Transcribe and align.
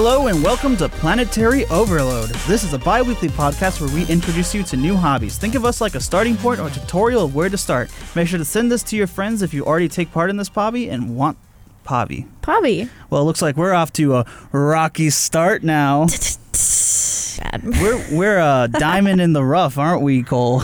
Hello 0.00 0.28
and 0.28 0.44
welcome 0.44 0.76
to 0.76 0.88
Planetary 0.88 1.66
Overload. 1.66 2.28
This 2.46 2.62
is 2.62 2.72
a 2.72 2.78
bi 2.78 3.02
weekly 3.02 3.30
podcast 3.30 3.80
where 3.80 3.92
we 3.92 4.06
introduce 4.06 4.54
you 4.54 4.62
to 4.62 4.76
new 4.76 4.94
hobbies. 4.94 5.38
Think 5.38 5.56
of 5.56 5.64
us 5.64 5.80
like 5.80 5.96
a 5.96 6.00
starting 6.00 6.36
point 6.36 6.60
or 6.60 6.70
tutorial 6.70 7.24
of 7.24 7.34
where 7.34 7.48
to 7.48 7.58
start. 7.58 7.90
Make 8.14 8.28
sure 8.28 8.38
to 8.38 8.44
send 8.44 8.70
this 8.70 8.84
to 8.84 8.96
your 8.96 9.08
friends 9.08 9.42
if 9.42 9.52
you 9.52 9.66
already 9.66 9.88
take 9.88 10.12
part 10.12 10.30
in 10.30 10.36
this 10.36 10.46
hobby 10.46 10.88
and 10.88 11.16
want 11.16 11.36
hobby. 11.84 12.28
Pobby. 12.42 12.88
Well, 13.10 13.22
it 13.22 13.24
looks 13.24 13.42
like 13.42 13.56
we're 13.56 13.74
off 13.74 13.92
to 13.94 14.18
a 14.18 14.26
rocky 14.52 15.10
start 15.10 15.64
now. 15.64 16.06
Bad. 17.38 17.64
We're 17.64 18.16
we're 18.16 18.38
a 18.38 18.68
diamond 18.70 19.20
in 19.20 19.32
the 19.32 19.42
rough, 19.42 19.78
aren't 19.78 20.02
we, 20.02 20.22
Cole? 20.22 20.62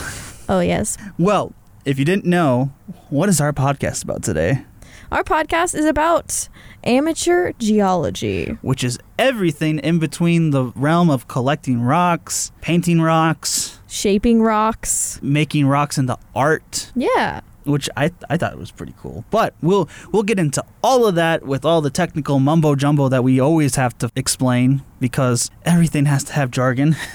Oh, 0.48 0.60
yes. 0.60 0.96
Well, 1.18 1.52
if 1.84 1.98
you 1.98 2.04
didn't 2.04 2.24
know, 2.24 2.72
what 3.10 3.28
is 3.28 3.40
our 3.40 3.52
podcast 3.52 4.04
about 4.04 4.22
today? 4.22 4.64
Our 5.10 5.24
podcast 5.24 5.74
is 5.74 5.86
about 5.86 6.48
amateur 6.84 7.52
geology. 7.58 8.56
Which 8.62 8.84
is 8.84 8.98
everything 9.18 9.78
in 9.80 9.98
between 9.98 10.50
the 10.50 10.64
realm 10.76 11.10
of 11.10 11.28
collecting 11.28 11.80
rocks, 11.82 12.52
painting 12.60 13.00
rocks, 13.00 13.78
Shaping 13.88 14.42
rocks. 14.42 15.18
making 15.22 15.66
rocks 15.66 15.98
into 15.98 16.18
art. 16.34 16.90
Yeah. 16.96 17.40
which 17.64 17.88
I 17.96 18.10
I 18.28 18.36
thought 18.36 18.58
was 18.58 18.70
pretty 18.70 18.94
cool. 18.98 19.24
But 19.30 19.54
we'll 19.62 19.88
we'll 20.12 20.22
get 20.24 20.38
into 20.38 20.64
all 20.82 21.06
of 21.06 21.14
that 21.14 21.44
with 21.44 21.64
all 21.64 21.80
the 21.80 21.90
technical 21.90 22.38
mumbo 22.40 22.74
jumbo 22.74 23.08
that 23.08 23.22
we 23.24 23.40
always 23.40 23.76
have 23.76 23.96
to 23.98 24.10
explain 24.16 24.82
because 25.00 25.50
everything 25.64 26.06
has 26.06 26.24
to 26.24 26.32
have 26.32 26.50
jargon. 26.50 26.96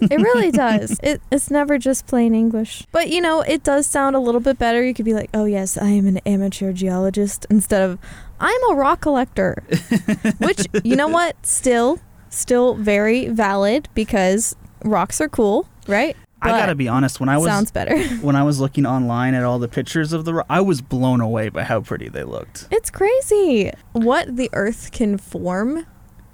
It 0.00 0.18
really 0.18 0.50
does. 0.50 0.98
It, 1.02 1.20
it's 1.30 1.50
never 1.50 1.76
just 1.76 2.06
plain 2.06 2.34
English. 2.34 2.86
But, 2.90 3.10
you 3.10 3.20
know, 3.20 3.42
it 3.42 3.62
does 3.64 3.86
sound 3.86 4.16
a 4.16 4.18
little 4.18 4.40
bit 4.40 4.58
better. 4.58 4.82
You 4.82 4.94
could 4.94 5.04
be 5.04 5.12
like, 5.12 5.28
oh, 5.34 5.44
yes, 5.44 5.76
I 5.76 5.88
am 5.88 6.06
an 6.06 6.16
amateur 6.24 6.72
geologist 6.72 7.46
instead 7.50 7.82
of, 7.82 7.98
I'm 8.40 8.70
a 8.70 8.74
rock 8.74 9.00
collector. 9.00 9.62
Which, 10.38 10.66
you 10.82 10.96
know 10.96 11.08
what? 11.08 11.44
Still, 11.46 11.98
still 12.30 12.74
very 12.74 13.28
valid 13.28 13.88
because 13.94 14.56
rocks 14.84 15.20
are 15.20 15.28
cool, 15.28 15.68
right? 15.86 16.16
I 16.42 16.50
got 16.50 16.66
to 16.66 16.74
be 16.74 16.88
honest, 16.88 17.20
when 17.20 17.30
I 17.30 17.38
was 17.38 17.46
Sounds 17.46 17.70
better. 17.70 17.98
when 18.20 18.36
I 18.36 18.42
was 18.42 18.60
looking 18.60 18.84
online 18.84 19.32
at 19.34 19.44
all 19.44 19.58
the 19.58 19.68
pictures 19.68 20.12
of 20.12 20.26
the 20.26 20.34
ro- 20.34 20.44
I 20.50 20.60
was 20.60 20.82
blown 20.82 21.20
away 21.22 21.48
by 21.48 21.62
how 21.62 21.80
pretty 21.80 22.08
they 22.08 22.22
looked. 22.22 22.68
It's 22.70 22.90
crazy. 22.90 23.70
What 23.92 24.36
the 24.36 24.50
earth 24.52 24.92
can 24.92 25.16
form 25.16 25.86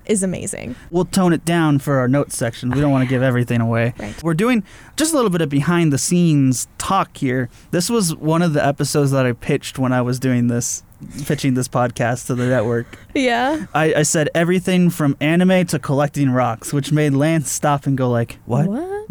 is 0.07 0.25
amazing. 0.25 0.75
We'll 0.91 1.05
tone 1.05 1.33
it 1.33 1.45
down 1.45 1.79
for 1.79 1.99
our 1.99 2.09
notes 2.09 2.37
section. 2.37 2.71
We 2.71 2.81
don't 2.81 2.91
want 2.91 3.05
to 3.05 3.09
give 3.09 3.23
everything 3.23 3.61
away. 3.61 3.95
Right. 3.99 4.21
We're 4.23 4.35
doing 4.35 4.65
just 4.97 5.13
a 5.13 5.17
little 5.17 5.31
bit 5.31 5.43
of 5.43 5.49
behind 5.49 5.93
the 5.93 5.99
scenes 5.99 6.67
talk 6.79 7.17
here. 7.17 7.49
This 7.71 7.89
was 7.89 8.17
one 8.17 8.43
of 8.43 8.53
the 8.53 8.67
episodes 8.67 9.13
that 9.13 9.25
I 9.25 9.33
pitched 9.33 9.79
when 9.79 9.93
I 9.93 10.03
was 10.03 10.19
doing 10.19 10.49
this, 10.49 10.83
pitching 11.27 11.55
this 11.55 11.69
podcast 11.69 12.27
to 12.27 12.35
the 12.35 12.47
network. 12.47 12.87
Yeah. 13.15 13.67
I, 13.75 13.95
I 13.95 14.03
said 14.03 14.29
everything 14.35 14.91
from 14.91 15.17
anime 15.21 15.67
to 15.67 15.79
collecting 15.79 16.31
rocks, 16.31 16.73
which 16.73 16.93
made 16.93 17.13
Lance 17.15 17.51
stop 17.51 17.87
and 17.87 17.97
go 17.97 18.11
like, 18.11 18.39
"What?" 18.47 18.69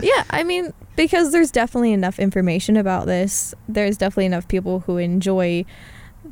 yeah, 0.00 0.24
I 0.30 0.42
mean, 0.44 0.72
because 0.96 1.32
there's 1.32 1.50
definitely 1.50 1.92
enough 1.92 2.18
information 2.18 2.76
about 2.76 3.06
this. 3.06 3.54
There's 3.68 3.96
definitely 3.96 4.26
enough 4.26 4.48
people 4.48 4.80
who 4.80 4.96
enjoy 4.96 5.64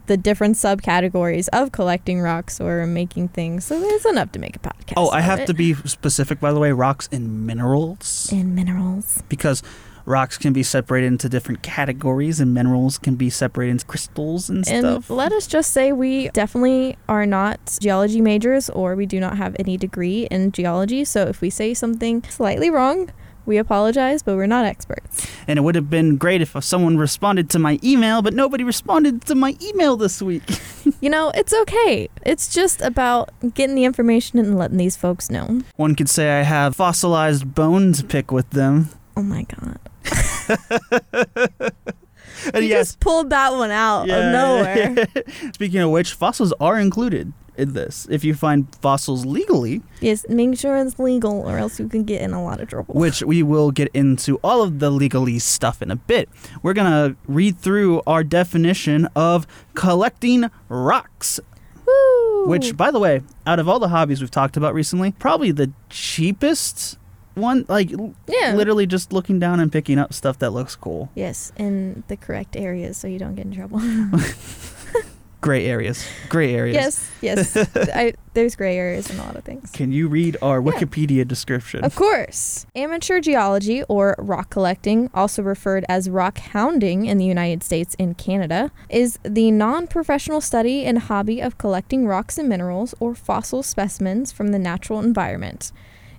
the 0.07 0.17
different 0.17 0.57
subcategories 0.57 1.49
of 1.53 1.73
collecting 1.73 2.21
rocks 2.21 2.61
or 2.61 2.87
making 2.87 3.29
things. 3.29 3.65
So 3.65 3.79
there's 3.81 4.05
enough 4.07 4.33
to 4.33 4.39
make 4.39 4.57
a 4.57 4.59
podcast. 4.59 4.95
Oh, 4.97 5.11
I 5.11 5.21
have 5.21 5.41
it. 5.41 5.47
to 5.47 5.55
be 5.55 5.75
specific, 5.75 6.41
by 6.41 6.53
the 6.53 6.59
way. 6.59 6.73
Rocks 6.73 7.09
and 7.13 7.47
minerals, 7.47 8.31
in 8.33 8.55
minerals. 8.55 9.23
because 9.29 9.63
rocks 10.09 10.39
can 10.39 10.53
be 10.53 10.63
separated 10.63 11.07
into 11.07 11.29
different 11.29 11.63
categories, 11.63 12.41
and 12.41 12.55
minerals 12.55 12.99
can 12.99 13.15
be 13.15 13.31
separated 13.31 13.73
into 13.73 13.87
crystals 13.87 14.49
and, 14.49 14.65
stuff. 14.65 14.85
And 14.85 15.05
stuff. 15.05 15.17
let 15.17 15.33
us 15.33 15.47
just 15.47 15.73
say 15.73 15.93
we 15.93 16.31
definitely 16.31 16.97
are 17.09 17.27
not 17.27 17.79
geology 17.81 18.21
majors 18.21 18.71
or 18.71 18.97
we 18.97 19.07
do 19.07 19.21
not 19.21 19.37
have 19.37 19.55
any 19.59 19.77
degree 19.77 20.27
in 20.31 20.53
geology. 20.53 21.05
So 21.05 21.27
if 21.27 21.41
we 21.41 21.51
say 21.51 21.75
something 21.75 22.23
slightly 22.25 22.71
wrong, 22.71 23.11
we 23.49 23.57
apologize, 23.57 24.23
but 24.23 24.37
we're 24.37 24.47
not 24.47 24.67
experts. 24.67 25.27
And 25.49 25.59
it 25.59 25.63
would 25.63 25.75
have 25.75 25.89
been 25.89 26.19
great 26.19 26.43
if 26.43 26.55
someone 26.63 26.99
responded 26.99 27.49
to 27.51 27.59
my 27.59 27.81
email, 27.83 28.21
but 28.21 28.35
nobody 28.35 28.63
responded 28.63 29.23
to 29.23 29.35
my 29.35 29.57
email 29.63 29.97
this 29.97 30.23
week. 30.23 30.43
You 31.01 31.11
know, 31.11 31.31
it's 31.35 31.53
okay. 31.53 32.09
It's 32.25 32.53
just 32.53 32.81
about 32.81 33.31
getting 33.55 33.77
the 33.77 33.85
information 33.85 34.39
and 34.39 34.59
letting 34.59 34.79
these 34.79 34.97
folks 34.97 35.31
know. 35.31 35.61
One 35.77 35.95
could 35.95 36.09
say 36.09 36.41
I 36.41 36.43
have 36.43 36.75
fossilized 36.75 37.55
bone 37.55 37.93
to 37.93 38.05
pick 38.05 38.33
with 38.33 38.51
them. 38.51 38.89
Oh 39.19 39.23
my 39.23 39.43
god. 39.43 39.79
And 42.55 42.63
you 42.63 42.71
yes, 42.71 42.89
just 42.91 43.01
pulled 43.01 43.31
that 43.31 43.53
one 43.53 43.73
out 43.73 44.07
Yeah. 44.07 44.17
of 44.19 44.33
nowhere. 44.33 45.07
Speaking 45.55 45.81
of 45.81 45.91
which, 45.91 46.13
fossils 46.13 46.53
are 46.61 46.79
included 46.79 47.33
in 47.57 47.73
this. 47.73 48.07
If 48.11 48.23
you 48.23 48.35
find 48.35 48.73
fossils 48.77 49.27
legally, 49.27 49.83
yes, 50.01 50.25
make 50.29 50.57
sure 50.57 50.77
it's 50.77 50.99
legal 51.01 51.41
or 51.41 51.59
else 51.59 51.81
you 51.81 51.89
can 51.89 52.05
get 52.05 52.23
in 52.23 52.33
a 52.33 52.43
lot 52.43 52.61
of 52.61 52.69
trouble. 52.69 52.95
which 52.95 53.23
we 53.25 53.43
will 53.43 53.73
get 53.73 53.89
into 53.93 54.37
all 54.45 54.63
of 54.63 54.79
the 54.79 54.91
legalese 54.91 55.41
stuff 55.43 55.83
in 55.83 55.91
a 55.91 55.97
bit. 55.97 56.29
We're 56.63 56.75
going 56.75 56.91
to 57.11 57.17
read 57.27 57.59
through 57.59 58.03
our 58.07 58.23
definition 58.23 59.09
of 59.17 59.47
collecting 59.75 60.49
rocks, 60.69 61.41
Woo! 61.87 62.47
which, 62.47 62.77
by 62.77 62.93
the 62.93 63.01
way, 63.01 63.23
out 63.47 63.59
of 63.59 63.69
all 63.69 63.81
the 63.81 63.89
hobbies 63.89 64.21
we've 64.21 64.31
talked 64.31 64.57
about 64.57 64.75
recently, 64.75 65.11
probably 65.13 65.51
the 65.51 65.73
cheapest 65.91 66.98
one. 67.39 67.65
Like, 67.69 67.91
yeah. 68.27 68.55
literally 68.55 68.87
just 68.87 69.13
looking 69.13 69.39
down 69.39 69.61
and 69.61 69.71
picking 69.73 69.99
up 69.99 70.13
stuff 70.13 70.39
that 70.41 70.51
looks 70.51 70.77
cool. 70.77 71.11
Yes, 71.15 71.53
in 71.57 72.03
the 72.09 72.17
correct 72.17 72.57
areas 72.57 72.97
so 72.97 73.09
you 73.09 73.19
don't 73.19 73.35
get 73.35 73.47
in 73.47 73.53
trouble. 73.55 73.81
Gray 75.41 75.67
areas. 75.67 76.05
Gray 76.29 76.53
areas. 76.53 77.09
yes, 77.23 77.55
yes. 77.55 77.91
I, 77.95 78.15
there's 78.35 78.57
gray 78.57 78.77
areas 78.77 79.09
in 79.09 79.21
a 79.21 79.23
lot 79.23 79.37
of 79.37 79.45
things. 79.45 79.71
Can 79.71 79.93
you 79.93 80.09
read 80.09 80.37
our 80.43 80.61
Yeah. 80.61 80.73
Wikipedia 80.73 81.27
description? 81.27 81.85
Of 81.85 81.95
course. 81.95 82.67
Amateur 82.75 83.21
geology, 83.21 83.85
or 83.85 84.17
rock 84.19 84.51
collecting, 84.51 85.11
also 85.15 85.41
referred 85.43 85.85
as 85.89 86.11
rock 86.11 86.39
hounding 86.39 87.07
in 87.07 87.19
the 87.19 87.25
United 87.25 87.63
States 87.63 87.95
and 88.01 88.19
Canada, 88.19 88.73
is 88.89 89.21
the 89.23 89.53
non 89.53 89.87
professional 89.87 90.41
study 90.41 90.85
and 90.85 90.99
hobby 90.99 91.41
of 91.41 91.57
collecting 91.57 92.05
rocks 92.09 92.37
and 92.37 92.49
minerals 92.49 92.93
or 92.99 93.15
fossil 93.15 93.63
specimens 93.63 94.33
from 94.33 94.49
the 94.49 94.59
natural 94.59 94.99
environment. 94.99 95.71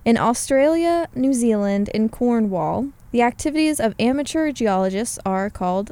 In 0.04 0.16
Australia, 0.16 1.08
New 1.14 1.34
Zealand, 1.34 1.90
and 1.92 2.10
Cornwall, 2.10 2.88
the 3.10 3.20
activities 3.20 3.78
of 3.78 3.94
amateur 3.98 4.50
geologists 4.50 5.18
are 5.26 5.50
called 5.50 5.90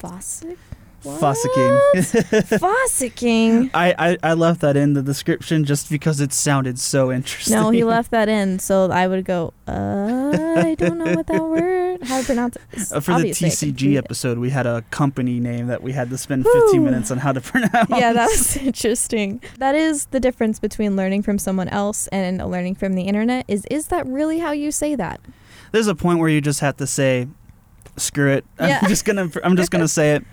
fossick. 0.00 0.58
Fossicking. 1.04 1.80
Fossicking. 2.58 3.70
I, 3.74 3.94
I, 3.98 4.18
I 4.22 4.32
left 4.34 4.62
that 4.62 4.76
in 4.76 4.94
the 4.94 5.02
description 5.02 5.64
just 5.64 5.90
because 5.90 6.20
it 6.20 6.32
sounded 6.32 6.78
so 6.78 7.12
interesting. 7.12 7.54
No, 7.54 7.70
he 7.70 7.84
left 7.96 8.10
that 8.10 8.28
in, 8.28 8.58
so 8.58 8.90
I 8.90 9.06
would 9.06 9.24
go. 9.24 9.52
Uh, 9.68 10.54
I 10.56 10.74
don't 10.76 10.98
know 10.98 11.12
what 11.14 11.26
that 11.26 11.42
word. 11.48 12.02
How 12.04 12.20
to 12.20 12.26
pronounce 12.26 12.56
it? 12.56 12.92
Uh, 12.92 13.00
for 13.00 13.12
the 13.12 13.16
obviously 13.16 13.50
can 13.50 13.74
TCG 13.74 13.96
episode, 13.96 14.38
we 14.38 14.50
had 14.50 14.66
a 14.66 14.82
company 14.90 15.40
name 15.40 15.66
that 15.66 15.82
we 15.82 15.92
had 15.92 16.08
to 16.10 16.18
spend 16.18 16.44
15 16.44 16.60
Whew. 16.72 16.80
minutes 16.80 17.10
on 17.10 17.18
how 17.18 17.32
to 17.32 17.40
pronounce. 17.40 17.90
Yeah, 17.90 18.12
that 18.12 18.26
was 18.26 18.56
interesting. 18.56 19.42
That 19.58 19.74
is 19.74 20.06
the 20.06 20.20
difference 20.20 20.58
between 20.58 20.96
learning 20.96 21.22
from 21.22 21.38
someone 21.38 21.68
else 21.68 22.06
and 22.08 22.38
learning 22.50 22.76
from 22.76 22.94
the 22.94 23.02
internet. 23.02 23.44
Is 23.48 23.66
is 23.70 23.88
that 23.88 24.06
really 24.06 24.38
how 24.38 24.52
you 24.52 24.70
say 24.72 24.94
that? 24.94 25.20
There's 25.72 25.86
a 25.86 25.94
point 25.94 26.18
where 26.18 26.28
you 26.28 26.40
just 26.40 26.60
have 26.60 26.76
to 26.78 26.86
say, 26.86 27.28
"Screw 27.96 28.30
it." 28.30 28.44
Yeah. 28.60 28.78
I'm 28.82 28.88
just 28.88 29.04
gonna 29.04 29.30
I'm 29.42 29.56
just 29.56 29.70
gonna 29.70 29.88
say 29.88 30.14
it. 30.16 30.24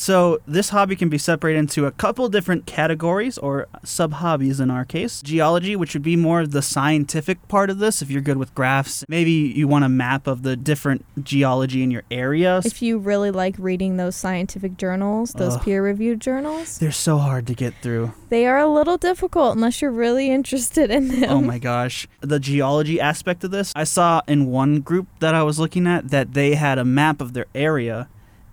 So 0.00 0.40
this 0.46 0.68
hobby 0.68 0.94
can 0.94 1.08
be 1.08 1.18
separated 1.18 1.58
into 1.58 1.84
a 1.84 1.90
couple 1.90 2.28
different 2.28 2.66
categories 2.66 3.36
or 3.36 3.66
sub 3.82 4.12
hobbies 4.12 4.60
in 4.60 4.70
our 4.70 4.84
case. 4.84 5.20
Geology, 5.22 5.74
which 5.74 5.92
would 5.92 6.04
be 6.04 6.14
more 6.14 6.42
of 6.42 6.52
the 6.52 6.62
scientific 6.62 7.48
part 7.48 7.68
of 7.68 7.80
this. 7.80 8.00
If 8.00 8.08
you're 8.08 8.22
good 8.22 8.36
with 8.36 8.54
graphs, 8.54 9.04
maybe 9.08 9.32
you 9.32 9.66
want 9.66 9.84
a 9.84 9.88
map 9.88 10.28
of 10.28 10.44
the 10.44 10.54
different 10.54 11.04
geology 11.24 11.82
in 11.82 11.90
your 11.90 12.04
area. 12.12 12.62
If 12.64 12.80
you 12.80 12.98
really 12.98 13.32
like 13.32 13.56
reading 13.58 13.96
those 13.96 14.14
scientific 14.14 14.76
journals, 14.76 15.32
those 15.32 15.56
Ugh. 15.56 15.62
peer-reviewed 15.64 16.20
journals, 16.20 16.78
They're 16.78 16.92
so 16.92 17.18
hard 17.18 17.48
to 17.48 17.54
get 17.54 17.74
through. 17.82 18.12
they 18.28 18.46
are 18.46 18.58
a 18.58 18.68
little 18.68 18.98
difficult 18.98 19.56
unless 19.56 19.82
you're 19.82 19.90
really 19.90 20.30
interested 20.30 20.92
in 20.92 21.08
them. 21.08 21.28
Oh 21.28 21.40
my 21.40 21.58
gosh. 21.72 22.06
The 22.20 22.38
geology 22.38 23.00
aspect 23.00 23.42
of 23.42 23.50
this, 23.50 23.72
I 23.74 23.82
saw 23.82 24.22
in 24.28 24.46
one 24.46 24.80
group 24.80 25.08
that 25.18 25.34
I 25.34 25.42
was 25.42 25.58
looking 25.58 25.88
at 25.88 26.10
that 26.10 26.34
they 26.34 26.54
had 26.54 26.78
a 26.78 26.84
map 26.84 27.20
of 27.20 27.32
their 27.32 27.46
area 27.52 28.08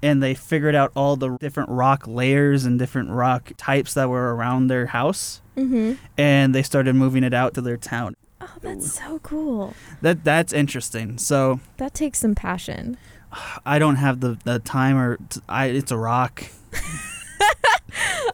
and 0.06 0.22
they 0.24 0.34
figured 0.34 0.76
out 0.76 0.92
all 0.96 1.16
the 1.16 1.38
different 1.40 1.70
rock 1.70 2.08
layers 2.08 2.64
and 2.66 2.78
different 2.80 3.10
rock 3.10 3.52
types 3.58 3.94
that 3.96 4.08
were 4.10 4.36
around 4.36 4.68
their 4.68 4.86
house 4.88 5.42
Mm-hmm. 5.58 5.94
and 6.18 6.54
they 6.54 6.62
started 6.64 6.96
moving 6.96 7.24
it 7.24 7.34
out 7.34 7.54
to 7.54 7.62
their 7.62 7.78
town. 7.78 8.16
Oh, 8.42 8.50
that's 8.62 8.92
so 9.00 9.20
cool. 9.20 9.74
That 10.02 10.24
that's 10.26 10.52
interesting. 10.54 11.18
So, 11.18 11.62
That 11.78 11.94
takes 11.94 12.20
some 12.20 12.36
passion. 12.36 12.98
I 13.66 13.80
don't 13.80 13.96
have 13.96 14.20
the, 14.20 14.38
the 14.44 14.60
time 14.60 14.98
or 14.98 15.16
t- 15.30 15.40
I 15.48 15.68
it's 15.68 15.92
a 15.92 15.98
rock. 15.98 16.44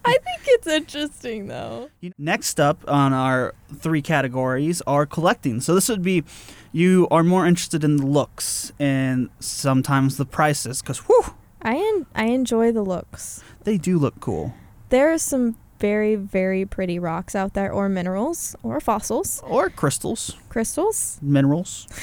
I 0.04 0.18
think 0.26 0.42
it's 0.48 0.68
interesting 0.68 1.48
though. 1.48 1.90
Next 2.18 2.60
up 2.60 2.84
on 2.88 3.14
our 3.14 3.54
three 3.76 4.02
categories 4.02 4.82
are 4.88 5.06
collecting. 5.06 5.62
So 5.62 5.76
this 5.76 5.88
would 5.90 6.02
be 6.02 6.24
you 6.72 7.08
are 7.12 7.24
more 7.24 7.46
interested 7.46 7.84
in 7.84 7.98
the 7.98 8.06
looks 8.08 8.72
and 8.80 9.30
sometimes 9.40 10.18
the 10.18 10.26
prices 10.26 10.82
cuz 10.82 10.98
whew, 11.00 11.36
I 11.62 11.76
en- 11.76 12.06
I 12.16 12.26
enjoy 12.26 12.72
the 12.72 12.82
looks. 12.84 13.44
they 13.64 13.78
do 13.78 13.98
look 14.00 14.20
cool. 14.20 14.54
There 14.90 15.12
are 15.14 15.18
some 15.18 15.56
very, 15.80 16.16
very 16.16 16.66
pretty 16.66 17.00
rocks 17.00 17.34
out 17.36 17.54
there, 17.54 17.72
or 17.72 17.90
minerals, 17.90 18.56
or 18.64 18.80
fossils, 18.80 19.42
Or 19.46 19.70
crystals, 19.70 20.36
crystals. 20.50 21.18
minerals. 21.22 21.88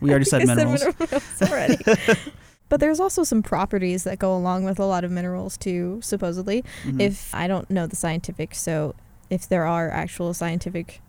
We 0.00 0.10
already 0.10 0.26
said 0.26 0.46
minerals. 0.46 0.84
minerals 0.84 1.42
already. 1.42 1.76
but 2.68 2.78
there's 2.78 3.00
also 3.00 3.24
some 3.24 3.42
properties 3.42 4.04
that 4.04 4.18
go 4.20 4.36
along 4.36 4.62
with 4.64 4.78
a 4.78 4.84
lot 4.84 5.02
of 5.02 5.10
minerals 5.10 5.56
too, 5.56 5.98
supposedly. 6.02 6.62
Mhm. 6.84 7.00
If 7.00 7.34
I 7.34 7.48
don't 7.48 7.68
know 7.68 7.86
the 7.88 7.96
scientific, 7.96 8.54
so 8.54 8.94
if 9.30 9.48
there 9.48 9.64
are 9.66 9.90
actual 9.90 10.32
scientific 10.34 11.00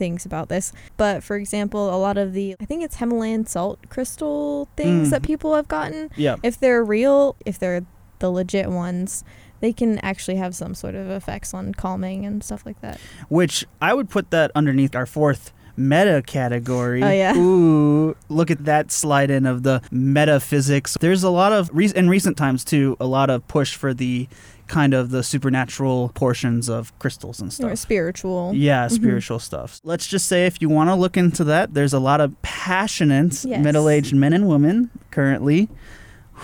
things 0.00 0.26
about 0.26 0.48
this. 0.48 0.72
But 0.96 1.22
for 1.22 1.36
example, 1.36 1.94
a 1.94 1.98
lot 2.00 2.18
of 2.18 2.32
the 2.32 2.56
I 2.60 2.64
think 2.64 2.82
it's 2.82 2.96
Himalayan 2.96 3.46
salt 3.46 3.78
crystal 3.88 4.68
things 4.76 5.08
Mm. 5.08 5.10
that 5.12 5.22
people 5.22 5.54
have 5.54 5.68
gotten, 5.68 6.10
yeah. 6.16 6.36
if 6.42 6.58
they're 6.58 6.82
real, 6.82 7.36
if 7.46 7.56
they're 7.60 7.82
the 8.18 8.30
legit 8.30 8.68
ones, 8.70 9.22
they 9.60 9.72
can 9.72 9.98
actually 9.98 10.36
have 10.38 10.54
some 10.54 10.74
sort 10.74 10.94
of 10.94 11.08
effects 11.10 11.54
on 11.54 11.72
calming 11.74 12.26
and 12.26 12.42
stuff 12.42 12.64
like 12.66 12.80
that. 12.80 12.98
Which 13.28 13.64
I 13.80 13.94
would 13.94 14.08
put 14.10 14.30
that 14.30 14.50
underneath 14.56 14.94
our 14.96 15.06
fourth 15.06 15.52
meta 15.76 16.22
category. 16.26 17.02
Oh, 17.02 17.10
yeah. 17.10 17.34
Ooh, 17.36 18.14
look 18.28 18.50
at 18.50 18.64
that 18.66 18.90
slide 18.92 19.30
in 19.30 19.46
of 19.46 19.62
the 19.62 19.80
metaphysics. 19.90 20.96
There's 21.00 21.22
a 21.22 21.30
lot 21.30 21.52
of 21.52 21.70
re- 21.72 21.92
in 21.94 22.08
recent 22.10 22.36
times 22.36 22.64
too, 22.64 22.96
a 23.00 23.06
lot 23.06 23.30
of 23.30 23.46
push 23.48 23.74
for 23.76 23.94
the 23.94 24.28
kind 24.70 24.94
of 24.94 25.10
the 25.10 25.22
supernatural 25.24 26.10
portions 26.14 26.68
of 26.70 26.96
crystals 27.00 27.40
and 27.40 27.48
Or 27.48 27.52
stuff. 27.52 27.78
spiritual. 27.78 28.52
Yeah, 28.54 28.86
Mhm. 28.86 28.92
spiritual 28.92 29.38
stuff. 29.40 29.80
Let's 29.82 30.06
just 30.06 30.26
say 30.26 30.46
if 30.46 30.62
you 30.62 30.68
want 30.68 30.90
to 30.90 30.94
look 30.94 31.16
into 31.16 31.42
that, 31.44 31.74
there's 31.74 31.92
a 31.92 31.98
lot 31.98 32.20
of 32.20 32.40
passionate 32.42 33.44
Yes. 33.44 33.62
middle-aged 33.64 34.14
men 34.14 34.32
and 34.32 34.46
women 34.48 34.90
currently 35.10 35.68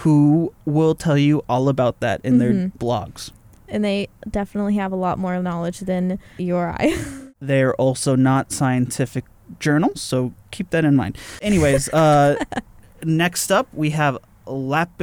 who 0.01 0.53
will 0.65 0.95
tell 0.97 1.17
you 1.17 1.43
all 1.49 1.69
about 1.69 2.01
that 2.01 2.21
in 2.25 2.39
their 2.39 2.53
Mhm. 2.53 2.73
blogs. 2.79 3.31
And 3.69 3.85
they 3.85 4.09
definitely 4.29 4.75
have 4.75 4.91
a 4.93 4.97
lot 4.97 5.19
more 5.19 5.41
knowledge 5.41 5.81
than 5.81 6.19
you 6.37 6.57
or 6.57 6.69
I. 6.79 6.95
They're 7.41 7.75
also 7.77 8.17
not 8.17 8.51
scientific 8.51 9.25
journals, 9.61 10.01
so 10.01 10.33
keep 10.51 10.71
that 10.71 10.85
in 10.85 10.97
mind. 10.97 11.17
Anyways, 11.41 11.89
uh, 11.91 12.37
next 13.05 13.53
up 13.53 13.69
we 13.73 13.91
have 13.91 14.19
lap- 14.47 15.03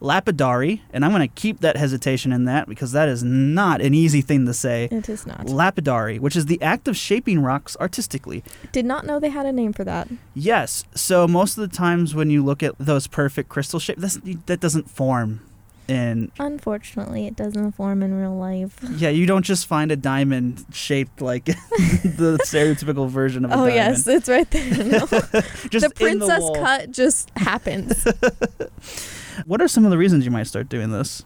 lapidary, 0.00 0.82
and 0.92 1.04
I'm 1.04 1.10
going 1.10 1.26
to 1.26 1.34
keep 1.34 1.60
that 1.60 1.76
hesitation 1.76 2.32
in 2.32 2.44
that 2.44 2.68
because 2.68 2.92
that 2.92 3.08
is 3.08 3.22
not 3.22 3.80
an 3.80 3.94
easy 3.94 4.20
thing 4.20 4.46
to 4.46 4.54
say. 4.54 4.88
it 4.90 5.08
is 5.08 5.26
not. 5.26 5.48
Lapidary, 5.48 6.18
which 6.18 6.36
is 6.36 6.46
the 6.46 6.60
act 6.62 6.88
of 6.88 6.96
shaping 6.96 7.40
rocks 7.40 7.76
artistically. 7.80 8.42
Did 8.72 8.84
not 8.84 9.06
know 9.06 9.18
they 9.18 9.30
had 9.30 9.46
a 9.46 9.52
name 9.52 9.72
for 9.72 9.84
that. 9.84 10.08
Yes, 10.34 10.84
so 10.94 11.26
most 11.26 11.58
of 11.58 11.68
the 11.68 11.76
times 11.76 12.14
when 12.14 12.30
you 12.30 12.44
look 12.44 12.62
at 12.62 12.74
those 12.78 13.06
perfect 13.06 13.48
crystal 13.48 13.80
shapes, 13.80 14.18
that 14.46 14.60
doesn't 14.60 14.90
form 14.90 15.40
in 15.88 16.30
Unfortunately, 16.38 17.26
it 17.26 17.34
doesn't 17.34 17.72
form 17.72 18.02
in 18.02 18.14
real 18.14 18.36
life. 18.36 18.78
yeah, 18.96 19.08
you 19.08 19.26
don't 19.26 19.42
just 19.42 19.66
find 19.66 19.90
a 19.90 19.96
diamond 19.96 20.64
shaped 20.72 21.20
like 21.20 21.44
the 21.46 22.38
stereotypical 22.44 23.08
version 23.08 23.44
of 23.44 23.50
a 23.50 23.54
Oh 23.54 23.66
diamond. 23.66 23.72
Oh 23.72 23.74
yes, 23.74 24.06
it's 24.06 24.28
right 24.28 24.50
there. 24.50 24.84
No. 24.84 24.98
just 25.70 25.86
the 25.86 25.92
in 26.00 26.18
princess 26.18 26.40
wall. 26.40 26.54
cut 26.56 26.90
just 26.90 27.30
happens. 27.36 28.06
What 29.46 29.60
are 29.60 29.68
some 29.68 29.84
of 29.84 29.90
the 29.90 29.98
reasons 29.98 30.24
you 30.24 30.30
might 30.30 30.46
start 30.46 30.68
doing 30.68 30.90
this? 30.90 31.24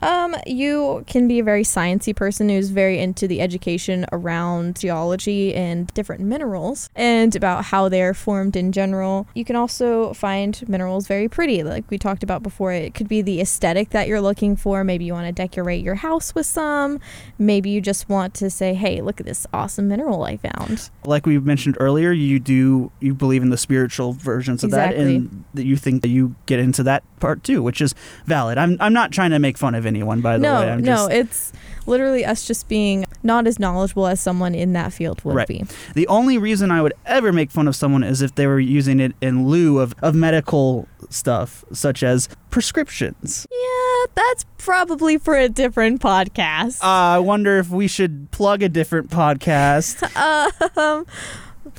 Um, 0.00 0.34
you 0.46 1.04
can 1.06 1.28
be 1.28 1.38
a 1.38 1.44
very 1.44 1.62
sciencey 1.62 2.14
person 2.14 2.48
who's 2.48 2.70
very 2.70 2.98
into 2.98 3.28
the 3.28 3.40
education 3.40 4.06
around 4.12 4.78
geology 4.78 5.54
and 5.54 5.86
different 5.94 6.22
minerals 6.22 6.90
and 6.96 7.34
about 7.36 7.66
how 7.66 7.88
they're 7.88 8.14
formed 8.14 8.56
in 8.56 8.72
general. 8.72 9.28
You 9.34 9.44
can 9.44 9.56
also 9.56 10.12
find 10.14 10.66
minerals 10.68 11.06
very 11.06 11.28
pretty, 11.28 11.62
like 11.62 11.84
we 11.90 11.98
talked 11.98 12.22
about 12.22 12.42
before. 12.42 12.72
It 12.72 12.94
could 12.94 13.08
be 13.08 13.22
the 13.22 13.40
aesthetic 13.40 13.90
that 13.90 14.08
you're 14.08 14.20
looking 14.20 14.56
for. 14.56 14.84
Maybe 14.84 15.04
you 15.04 15.12
want 15.12 15.26
to 15.26 15.32
decorate 15.32 15.84
your 15.84 15.96
house 15.96 16.34
with 16.34 16.46
some. 16.46 17.00
Maybe 17.38 17.70
you 17.70 17.80
just 17.80 18.08
want 18.08 18.34
to 18.34 18.50
say, 18.50 18.74
"Hey, 18.74 19.00
look 19.00 19.20
at 19.20 19.26
this 19.26 19.46
awesome 19.52 19.88
mineral 19.88 20.22
I 20.24 20.36
found." 20.36 20.90
Like 21.04 21.26
we 21.26 21.38
mentioned 21.38 21.76
earlier, 21.80 22.12
you 22.12 22.38
do 22.38 22.90
you 23.00 23.14
believe 23.14 23.42
in 23.42 23.50
the 23.50 23.56
spiritual 23.56 24.12
versions 24.12 24.64
of 24.64 24.70
that, 24.70 24.94
and 24.94 25.44
that 25.54 25.66
you 25.66 25.76
think 25.76 26.02
that 26.02 26.08
you 26.08 26.34
get 26.46 26.58
into 26.58 26.82
that 26.84 27.02
part 27.20 27.44
too, 27.44 27.62
which 27.62 27.80
is 27.80 27.94
valid. 28.26 28.58
I'm 28.58 28.76
I'm 28.80 28.92
not 28.92 29.12
trying 29.12 29.30
to 29.30 29.38
make 29.38 29.58
fun 29.58 29.74
of 29.74 29.86
anyone, 29.90 30.20
by 30.20 30.36
the 30.38 30.42
no, 30.42 30.60
way. 30.60 30.70
I'm 30.70 30.80
no, 30.82 30.94
just, 31.08 31.10
it's 31.12 31.52
literally 31.86 32.24
us 32.24 32.46
just 32.46 32.68
being 32.68 33.04
not 33.22 33.46
as 33.46 33.58
knowledgeable 33.58 34.06
as 34.06 34.20
someone 34.20 34.54
in 34.54 34.72
that 34.74 34.92
field 34.92 35.22
would 35.24 35.34
Right. 35.34 35.48
be. 35.48 35.64
the 35.94 36.06
only 36.06 36.38
reason 36.38 36.70
I 36.70 36.80
would 36.82 36.92
ever 37.06 37.32
make 37.32 37.50
fun 37.50 37.66
of 37.66 37.74
someone 37.74 38.04
is 38.04 38.22
if 38.22 38.34
they 38.36 38.46
were 38.46 38.60
using 38.60 39.00
it 39.00 39.12
in 39.20 39.46
lieu 39.48 39.80
of, 39.80 39.94
of 40.00 40.14
medical 40.14 40.86
stuff, 41.08 41.64
such 41.72 42.02
as 42.02 42.28
prescriptions. 42.50 43.46
Yeah, 43.50 44.06
that's 44.14 44.44
probably 44.58 45.18
for 45.18 45.36
a 45.36 45.48
different 45.48 46.00
podcast. 46.00 46.82
Uh, 46.82 47.16
I 47.16 47.18
wonder 47.18 47.58
if 47.58 47.70
we 47.70 47.88
should 47.88 48.30
plug 48.30 48.62
a 48.62 48.68
different 48.68 49.10
podcast. 49.10 50.04
um, 50.78 51.06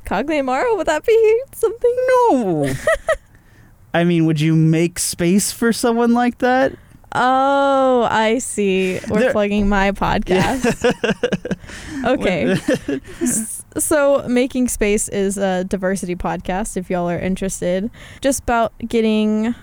Cognate 0.06 0.44
Maro, 0.46 0.76
would 0.76 0.88
that 0.88 1.06
be 1.06 1.42
something? 1.54 1.96
no. 2.32 2.74
I 3.94 4.04
mean, 4.06 4.26
would 4.26 4.40
you 4.40 4.56
make 4.56 5.00
space 5.00 5.52
for 5.52 5.74
someone 5.74 6.14
like 6.14 6.38
that? 6.40 6.74
Oh, 7.14 8.08
I 8.10 8.38
see. 8.38 9.00
We're 9.10 9.32
plugging 9.32 9.68
my 9.68 9.92
podcast. 9.92 10.86
okay. 12.06 12.56
So, 13.78 14.28
Making 14.28 14.68
Space 14.68 15.08
is 15.08 15.38
a 15.38 15.64
diversity 15.64 16.14
podcast 16.14 16.76
if 16.76 16.90
y'all 16.90 17.10
are 17.10 17.18
interested. 17.18 17.90
Just 18.20 18.44
about 18.44 18.74
getting 18.80 19.56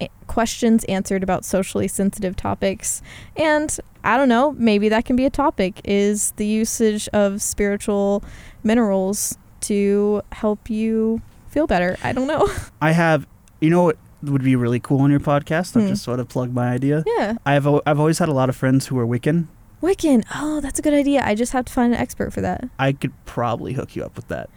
eh, 0.00 0.08
questions 0.26 0.82
answered 0.86 1.22
about 1.22 1.44
socially 1.44 1.86
sensitive 1.86 2.34
topics. 2.34 3.00
And 3.36 3.78
I 4.02 4.16
don't 4.16 4.28
know, 4.28 4.56
maybe 4.58 4.88
that 4.88 5.04
can 5.04 5.14
be 5.14 5.24
a 5.24 5.30
topic 5.30 5.80
is 5.84 6.32
the 6.32 6.46
usage 6.46 7.08
of 7.12 7.40
spiritual 7.40 8.24
minerals 8.64 9.38
to 9.62 10.22
help 10.32 10.68
you 10.68 11.22
feel 11.46 11.68
better. 11.68 11.96
I 12.02 12.12
don't 12.12 12.26
know. 12.26 12.48
I 12.82 12.90
have, 12.90 13.24
you 13.60 13.70
know 13.70 13.84
what 13.84 13.98
would 14.28 14.42
be 14.44 14.56
really 14.56 14.80
cool 14.80 15.00
on 15.00 15.10
your 15.10 15.20
podcast? 15.20 15.76
I'll 15.76 15.82
Hmm. 15.82 15.88
just 15.88 16.02
sort 16.04 16.20
of 16.20 16.28
plug 16.28 16.52
my 16.52 16.68
idea. 16.70 17.04
yeah. 17.06 17.36
I've, 17.46 17.66
I've 17.86 17.98
always 18.00 18.18
had 18.18 18.28
a 18.28 18.32
lot 18.34 18.48
of 18.48 18.56
friends 18.56 18.86
who 18.86 18.98
are 18.98 19.06
Wiccan. 19.06 19.46
Wiccan. 19.82 20.24
Oh, 20.34 20.60
that's 20.60 20.78
a 20.78 20.82
good 20.82 20.94
idea. 20.94 21.22
I 21.24 21.34
just 21.34 21.52
have 21.52 21.64
to 21.66 21.72
find 21.72 21.92
an 21.94 22.00
expert 22.00 22.32
for 22.32 22.40
that. 22.40 22.68
I 22.78 22.92
could 22.92 23.12
probably 23.26 23.74
hook 23.74 23.94
you 23.96 24.02
up 24.04 24.16
with 24.16 24.28
that. 24.28 24.48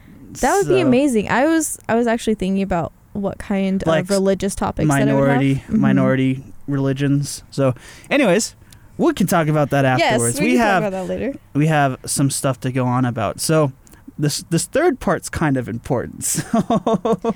That 0.42 0.58
would 0.58 0.68
be 0.68 0.80
amazing. 0.80 1.30
I 1.30 1.46
was 1.46 1.80
I 1.90 1.96
was 1.96 2.06
actually 2.08 2.36
thinking 2.36 2.62
about 2.62 2.92
what 3.14 3.38
kind 3.40 3.84
Like 3.86 4.04
of 4.04 4.10
religious 4.12 4.54
topics 4.56 4.88
Minority, 4.88 5.16
that 5.16 5.20
I 5.34 5.54
would 5.54 5.58
have. 5.58 5.76
Mhm. 5.76 5.80
minority 5.80 6.44
religions. 6.68 7.44
So, 7.50 7.74
anyways, 8.10 8.56
we 8.98 9.14
can 9.14 9.26
talk 9.28 9.48
about 9.48 9.70
that 9.72 9.84
afterwards. 9.86 10.36
Yes, 10.36 10.42
we, 10.42 10.52
can 10.52 10.58
have 10.60 10.84
talk 10.84 10.88
about 10.90 11.08
that 11.08 11.14
later. 11.14 11.34
we 11.54 11.68
have 11.68 11.98
some 12.06 12.30
stuff 12.30 12.60
to 12.62 12.72
go 12.72 12.86
on 12.86 13.04
about. 13.06 13.40
So, 13.42 13.72
this 14.20 14.44
this 14.50 14.66
third 14.66 15.00
part's 15.00 15.30
kind 15.30 15.58
of 15.58 15.68
important. 15.68 16.24
So, 16.62 17.34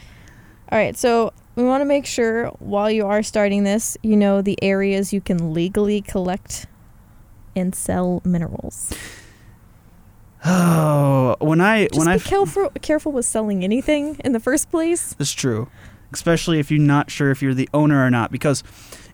All 0.72 0.78
right, 0.78 0.96
so 0.98 1.34
we 1.56 1.64
want 1.64 1.82
to 1.82 1.86
make 1.86 2.06
sure 2.06 2.48
while 2.60 2.90
you 2.90 3.06
are 3.06 3.24
starting 3.24 3.64
this, 3.64 3.98
you 4.02 4.16
know 4.16 4.42
the 4.42 4.58
areas 4.62 5.12
you 5.14 5.22
can 5.22 5.54
legally 5.54 6.02
collect 6.02 6.66
and 7.56 7.76
sell 7.76 8.22
minerals. 8.24 8.94
oh, 10.46 11.36
when 11.40 11.62
I 11.62 11.88
Just 11.88 11.98
when 11.98 12.08
be 12.08 12.14
I 12.14 12.18
careful 12.18 12.70
careful 12.82 13.12
with 13.12 13.26
selling 13.26 13.64
anything 13.64 14.18
in 14.24 14.32
the 14.32 14.40
first 14.40 14.72
place. 14.72 15.16
It's 15.20 15.32
true, 15.34 15.70
especially 16.14 16.60
if 16.60 16.72
you're 16.72 16.80
not 16.80 17.12
sure 17.12 17.32
if 17.32 17.42
you're 17.42 17.54
the 17.54 17.70
owner 17.74 18.04
or 18.06 18.10
not, 18.10 18.32
because 18.32 18.64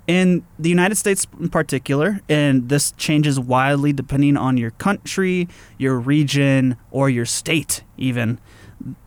in 0.07 0.45
the 0.57 0.69
United 0.69 0.95
States 0.95 1.27
in 1.39 1.49
particular, 1.49 2.21
and 2.29 2.69
this 2.69 2.93
changes 2.93 3.39
wildly 3.39 3.91
depending 3.91 4.37
on 4.37 4.55
your 4.57 4.71
country, 4.71 5.49
your 5.77 5.99
region, 5.99 6.77
or 6.91 7.09
your 7.09 7.25
state, 7.25 7.83
even. 7.97 8.39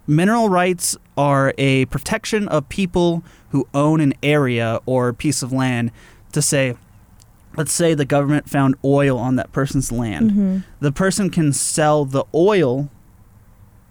Mineral 0.07 0.49
rights 0.49 0.99
are 1.21 1.53
a 1.59 1.85
protection 1.87 2.49
of 2.49 2.67
people 2.71 3.23
who 3.51 3.69
own 3.75 4.01
an 4.01 4.15
area 4.23 4.81
or 4.87 5.13
piece 5.13 5.43
of 5.43 5.53
land 5.53 5.91
to 6.33 6.41
say, 6.41 6.75
let's 7.59 7.73
say 7.73 7.93
the 7.93 8.07
government 8.07 8.49
found 8.49 8.75
oil 8.83 9.19
on 9.19 9.37
that 9.37 9.53
person's 9.53 9.93
land. 9.93 10.31
Hmm 10.31 10.59
the 10.81 10.93
person 10.93 11.29
can 11.29 11.53
sell 11.53 12.07
the 12.07 12.25
oil 12.35 12.89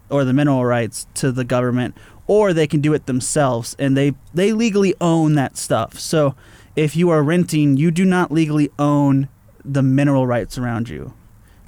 or 0.10 0.26
the 0.26 0.34
mineral 0.34 0.66
rights 0.66 1.06
to 1.14 1.32
the 1.32 1.44
government 1.44 1.96
or 2.26 2.52
they 2.52 2.66
can 2.66 2.82
do 2.82 2.94
it 2.96 3.06
themselves 3.06 3.76
and 3.78 3.96
they 3.96 4.16
they 4.34 4.52
legally 4.52 4.96
own 5.00 5.36
that 5.36 5.56
stuff. 5.56 6.00
So 6.00 6.34
if 6.76 6.96
you 6.96 7.12
are 7.12 7.22
renting 7.22 7.78
you 7.78 7.92
do 7.92 8.06
not 8.06 8.32
legally 8.32 8.72
own 8.80 9.28
the 9.64 9.84
mineral 9.84 10.26
rights 10.26 10.58
around 10.58 10.90
you. 10.90 11.14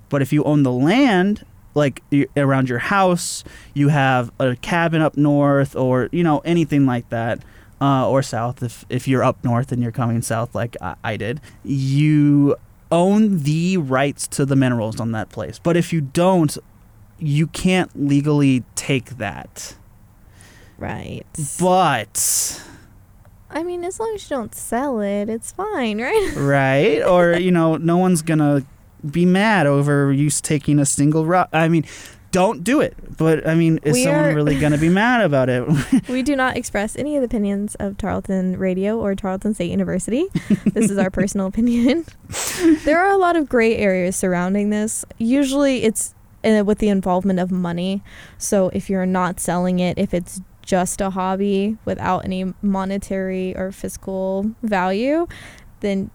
But 0.10 0.24
if 0.24 0.34
you 0.34 0.44
own 0.44 0.64
the 0.64 0.72
land 0.72 1.46
like 1.74 2.02
around 2.36 2.70
your 2.70 2.80
house 2.80 3.44
you 3.74 3.90
have 3.90 4.32
a 4.40 4.56
cabin 4.58 5.02
up 5.02 5.18
north 5.18 5.76
or 5.76 6.10
you 6.12 6.24
know 6.24 6.40
anything 6.40 6.86
like 6.86 7.08
that 7.10 7.40
uh, 7.80 8.08
or 8.08 8.22
south 8.22 8.62
if, 8.62 8.86
if 8.90 9.08
you're 9.08 9.24
up 9.24 9.44
north 9.44 9.72
and 9.72 9.82
you're 9.82 9.92
coming 9.92 10.22
south 10.22 10.54
like 10.54 10.76
I, 10.82 10.96
I 11.04 11.18
did 11.18 11.42
you 11.64 12.56
own 12.92 13.44
the 13.44 13.78
rights 13.78 14.28
to 14.28 14.46
the 14.46 14.56
minerals 14.56 15.00
on 15.00 15.14
that 15.14 15.30
place. 15.30 15.58
But 15.58 15.78
if 15.78 15.94
you 15.94 16.02
don't, 16.02 16.58
you 17.18 17.48
can't 17.48 17.90
legally 17.96 18.64
take 18.76 19.18
that. 19.18 19.76
Right. 20.78 21.26
But 21.60 22.64
I 23.50 23.64
mean, 23.64 23.84
as 23.84 24.00
long 24.00 24.12
as 24.16 24.30
you 24.30 24.36
don't 24.36 24.54
sell 24.54 25.00
it, 25.00 25.30
it's 25.30 25.52
fine, 25.52 26.02
right? 26.02 26.34
right, 26.36 27.02
or 27.02 27.34
you 27.34 27.52
know, 27.52 27.78
no 27.78 27.98
one's 27.98 28.22
gonna 28.22 28.66
be 29.10 29.26
mad 29.26 29.68
over 29.68 30.12
you 30.12 30.30
taking 30.30 30.80
a 30.80 30.86
single 30.86 31.26
rock. 31.26 31.50
I 31.54 31.68
mean, 31.68 31.86
don't 32.32 32.64
do 32.64 32.80
it. 32.82 32.96
But 33.18 33.48
I 33.48 33.56
mean, 33.56 33.80
is 33.84 33.94
We 33.94 34.04
someone 34.04 34.26
are- 34.26 34.36
really 34.36 34.60
going 34.60 34.72
to 34.72 34.78
be 34.78 34.90
mad 34.90 35.22
about 35.22 35.50
it? 35.50 35.68
We 36.10 36.24
do 36.24 36.36
not 36.36 36.58
express 36.58 36.96
any 36.96 37.16
of 37.16 37.22
the 37.22 37.26
opinions 37.26 37.76
of 37.76 37.98
Tarleton 37.98 38.58
Radio 38.58 38.98
or 39.00 39.16
Tarleton 39.16 39.54
State 39.54 39.70
University. 39.72 40.26
this 40.66 40.90
is 40.90 40.98
our 40.98 41.10
personal 41.10 41.48
opinion. 41.48 42.06
there 42.86 43.00
are 43.00 43.12
a 43.12 43.18
lot 43.18 43.36
of 43.36 43.48
gray 43.50 43.76
areas 43.78 44.16
surrounding 44.16 44.70
this. 44.70 45.06
Usually 45.18 45.84
it's 45.84 46.14
uh, 46.44 46.64
with 46.66 46.80
the 46.80 46.90
involvement 46.90 47.40
of 47.40 47.52
money. 47.52 48.02
So 48.38 48.70
if 48.74 48.90
you're 48.90 49.06
not 49.06 49.40
selling 49.40 49.80
it, 49.80 49.98
if 49.98 50.14
it's 50.14 50.42
just 50.64 51.02
a 51.02 51.10
hobby 51.10 51.78
without 51.86 52.24
any 52.26 52.54
monetary 52.62 53.56
or 53.58 53.72
fiscal 53.72 54.52
value, 54.64 55.28
then 55.82 56.10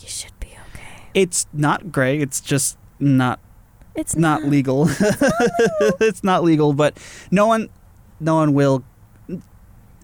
you 0.00 0.08
should. 0.08 0.32
It's 1.14 1.46
not 1.52 1.90
gray. 1.92 2.18
It's 2.18 2.40
just 2.40 2.76
not 2.98 3.38
It's 3.94 4.16
not 4.16 4.42
legal. 4.44 4.86
it's 6.00 6.24
not 6.24 6.42
legal, 6.44 6.72
but 6.72 6.98
no 7.30 7.46
one, 7.46 7.68
no 8.20 8.34
one 8.36 8.52
will. 8.54 8.84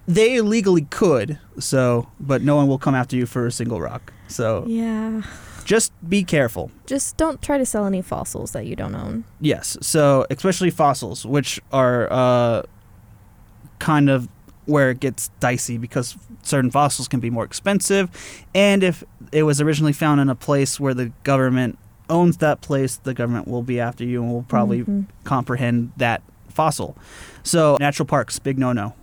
They 0.06 0.40
legally 0.40 0.82
could, 0.90 1.38
so, 1.58 2.08
but 2.18 2.42
no 2.42 2.56
one 2.56 2.66
will 2.66 2.78
come 2.78 2.94
after 2.94 3.16
you 3.16 3.26
for 3.26 3.46
a 3.46 3.52
single 3.52 3.80
rock. 3.80 4.12
So 4.28 4.64
Yeah. 4.66 5.22
just 5.64 5.92
be 6.08 6.24
careful. 6.24 6.70
Just 6.86 7.16
don't 7.16 7.40
try 7.42 7.58
to 7.58 7.66
sell 7.66 7.86
any 7.86 8.02
fossils 8.02 8.50
that 8.52 8.66
you 8.66 8.74
don't 8.74 8.94
own. 8.94 9.24
Yes. 9.40 9.76
So 9.82 10.26
especially 10.30 10.70
fossils, 10.70 11.24
which 11.26 11.60
are 11.72 12.08
uh, 12.12 12.62
kind 13.78 14.08
of 14.10 14.28
where 14.66 14.90
it 14.90 15.00
gets 15.00 15.30
dicey 15.40 15.78
because 15.78 16.16
certain 16.42 16.70
fossils 16.70 17.08
can 17.08 17.20
be 17.20 17.30
more 17.30 17.44
expensive, 17.44 18.08
and 18.54 18.82
if 18.84 19.02
it 19.32 19.42
was 19.44 19.60
originally 19.60 19.92
found 19.92 20.20
in 20.20 20.28
a 20.28 20.34
place 20.34 20.78
where 20.80 20.94
the 20.94 21.12
government 21.24 21.78
owns 22.08 22.38
that 22.38 22.60
place, 22.60 22.96
the 22.96 23.14
government 23.14 23.46
will 23.46 23.62
be 23.62 23.78
after 23.78 24.04
you 24.04 24.22
and 24.22 24.32
will 24.32 24.42
probably 24.42 24.82
Mhm. 24.82 25.06
comprehend 25.24 25.92
that 25.96 26.22
fossil. 26.48 26.96
So 27.44 27.76
natural 27.78 28.06
parks, 28.06 28.38
big 28.38 28.58
no-no. 28.58 28.94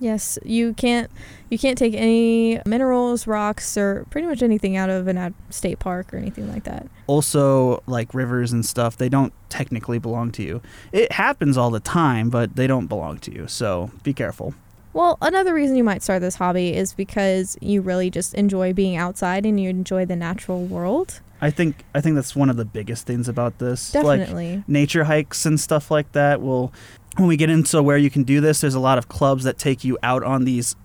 Yes, 0.00 0.38
you 0.44 0.72
can't 0.74 1.10
you 1.50 1.58
can't 1.58 1.76
take 1.76 1.94
any 1.94 2.60
minerals, 2.64 3.26
rocks, 3.26 3.76
or 3.76 4.06
pretty 4.10 4.26
much 4.26 4.40
anything 4.42 4.76
out 4.76 4.88
of 4.88 5.06
an 5.08 5.34
state 5.50 5.78
park 5.80 6.14
or 6.14 6.16
anything 6.16 6.48
like 6.50 6.64
that. 6.64 6.86
Also, 7.06 7.82
like 7.86 8.14
rivers 8.14 8.52
and 8.52 8.64
stuff, 8.64 8.96
they 8.96 9.08
don't 9.08 9.32
technically 9.48 9.98
belong 9.98 10.30
to 10.32 10.42
you. 10.42 10.62
It 10.92 11.12
happens 11.12 11.58
all 11.58 11.70
the 11.70 11.80
time, 11.80 12.30
but 12.30 12.54
they 12.56 12.66
don't 12.66 12.86
belong 12.86 13.18
to 13.18 13.34
you. 13.34 13.46
So 13.48 13.90
be 14.02 14.12
careful. 14.12 14.54
Well, 14.92 15.18
another 15.22 15.54
reason 15.54 15.76
you 15.76 15.84
might 15.84 16.02
start 16.02 16.20
this 16.20 16.34
hobby 16.34 16.74
is 16.74 16.94
because 16.94 17.56
you 17.60 17.80
really 17.80 18.10
just 18.10 18.34
enjoy 18.34 18.72
being 18.72 18.96
outside 18.96 19.46
and 19.46 19.60
you 19.60 19.70
enjoy 19.70 20.04
the 20.04 20.16
natural 20.16 20.64
world. 20.64 21.20
I 21.40 21.50
think 21.50 21.84
I 21.94 22.00
think 22.00 22.16
that's 22.16 22.36
one 22.36 22.50
of 22.50 22.56
the 22.56 22.64
biggest 22.64 23.06
things 23.06 23.28
about 23.28 23.58
this. 23.58 23.94
Like 23.94 24.20
Definitely. 24.20 24.64
nature 24.66 25.04
hikes 25.04 25.46
and 25.46 25.58
stuff 25.58 25.90
like 25.90 26.12
that 26.12 26.42
will 26.42 26.72
when 27.16 27.28
we 27.28 27.36
get 27.36 27.50
into 27.50 27.82
where 27.82 27.96
you 27.96 28.10
can 28.10 28.22
do 28.22 28.40
this 28.40 28.60
there's 28.60 28.74
a 28.74 28.80
lot 28.80 28.98
of 28.98 29.08
clubs 29.08 29.44
that 29.44 29.58
take 29.58 29.84
you 29.84 29.98
out 30.02 30.22
on 30.22 30.44
these 30.44 30.76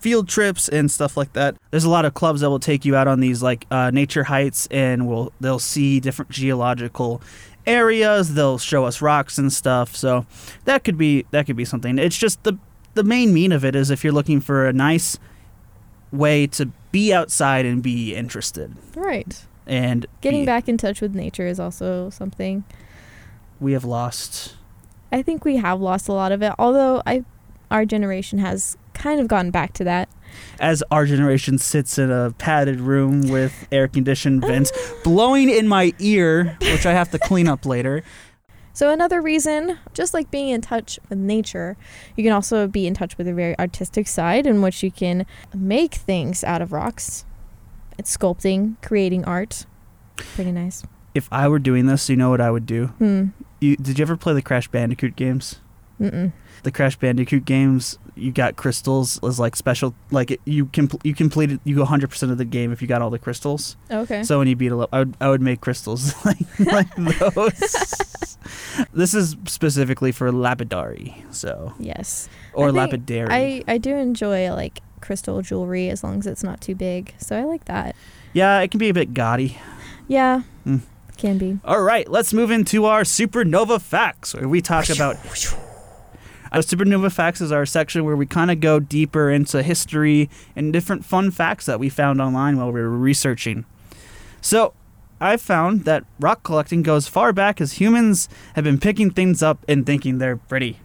field 0.00 0.28
trips 0.28 0.68
and 0.68 0.90
stuff 0.90 1.16
like 1.16 1.32
that 1.34 1.56
there's 1.70 1.84
a 1.84 1.90
lot 1.90 2.04
of 2.04 2.14
clubs 2.14 2.40
that 2.40 2.50
will 2.50 2.58
take 2.58 2.84
you 2.84 2.96
out 2.96 3.06
on 3.06 3.20
these 3.20 3.42
like 3.42 3.66
uh, 3.70 3.90
nature 3.90 4.24
hikes 4.24 4.66
and 4.70 5.06
will 5.06 5.32
they'll 5.40 5.58
see 5.58 6.00
different 6.00 6.30
geological 6.30 7.22
areas 7.66 8.34
they'll 8.34 8.58
show 8.58 8.84
us 8.84 9.00
rocks 9.00 9.38
and 9.38 9.52
stuff 9.52 9.94
so 9.94 10.26
that 10.64 10.82
could 10.84 10.98
be 10.98 11.24
that 11.30 11.46
could 11.46 11.56
be 11.56 11.64
something 11.64 11.98
it's 11.98 12.18
just 12.18 12.42
the 12.42 12.56
the 12.94 13.02
main 13.04 13.32
mean 13.32 13.52
of 13.52 13.64
it 13.64 13.74
is 13.74 13.90
if 13.90 14.02
you're 14.04 14.12
looking 14.12 14.40
for 14.40 14.66
a 14.66 14.72
nice 14.72 15.18
way 16.10 16.46
to 16.46 16.66
be 16.90 17.12
outside 17.12 17.64
and 17.64 17.82
be 17.82 18.14
interested 18.14 18.72
right. 18.94 19.46
and 19.66 20.04
Getting 20.20 20.42
be- 20.42 20.46
back 20.46 20.68
in 20.68 20.76
touch 20.76 21.00
with 21.00 21.14
nature 21.14 21.46
is 21.46 21.58
also 21.58 22.10
something. 22.10 22.64
we 23.60 23.72
have 23.72 23.84
lost 23.84 24.56
I 25.10 25.20
think 25.22 25.44
we 25.44 25.56
have 25.58 25.78
lost 25.80 26.08
a 26.08 26.12
lot 26.14 26.32
of 26.32 26.42
it, 26.42 26.52
although 26.58 27.02
I 27.06 27.24
our 27.70 27.84
generation 27.84 28.38
has 28.38 28.76
kind 28.94 29.20
of 29.20 29.28
gotten 29.28 29.50
back 29.50 29.72
to 29.74 29.84
that. 29.84 30.08
as 30.60 30.82
our 30.90 31.04
generation 31.06 31.58
sits 31.58 31.98
in 31.98 32.10
a 32.10 32.30
padded 32.38 32.80
room 32.80 33.28
with 33.28 33.66
air 33.72 33.88
conditioned 33.88 34.42
vents 34.42 34.72
blowing 35.04 35.48
in 35.50 35.68
my 35.68 35.92
ear, 35.98 36.56
which 36.60 36.84
I 36.86 36.92
have 36.92 37.10
to 37.12 37.18
clean 37.18 37.46
up 37.48 37.64
later. 37.66 38.02
So 38.72 38.90
another 38.90 39.20
reason, 39.20 39.78
just 39.92 40.14
like 40.14 40.30
being 40.30 40.48
in 40.48 40.60
touch 40.60 40.98
with 41.08 41.18
nature, 41.18 41.76
you 42.16 42.24
can 42.24 42.32
also 42.32 42.66
be 42.66 42.86
in 42.86 42.94
touch 42.94 43.18
with 43.18 43.28
a 43.28 43.34
very 43.34 43.58
artistic 43.58 44.08
side 44.08 44.46
in 44.46 44.62
which 44.62 44.82
you 44.82 44.90
can 44.90 45.26
make 45.54 45.94
things 45.94 46.42
out 46.42 46.62
of 46.62 46.72
rocks. 46.72 47.24
It's 47.98 48.16
sculpting, 48.16 48.76
creating 48.80 49.24
art. 49.26 49.66
Pretty 50.16 50.52
nice. 50.52 50.82
If 51.14 51.28
I 51.30 51.48
were 51.48 51.58
doing 51.58 51.86
this, 51.86 52.08
you 52.08 52.16
know 52.16 52.30
what 52.30 52.40
I 52.40 52.50
would 52.50 52.64
do? 52.64 52.86
Hmm. 52.98 53.26
You, 53.60 53.76
did 53.76 53.98
you 53.98 54.02
ever 54.02 54.16
play 54.16 54.32
the 54.32 54.42
Crash 54.42 54.68
Bandicoot 54.68 55.14
games? 55.14 55.60
Mm-mm. 56.00 56.32
The 56.62 56.72
Crash 56.72 56.96
Bandicoot 56.96 57.44
games, 57.44 57.98
you 58.14 58.32
got 58.32 58.56
crystals 58.56 59.22
as 59.22 59.40
like 59.40 59.56
special, 59.56 59.94
like 60.10 60.30
it, 60.30 60.40
you 60.44 60.66
can 60.66 60.88
you 61.02 61.14
completed 61.14 61.60
you 61.64 61.76
go 61.76 61.84
100% 61.84 62.30
of 62.30 62.38
the 62.38 62.44
game 62.44 62.72
if 62.72 62.82
you 62.82 62.88
got 62.88 63.02
all 63.02 63.10
the 63.10 63.18
crystals. 63.18 63.76
Okay. 63.90 64.22
So 64.22 64.38
when 64.38 64.48
you 64.48 64.56
beat 64.56 64.72
a 64.72 64.76
level, 64.76 64.88
I 64.92 64.98
would, 65.00 65.16
I 65.20 65.28
would 65.28 65.40
make 65.40 65.60
crystals 65.60 66.14
like, 66.24 66.58
like 66.58 66.94
those. 66.96 68.38
this 68.92 69.14
is 69.14 69.36
specifically 69.46 70.12
for 70.12 70.30
lapidary, 70.30 71.24
so 71.30 71.72
yes. 71.78 72.28
or 72.52 72.68
I 72.68 72.70
lapidary. 72.70 73.32
I 73.32 73.64
I 73.66 73.78
do 73.78 73.94
enjoy 73.94 74.50
like 74.52 74.80
crystal 75.00 75.42
jewelry 75.42 75.88
as 75.88 76.04
long 76.04 76.18
as 76.18 76.26
it's 76.26 76.44
not 76.44 76.60
too 76.60 76.74
big. 76.74 77.14
So 77.18 77.36
I 77.38 77.44
like 77.44 77.64
that. 77.66 77.96
yeah, 78.32 78.60
it 78.60 78.70
can 78.70 78.78
be 78.78 78.88
a 78.88 78.94
bit 78.94 79.14
gaudy. 79.14 79.58
Yeah. 80.08 80.42
Mm. 80.66 80.80
Can 81.16 81.38
be. 81.38 81.58
All 81.64 81.82
right, 81.82 82.08
let's 82.08 82.32
move 82.32 82.50
into 82.50 82.84
our 82.86 83.02
supernova 83.02 83.80
facts, 83.80 84.34
where 84.34 84.48
we 84.48 84.60
talk 84.60 84.88
about. 84.90 85.16
Our 86.52 86.60
supernova 86.60 87.10
facts 87.10 87.40
is 87.40 87.50
our 87.50 87.64
section 87.64 88.04
where 88.04 88.14
we 88.14 88.26
kind 88.26 88.50
of 88.50 88.60
go 88.60 88.78
deeper 88.78 89.30
into 89.30 89.62
history 89.62 90.28
and 90.54 90.70
different 90.70 91.02
fun 91.02 91.30
facts 91.30 91.64
that 91.64 91.80
we 91.80 91.88
found 91.88 92.20
online 92.20 92.58
while 92.58 92.70
we 92.70 92.80
were 92.82 92.90
researching. 92.90 93.64
So, 94.42 94.74
I 95.18 95.38
found 95.38 95.84
that 95.84 96.04
rock 96.20 96.42
collecting 96.42 96.82
goes 96.82 97.08
far 97.08 97.32
back 97.32 97.60
as 97.60 97.74
humans 97.74 98.28
have 98.54 98.64
been 98.64 98.78
picking 98.78 99.10
things 99.10 99.42
up 99.42 99.64
and 99.66 99.86
thinking 99.86 100.18
they're 100.18 100.36
pretty. 100.36 100.78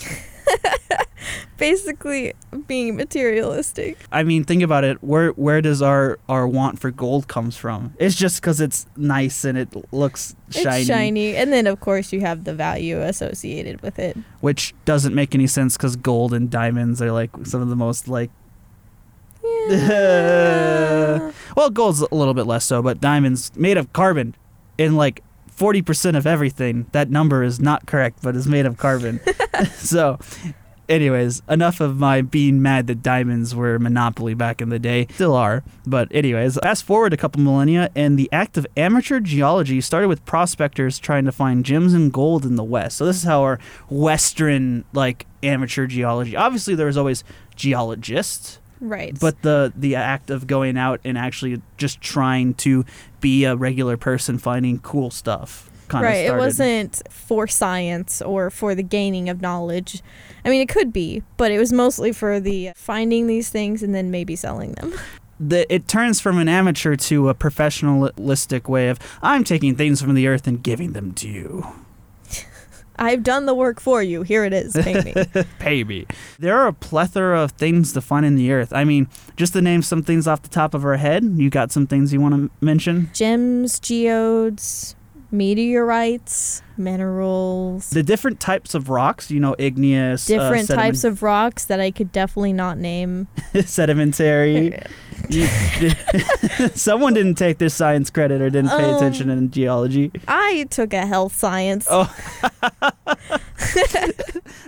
Basically 1.58 2.32
being 2.66 2.96
materialistic. 2.96 3.98
I 4.12 4.22
mean, 4.22 4.44
think 4.44 4.62
about 4.62 4.84
it. 4.84 5.02
Where 5.02 5.30
where 5.30 5.60
does 5.60 5.82
our 5.82 6.18
our 6.28 6.46
want 6.46 6.78
for 6.78 6.90
gold 6.90 7.28
comes 7.28 7.56
from? 7.56 7.94
It's 7.98 8.14
just 8.14 8.40
because 8.40 8.60
it's 8.60 8.86
nice 8.96 9.44
and 9.44 9.56
it 9.58 9.68
looks 9.92 10.34
shiny, 10.50 10.80
It's 10.80 10.86
shiny. 10.88 11.36
And 11.36 11.52
then 11.52 11.66
of 11.66 11.80
course 11.80 12.12
you 12.12 12.20
have 12.20 12.44
the 12.44 12.54
value 12.54 13.00
associated 13.00 13.80
with 13.82 13.98
it. 13.98 14.16
which 14.40 14.74
doesn't 14.84 15.14
make 15.14 15.34
any 15.34 15.46
sense 15.46 15.76
because 15.76 15.96
gold 15.96 16.32
and 16.34 16.50
diamonds 16.50 17.00
are 17.00 17.12
like 17.12 17.30
some 17.44 17.60
of 17.62 17.68
the 17.68 17.76
most 17.76 18.08
like 18.08 18.30
Yeah. 19.68 21.32
well, 21.56 21.70
gold's 21.70 22.00
a 22.00 22.14
little 22.14 22.34
bit 22.34 22.46
less 22.46 22.64
so, 22.64 22.82
but 22.82 23.00
diamonds 23.00 23.50
made 23.56 23.76
of 23.76 23.92
carbon 23.92 24.34
in 24.78 24.96
like 24.96 25.22
40% 25.56 26.16
of 26.16 26.26
everything. 26.26 26.86
That 26.92 27.10
number 27.10 27.42
is 27.42 27.60
not 27.60 27.86
correct, 27.86 28.18
but 28.22 28.34
is 28.36 28.46
made 28.46 28.66
of 28.66 28.76
carbon. 28.76 29.20
so, 29.74 30.18
anyways, 30.88 31.42
enough 31.48 31.80
of 31.80 31.98
my 31.98 32.22
being 32.22 32.62
mad 32.62 32.86
that 32.86 33.02
diamonds 33.02 33.54
were 33.54 33.76
a 33.76 33.80
monopoly 33.80 34.34
back 34.34 34.60
in 34.60 34.68
the 34.68 34.78
day. 34.78 35.06
Still 35.10 35.34
are. 35.34 35.62
But, 35.86 36.08
anyways, 36.10 36.58
fast 36.62 36.84
forward 36.84 37.12
a 37.12 37.16
couple 37.16 37.40
millennia, 37.40 37.90
and 37.94 38.18
the 38.18 38.28
act 38.32 38.56
of 38.56 38.66
amateur 38.76 39.20
geology 39.20 39.80
started 39.80 40.08
with 40.08 40.24
prospectors 40.24 40.98
trying 40.98 41.24
to 41.24 41.32
find 41.32 41.64
gems 41.64 41.94
and 41.94 42.12
gold 42.12 42.44
in 42.44 42.56
the 42.56 42.64
West. 42.64 42.98
So, 42.98 43.06
this 43.06 43.16
is 43.16 43.24
how 43.24 43.42
our 43.42 43.58
Western, 43.88 44.84
like, 44.92 45.26
amateur 45.42 45.86
geology. 45.86 46.36
Obviously, 46.36 46.74
there 46.74 46.86
was 46.86 46.96
always 46.96 47.24
geologists 47.56 48.58
right. 48.80 49.18
but 49.20 49.40
the 49.42 49.72
the 49.76 49.94
act 49.94 50.30
of 50.30 50.46
going 50.46 50.76
out 50.76 51.00
and 51.04 51.16
actually 51.16 51.60
just 51.76 52.00
trying 52.00 52.54
to 52.54 52.84
be 53.20 53.44
a 53.44 53.56
regular 53.56 53.96
person 53.96 54.38
finding 54.38 54.78
cool 54.80 55.10
stuff 55.10 55.70
kind 55.88 56.04
of 56.04 56.10
right. 56.10 56.26
It 56.26 56.36
wasn't 56.36 57.02
for 57.10 57.46
science 57.46 58.22
or 58.22 58.50
for 58.50 58.74
the 58.74 58.82
gaining 58.82 59.28
of 59.28 59.40
knowledge. 59.40 60.02
I 60.44 60.50
mean, 60.50 60.60
it 60.60 60.68
could 60.68 60.92
be, 60.92 61.22
but 61.36 61.50
it 61.50 61.58
was 61.58 61.72
mostly 61.72 62.12
for 62.12 62.40
the 62.40 62.72
finding 62.74 63.26
these 63.26 63.48
things 63.48 63.82
and 63.82 63.94
then 63.94 64.10
maybe 64.10 64.36
selling 64.36 64.72
them. 64.72 64.94
the, 65.40 65.72
it 65.72 65.88
turns 65.88 66.20
from 66.20 66.38
an 66.38 66.48
amateur 66.48 66.96
to 66.96 67.28
a 67.28 67.34
professionalistic 67.34 68.68
way 68.68 68.88
of 68.88 68.98
I'm 69.22 69.44
taking 69.44 69.76
things 69.76 70.00
from 70.00 70.14
the 70.14 70.26
earth 70.26 70.46
and 70.46 70.62
giving 70.62 70.92
them 70.92 71.12
to 71.14 71.28
you. 71.28 71.66
I've 72.96 73.22
done 73.22 73.46
the 73.46 73.54
work 73.54 73.80
for 73.80 74.02
you. 74.02 74.22
Here 74.22 74.44
it 74.44 74.52
is. 74.52 74.74
Pay 74.74 75.02
me. 75.02 75.14
Pay 75.58 75.84
me. 75.84 76.06
There 76.38 76.56
are 76.56 76.68
a 76.68 76.72
plethora 76.72 77.40
of 77.40 77.52
things 77.52 77.92
to 77.94 78.00
find 78.00 78.24
in 78.24 78.36
the 78.36 78.52
earth. 78.52 78.72
I 78.72 78.84
mean, 78.84 79.08
just 79.36 79.52
to 79.54 79.62
name 79.62 79.82
some 79.82 80.02
things 80.02 80.28
off 80.28 80.42
the 80.42 80.48
top 80.48 80.74
of 80.74 80.84
our 80.84 80.96
head, 80.96 81.24
you 81.36 81.50
got 81.50 81.72
some 81.72 81.86
things 81.86 82.12
you 82.12 82.20
want 82.20 82.34
to 82.34 82.64
mention? 82.64 83.10
Gems, 83.12 83.80
geodes, 83.80 84.94
Meteorites, 85.34 86.62
minerals, 86.76 87.90
The 87.90 88.02
different 88.02 88.40
types 88.40 88.74
of 88.74 88.88
rocks, 88.88 89.30
you 89.30 89.40
know, 89.40 89.54
igneous, 89.58 90.30
uh, 90.30 90.34
different 90.38 90.68
types 90.68 91.04
of 91.04 91.22
rocks 91.22 91.64
that 91.66 91.80
I 91.80 91.90
could 91.90 92.12
definitely 92.12 92.52
not 92.52 92.78
name. 92.78 93.26
sedimentary. 93.66 94.78
Someone 96.74 97.14
didn't 97.14 97.36
take 97.36 97.58
this 97.58 97.74
science 97.74 98.10
credit 98.10 98.40
or 98.42 98.50
didn't 98.50 98.70
pay 98.70 98.84
Um, 98.84 98.96
attention 98.96 99.30
in 99.30 99.50
geology. 99.50 100.10
I 100.28 100.66
took 100.70 100.92
a 100.92 101.06
health 101.06 101.34
science. 101.34 101.86
Oh. 101.90 102.12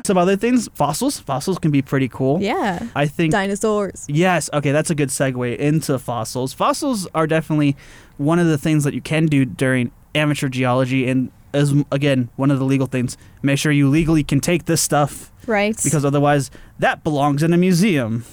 Some 0.05 0.17
other 0.19 0.37
things, 0.37 0.69
fossils. 0.75 1.19
Fossils 1.21 1.59
can 1.59 1.71
be 1.71 1.83
pretty 1.83 2.09
cool. 2.09 2.41
Yeah. 2.41 2.87
I 2.95 3.07
think 3.07 3.33
Dinosaurs. 3.33 4.05
Yes. 4.09 4.49
Okay, 4.53 4.73
that's 4.73 4.91
a 4.91 4.95
good 4.95 5.09
segue 5.11 5.57
into 5.59 5.99
fossils. 5.99 6.53
Fossils 6.53 7.07
are 7.15 7.27
definitely 7.27 7.77
one 8.17 8.39
of 8.39 8.47
the 8.47 8.57
things 8.59 8.85
that 8.85 8.95
you 8.95 9.01
can 9.01 9.27
do 9.27 9.45
during 9.45 9.91
amateur 10.17 10.49
geology, 10.49 11.09
and 11.09 11.31
as 11.55 11.73
again 11.93 12.29
one 12.37 12.51
of 12.51 12.59
the 12.59 12.65
legal 12.65 12.87
things. 12.87 13.17
Make 13.43 13.59
sure 13.59 13.71
you 13.73 13.89
legally 13.89 14.25
can 14.25 14.41
take 14.41 14.65
this 14.65 14.81
stuff 14.83 15.31
Right. 15.47 15.77
because 15.83 16.05
otherwise 16.05 16.51
that 16.79 17.05
belongs 17.05 17.43
in 17.43 17.53
a 17.53 17.57
museum. 17.57 18.25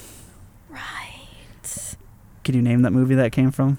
right. 0.69 1.95
Can 2.43 2.55
you 2.55 2.61
name 2.61 2.81
that 2.81 2.91
movie 2.91 3.15
that 3.15 3.31
came 3.31 3.51
from? 3.51 3.77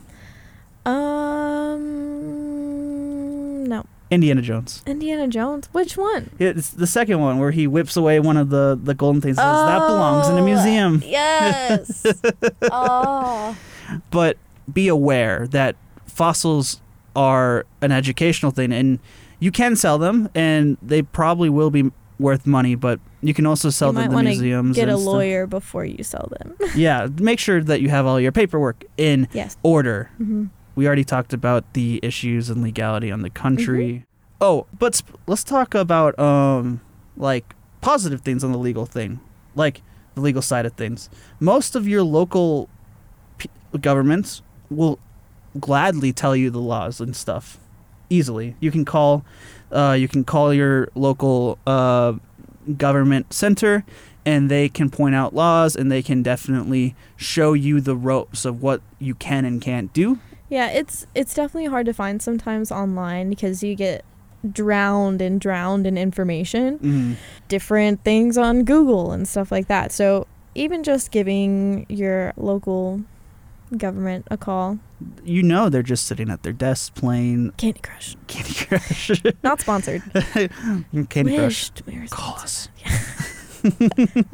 Um 2.05 3.65
no. 3.69 3.85
Indiana 4.11 4.43
Jones. 4.43 4.83
Indiana 4.87 5.27
Jones. 5.29 5.69
Which 5.73 5.97
one? 5.97 6.31
It's 6.39 6.71
the 6.71 6.87
second 6.87 7.21
one 7.21 7.39
where 7.39 7.51
he 7.51 7.67
whips 7.67 7.97
away 7.97 8.21
one 8.21 8.37
of 8.37 8.51
the 8.51 8.79
the 8.81 8.95
golden 8.95 9.21
things. 9.21 9.37
says, 9.37 9.45
that 9.45 9.79
belongs 9.87 10.29
in 10.29 10.37
a 10.37 10.41
Oh, 10.41 10.45
museum. 10.45 11.03
Yes. 11.05 12.07
oh. 12.71 13.57
but 14.11 14.37
be 14.73 14.89
aware 14.89 15.47
that 15.49 15.77
fossils 16.07 16.81
are 17.16 17.64
an 17.80 17.92
educational 17.92 18.50
thing 18.52 18.73
and 18.73 18.99
you 19.40 19.50
can 19.50 19.76
sell 19.76 19.99
them 19.99 20.28
and 20.35 20.76
they 20.83 21.02
probably 21.02 21.49
will 21.50 21.71
be 21.71 21.90
worth 22.18 22.47
money 22.47 22.75
but 22.75 23.00
you 23.23 23.35
can 23.35 23.44
also 23.47 23.71
sell 23.71 23.88
you 23.92 24.00
them 24.00 24.11
to 24.12 24.23
museums 24.23 24.76
get 24.76 24.88
a 24.88 24.92
stuff. 24.92 25.04
lawyer 25.04 25.47
before 25.47 25.85
you 25.85 26.02
sell 26.04 26.30
them. 26.38 26.54
yeah 26.76 27.09
make 27.18 27.38
sure 27.38 27.61
that 27.62 27.80
you 27.80 27.88
have 27.88 28.06
all 28.06 28.21
your 28.21 28.33
paperwork 28.33 28.85
in 28.97 29.28
yes. 29.33 29.56
order 29.62 30.11
hmm 30.16 30.47
we 30.76 30.87
already 30.88 31.04
talked 31.04 31.33
about 31.33 31.73
the 31.75 32.00
issues 32.02 32.50
and 32.50 32.61
legality 32.62 33.11
on 33.12 33.23
the 33.23 33.30
country 33.30 33.92
Mm-hmm. 33.92 34.04
oh 34.40 34.66
but 34.78 34.94
sp- 34.99 35.14
let's 35.26 35.44
talk 35.44 35.75
about 35.75 36.18
um 36.18 36.80
like 37.16 37.54
positive 37.80 38.23
things 38.23 38.42
on 38.42 38.50
the 38.52 38.59
legal 38.59 38.87
thing 38.87 39.21
like 39.54 39.83
the 40.14 40.21
legal 40.21 40.42
side 40.42 40.66
of 40.66 40.73
things 40.73 41.09
most 41.40 41.76
of 41.76 41.87
your 41.87 42.02
local 42.02 42.68
p- 43.38 43.49
governments 43.80 44.42
will 44.71 44.99
gladly 45.61 46.13
tell 46.13 46.35
you 46.35 46.51
the 46.51 46.61
laws 46.61 47.01
and 47.01 47.15
stuff 47.15 47.59
easily 48.11 48.55
you 48.61 48.71
can 48.71 48.85
call 48.85 49.25
uh, 49.73 49.93
you 49.99 50.07
can 50.09 50.25
call 50.25 50.53
your 50.55 50.89
local 50.95 51.59
uh, 51.67 52.13
government 52.77 53.33
center 53.33 53.85
and 54.27 54.51
they 54.51 54.69
can 54.69 54.89
point 54.91 55.15
out 55.15 55.35
laws 55.35 55.77
and 55.77 55.91
they 55.93 56.03
can 56.03 56.23
definitely 56.23 56.95
show 57.17 57.53
you 57.53 57.81
the 57.81 57.95
ropes 57.97 58.45
of 58.45 58.63
what 58.63 58.81
you 58.99 59.15
can 59.15 59.45
and 59.45 59.61
can't 59.61 59.93
do 59.93 60.19
Yeah, 60.49 60.69
it's 60.69 61.07
it's 61.15 61.35
definitely 61.35 61.69
hard 61.71 61.87
to 61.87 61.93
find 61.95 62.23
sometimes 62.23 62.71
online 62.71 63.29
because 63.31 63.63
you 63.63 63.75
get 63.75 64.05
drowned 64.53 65.21
and 65.23 65.41
drowned 65.41 65.87
in 65.87 65.97
information, 65.97 66.79
Mhm. 66.79 67.17
different 67.49 68.05
things 68.05 68.37
on 68.39 68.65
Google 68.65 69.11
and 69.13 69.27
stuff 69.27 69.51
like 69.51 69.69
that. 69.69 69.91
So 69.91 70.27
even 70.55 70.83
just 70.85 71.11
giving 71.11 71.87
your 71.89 72.33
local 72.37 73.01
government 73.76 74.26
a 74.30 74.37
call, 74.37 74.78
you 75.25 75.42
know 75.42 75.68
they're 75.68 75.83
just 75.83 76.06
sitting 76.06 76.30
at 76.30 76.42
their 76.42 76.52
desks 76.52 76.90
playing 76.90 77.52
Candy 77.52 77.80
Crush, 77.80 78.16
Candy 78.26 78.54
Crush. 78.54 79.23
not 79.42 79.61
sponsored. 79.61 80.02
Candy 80.12 81.37
Crush. 81.37 81.71
Wished 81.73 81.83
we 81.87 81.98
were 81.98 82.07
Call 82.09 82.35
us. 82.37 82.68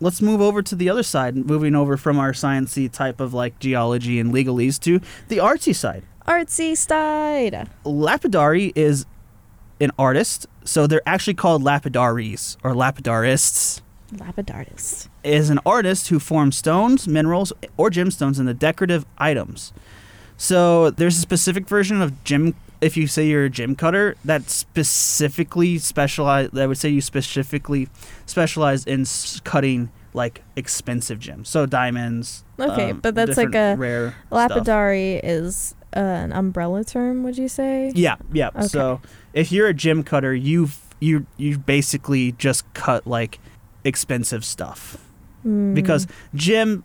Let's 0.00 0.20
move 0.20 0.40
over 0.40 0.62
to 0.62 0.74
the 0.74 0.88
other 0.88 1.02
side, 1.02 1.36
moving 1.36 1.74
over 1.74 1.96
from 1.96 2.18
our 2.18 2.32
sciencey 2.32 2.90
type 2.90 3.20
of 3.20 3.34
like 3.34 3.58
geology 3.58 4.18
and 4.18 4.32
legalese 4.32 4.80
to 4.80 5.00
the 5.28 5.38
artsy 5.38 5.74
side. 5.74 6.02
Artsy 6.26 6.76
side. 6.76 7.68
Lapidary 7.84 8.72
is 8.74 9.06
an 9.80 9.90
artist, 9.98 10.46
so 10.64 10.86
they're 10.86 11.02
actually 11.06 11.34
called 11.34 11.62
lapidaries 11.62 12.56
or 12.64 12.72
lapidarists. 12.72 13.82
Lapidartist. 14.12 15.08
Is 15.22 15.50
an 15.50 15.58
artist 15.64 16.08
who 16.08 16.18
forms 16.18 16.56
stones, 16.56 17.08
minerals, 17.08 17.52
or 17.76 17.90
gemstones 17.90 18.38
into 18.38 18.54
decorative 18.54 19.06
items. 19.18 19.72
So 20.36 20.90
there's 20.90 21.16
a 21.16 21.20
specific 21.20 21.68
version 21.68 22.02
of 22.02 22.24
gem. 22.24 22.54
If 22.80 22.96
you 22.96 23.06
say 23.06 23.26
you're 23.26 23.44
a 23.44 23.50
gem 23.50 23.76
cutter, 23.76 24.16
that 24.24 24.50
specifically 24.50 25.78
specialize. 25.78 26.50
I 26.54 26.66
would 26.66 26.78
say 26.78 26.88
you 26.88 27.00
specifically 27.00 27.88
specialize 28.26 28.84
in 28.84 29.06
cutting 29.44 29.90
like 30.12 30.42
expensive 30.56 31.18
gems, 31.18 31.48
so 31.48 31.66
diamonds. 31.66 32.44
Okay, 32.58 32.90
um, 32.90 33.00
but 33.00 33.14
that's 33.14 33.36
like 33.36 33.54
a 33.54 33.74
rare 33.76 34.10
stuff. 34.10 34.50
lapidary 34.50 35.14
is 35.14 35.74
uh, 35.96 36.00
an 36.00 36.32
umbrella 36.32 36.84
term. 36.84 37.22
Would 37.24 37.38
you 37.38 37.48
say? 37.48 37.92
Yeah, 37.94 38.16
yeah. 38.32 38.50
Okay. 38.54 38.66
So 38.66 39.00
if 39.32 39.50
you're 39.50 39.68
a 39.68 39.74
gem 39.74 40.02
cutter, 40.02 40.34
you 40.34 40.68
you 41.00 41.26
you 41.36 41.58
basically 41.58 42.32
just 42.32 42.72
cut 42.74 43.06
like 43.06 43.38
expensive 43.84 44.44
stuff 44.44 44.96
Mm. 45.46 45.74
because 45.74 46.06
gem 46.34 46.82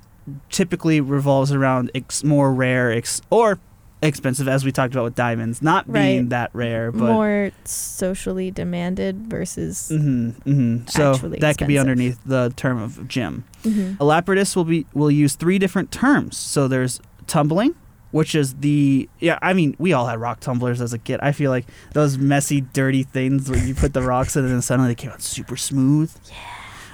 typically 0.50 1.00
revolves 1.02 1.52
around 1.54 1.90
ex- 1.96 2.24
more 2.26 2.54
rare 2.54 2.92
ex- 2.92 3.22
or 3.30 3.58
expensive, 4.02 4.48
as 4.48 4.64
we 4.64 4.72
talked 4.72 4.94
about 4.94 5.04
with 5.06 5.16
diamonds, 5.16 5.62
not 5.62 5.92
being 5.92 6.30
that 6.30 6.50
rare, 6.54 6.92
but. 6.92 7.08
more 7.12 7.52
socially 7.66 8.52
demanded 8.52 9.28
versus. 9.28 9.90
mm-hmm, 9.94 10.30
mm-hmm. 10.50 10.88
So 10.88 11.14
that 11.40 11.58
could 11.58 11.68
be 11.68 11.78
underneath 11.80 12.20
the 12.26 12.54
term 12.56 12.82
of 12.82 13.08
gem. 13.08 13.44
Mhm. 13.64 13.98
A 14.00 14.56
will 14.58 14.66
be 14.66 14.86
will 14.94 15.12
use 15.12 15.36
three 15.36 15.58
different 15.60 15.92
terms. 15.92 16.38
So 16.38 16.68
there's 16.68 17.00
tumbling, 17.28 17.76
which 18.12 18.36
is 18.36 18.56
the 18.56 19.10
yeah. 19.20 19.38
I 19.42 19.54
mean, 19.54 19.76
we 19.80 19.92
all 19.94 20.08
had 20.08 20.20
rock 20.20 20.40
tumblers 20.40 20.80
as 20.82 20.94
a 20.94 20.98
kid. 20.98 21.20
I 21.22 21.32
feel 21.34 21.52
like 21.52 21.66
those 21.94 22.18
messy, 22.18 22.62
dirty 22.62 23.04
things 23.04 23.50
where 23.50 23.60
you 23.66 23.76
put 23.76 23.94
the 23.94 24.02
rocks 24.02 24.36
in 24.38 24.44
and 24.46 24.54
then 24.54 24.62
suddenly 24.62 24.92
they 24.92 24.96
came 24.96 25.12
out 25.12 25.22
super 25.22 25.58
smooth. 25.58 26.12
Yeah. 26.30 26.36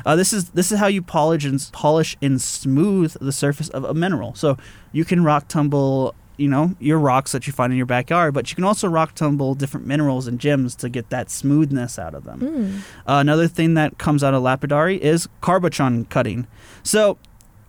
Uh, 0.05 0.15
this 0.15 0.31
is 0.31 0.49
this 0.51 0.71
is 0.71 0.79
how 0.79 0.87
you 0.87 1.01
polish 1.01 1.45
and 1.45 1.69
polish 1.71 2.15
and 2.21 2.41
smooth 2.41 3.15
the 3.19 3.31
surface 3.31 3.69
of 3.69 3.83
a 3.83 3.93
mineral. 3.93 4.35
So 4.35 4.57
you 4.91 5.03
can 5.03 5.23
rock 5.23 5.47
tumble, 5.47 6.13
you 6.37 6.47
know, 6.47 6.75
your 6.79 6.99
rocks 6.99 7.31
that 7.31 7.47
you 7.47 7.53
find 7.53 7.73
in 7.73 7.77
your 7.77 7.85
backyard, 7.85 8.33
but 8.33 8.51
you 8.51 8.55
can 8.55 8.63
also 8.63 8.87
rock 8.87 9.15
tumble 9.15 9.55
different 9.55 9.87
minerals 9.87 10.27
and 10.27 10.39
gems 10.39 10.75
to 10.75 10.89
get 10.89 11.09
that 11.09 11.29
smoothness 11.31 11.97
out 11.97 12.13
of 12.13 12.23
them. 12.23 12.39
Mm. 12.39 12.79
Uh, 13.09 13.19
another 13.19 13.47
thing 13.47 13.73
that 13.73 13.97
comes 13.97 14.23
out 14.23 14.33
of 14.33 14.43
lapidary 14.43 15.01
is 15.01 15.27
cabochon 15.41 16.09
cutting. 16.09 16.47
So, 16.83 17.17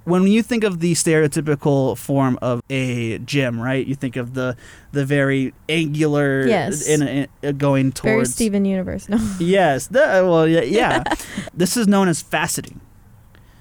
when 0.07 0.27
you 0.29 0.42
think 0.42 0.64
of 0.64 0.81
the 0.81 0.92
stereotypical 0.95 1.97
form 1.99 2.38
of 2.40 2.62
a 2.71 3.19
gem, 3.19 3.61
right? 3.61 3.85
You 3.87 3.95
think 3.95 4.16
of 4.16 4.35
the 4.35 4.57
the 4.92 5.05
very 5.05 5.53
angular, 5.69 6.47
Yes. 6.47 6.87
in, 6.88 7.03
in, 7.03 7.29
uh, 7.45 7.53
going 7.53 7.90
Very 7.90 8.14
towards. 8.16 8.33
Steven 8.33 8.64
Universe. 8.64 9.09
No. 9.09 9.19
Yes. 9.38 9.88
The, 9.88 9.99
well, 10.27 10.47
yeah. 10.49 10.61
yeah. 10.81 11.03
this 11.53 11.77
is 11.77 11.87
known 11.87 12.09
as 12.09 12.23
faceting. 12.23 12.79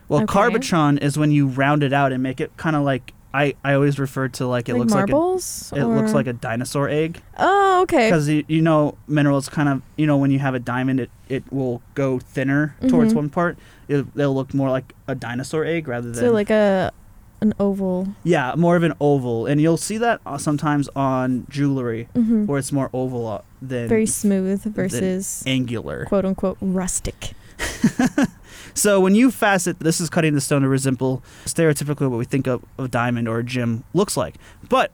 Well, 0.08 0.22
Okay. 0.24 0.34
cabochon 0.34 1.02
is 1.02 1.18
when 1.18 1.32
you 1.32 1.48
round 1.48 1.84
it 1.84 1.92
out 1.92 2.12
and 2.14 2.22
make 2.22 2.40
it 2.40 2.56
kind 2.58 2.76
of 2.76 2.84
like 2.84 3.12
I, 3.42 3.54
I 3.64 3.74
always 3.74 4.00
refer 4.00 4.28
to 4.40 4.48
like 4.48 4.70
it 4.70 4.74
like 4.74 4.80
looks 4.82 4.94
marbles. 4.94 5.72
like 5.74 5.82
a, 5.82 5.86
it 5.86 5.88
looks 5.96 6.14
like 6.14 6.28
a 6.28 6.34
dinosaur 6.34 6.88
egg 6.90 7.22
Oh, 7.38 7.82
okay. 7.84 8.08
because 8.10 8.30
you, 8.30 8.46
you 8.48 8.62
know 8.62 8.96
minerals 9.08 9.50
kind 9.50 9.68
of 9.70 9.82
you 9.98 10.06
know 10.08 10.18
when 10.18 10.32
you 10.32 10.40
have 10.40 10.56
a 10.56 10.60
diamond 10.74 11.00
it, 11.00 11.10
it 11.28 11.44
will 11.52 11.82
go 11.96 12.20
thinner 12.20 12.76
towards 12.88 13.12
Mhm. 13.12 13.16
one 13.22 13.30
part 13.30 13.58
it, 13.88 14.06
they'll 14.16 14.34
look 14.34 14.54
more 14.54 14.70
like 14.70 14.94
a 15.08 15.16
dinosaur 15.16 15.66
egg 15.66 15.88
rather 15.88 16.08
than 16.12 16.24
So 16.24 16.32
like 16.32 16.50
a 16.50 16.92
an 17.42 17.54
oval. 17.60 18.08
yeah 18.24 18.54
more 18.56 18.76
of 18.78 18.84
an 18.84 18.94
oval 19.02 19.46
and 19.46 19.60
you'll 19.60 19.76
see 19.90 19.98
that 19.98 20.22
uh, 20.26 20.38
sometimes 20.38 20.88
on 20.96 21.46
jewelry 21.50 22.08
hmm 22.16 22.46
where 22.46 22.58
it's 22.58 22.72
more 22.72 22.90
oval 22.94 23.28
uh, 23.28 23.42
than 23.62 23.90
Very 23.90 24.06
smooth 24.08 24.64
versus 24.74 25.44
angular 25.46 26.06
quote 26.06 26.24
unquote 26.26 26.58
rustic. 26.62 27.34
so 28.76 29.00
when 29.00 29.16
you 29.16 29.32
facet 29.32 29.80
this 29.80 30.00
is 30.00 30.10
cutting 30.10 30.34
the 30.36 30.42
stone 30.42 30.62
to 30.62 30.68
resemble 30.68 31.24
stereotypically 31.46 32.10
what 32.10 32.18
we 32.20 32.26
think 32.26 32.46
of 32.48 32.64
a 32.78 32.88
diamond 32.88 33.28
or 33.28 33.40
a 33.40 33.44
gem 33.44 33.84
looks 33.94 34.16
like 34.18 34.36
but 34.70 34.92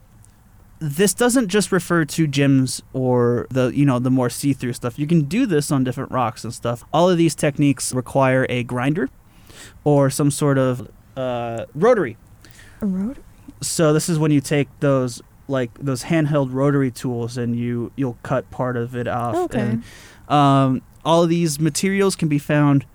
this 0.79 1.13
doesn't 1.13 1.47
just 1.49 1.71
refer 1.71 2.05
to 2.05 2.25
gems 2.27 2.81
or 2.93 3.45
the 3.51 3.67
you 3.75 3.85
know 3.85 3.99
the 3.99 4.09
more 4.09 4.29
see-through 4.29 4.73
stuff 4.73 4.97
you 4.97 5.05
can 5.05 5.23
do 5.23 5.45
this 5.45 5.71
on 5.71 5.83
different 5.83 6.11
rocks 6.11 6.43
and 6.43 6.53
stuff 6.53 6.83
all 6.93 7.09
of 7.09 7.17
these 7.17 7.35
techniques 7.35 7.93
require 7.93 8.45
a 8.49 8.63
grinder 8.63 9.09
or 9.83 10.09
some 10.09 10.31
sort 10.31 10.57
of 10.57 10.89
uh, 11.17 11.65
rotary 11.75 12.17
A 12.81 12.85
road. 12.85 13.19
so 13.61 13.93
this 13.93 14.09
is 14.09 14.17
when 14.17 14.31
you 14.31 14.41
take 14.41 14.67
those 14.79 15.21
like 15.47 15.71
those 15.79 16.03
handheld 16.05 16.53
rotary 16.53 16.89
tools 16.89 17.37
and 17.37 17.55
you 17.55 17.91
you'll 17.95 18.17
cut 18.23 18.49
part 18.51 18.77
of 18.77 18.95
it 18.95 19.07
off 19.07 19.35
Okay. 19.35 19.59
and 19.59 19.83
um, 20.29 20.81
all 21.03 21.23
of 21.23 21.29
these 21.29 21.59
materials 21.59 22.15
can 22.15 22.27
be 22.29 22.39
found 22.39 22.85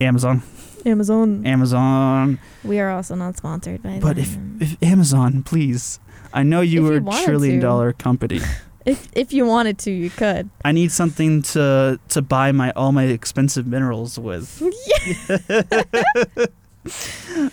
amazon 0.00 0.42
Amazon. 0.86 1.44
amazon 1.46 2.38
we 2.64 2.78
are 2.80 2.90
also 2.90 3.14
not 3.14 3.36
sponsored 3.36 3.82
by 3.82 3.98
but 4.00 4.16
if, 4.18 4.32
them. 4.34 4.58
if 4.60 4.82
amazon 4.82 5.42
please 5.42 5.98
i 6.32 6.42
know 6.42 6.60
you 6.60 6.86
If 6.86 7.02
are 7.04 7.08
a 7.10 7.24
trillion 7.24 7.56
to. 7.56 7.60
dollar 7.62 7.92
company 7.92 8.40
If 8.86 9.08
if 9.12 9.34
you 9.34 9.44
wanted 9.44 9.76
to, 9.80 9.90
you 9.90 10.08
could. 10.08 10.48
I 10.64 10.72
need 10.72 10.90
something 10.92 11.42
to 11.52 12.00
to 12.08 12.22
buy 12.22 12.52
my 12.52 12.70
all 12.70 12.90
my 12.90 13.04
expensive 13.04 13.66
minerals 13.66 14.18
with. 14.18 14.62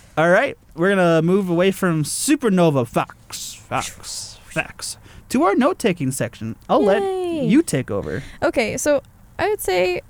all 0.17 0.29
right, 0.29 0.57
we're 0.75 0.89
gonna 0.95 1.21
move 1.21 1.49
away 1.49 1.71
from 1.71 2.03
supernova 2.03 2.87
facts, 2.87 3.53
facts, 3.53 4.39
facts 4.45 4.97
to 5.27 5.43
our 5.43 5.55
note 5.55 5.77
taking 5.77 6.11
section. 6.11 6.55
I'll 6.69 6.83
let 6.85 7.01
you 7.03 7.61
take 7.61 7.91
over. 7.91 8.23
Okay, 8.41 8.77
so 8.77 9.01
I 9.37 9.49
would 9.49 9.59
say 9.61 10.01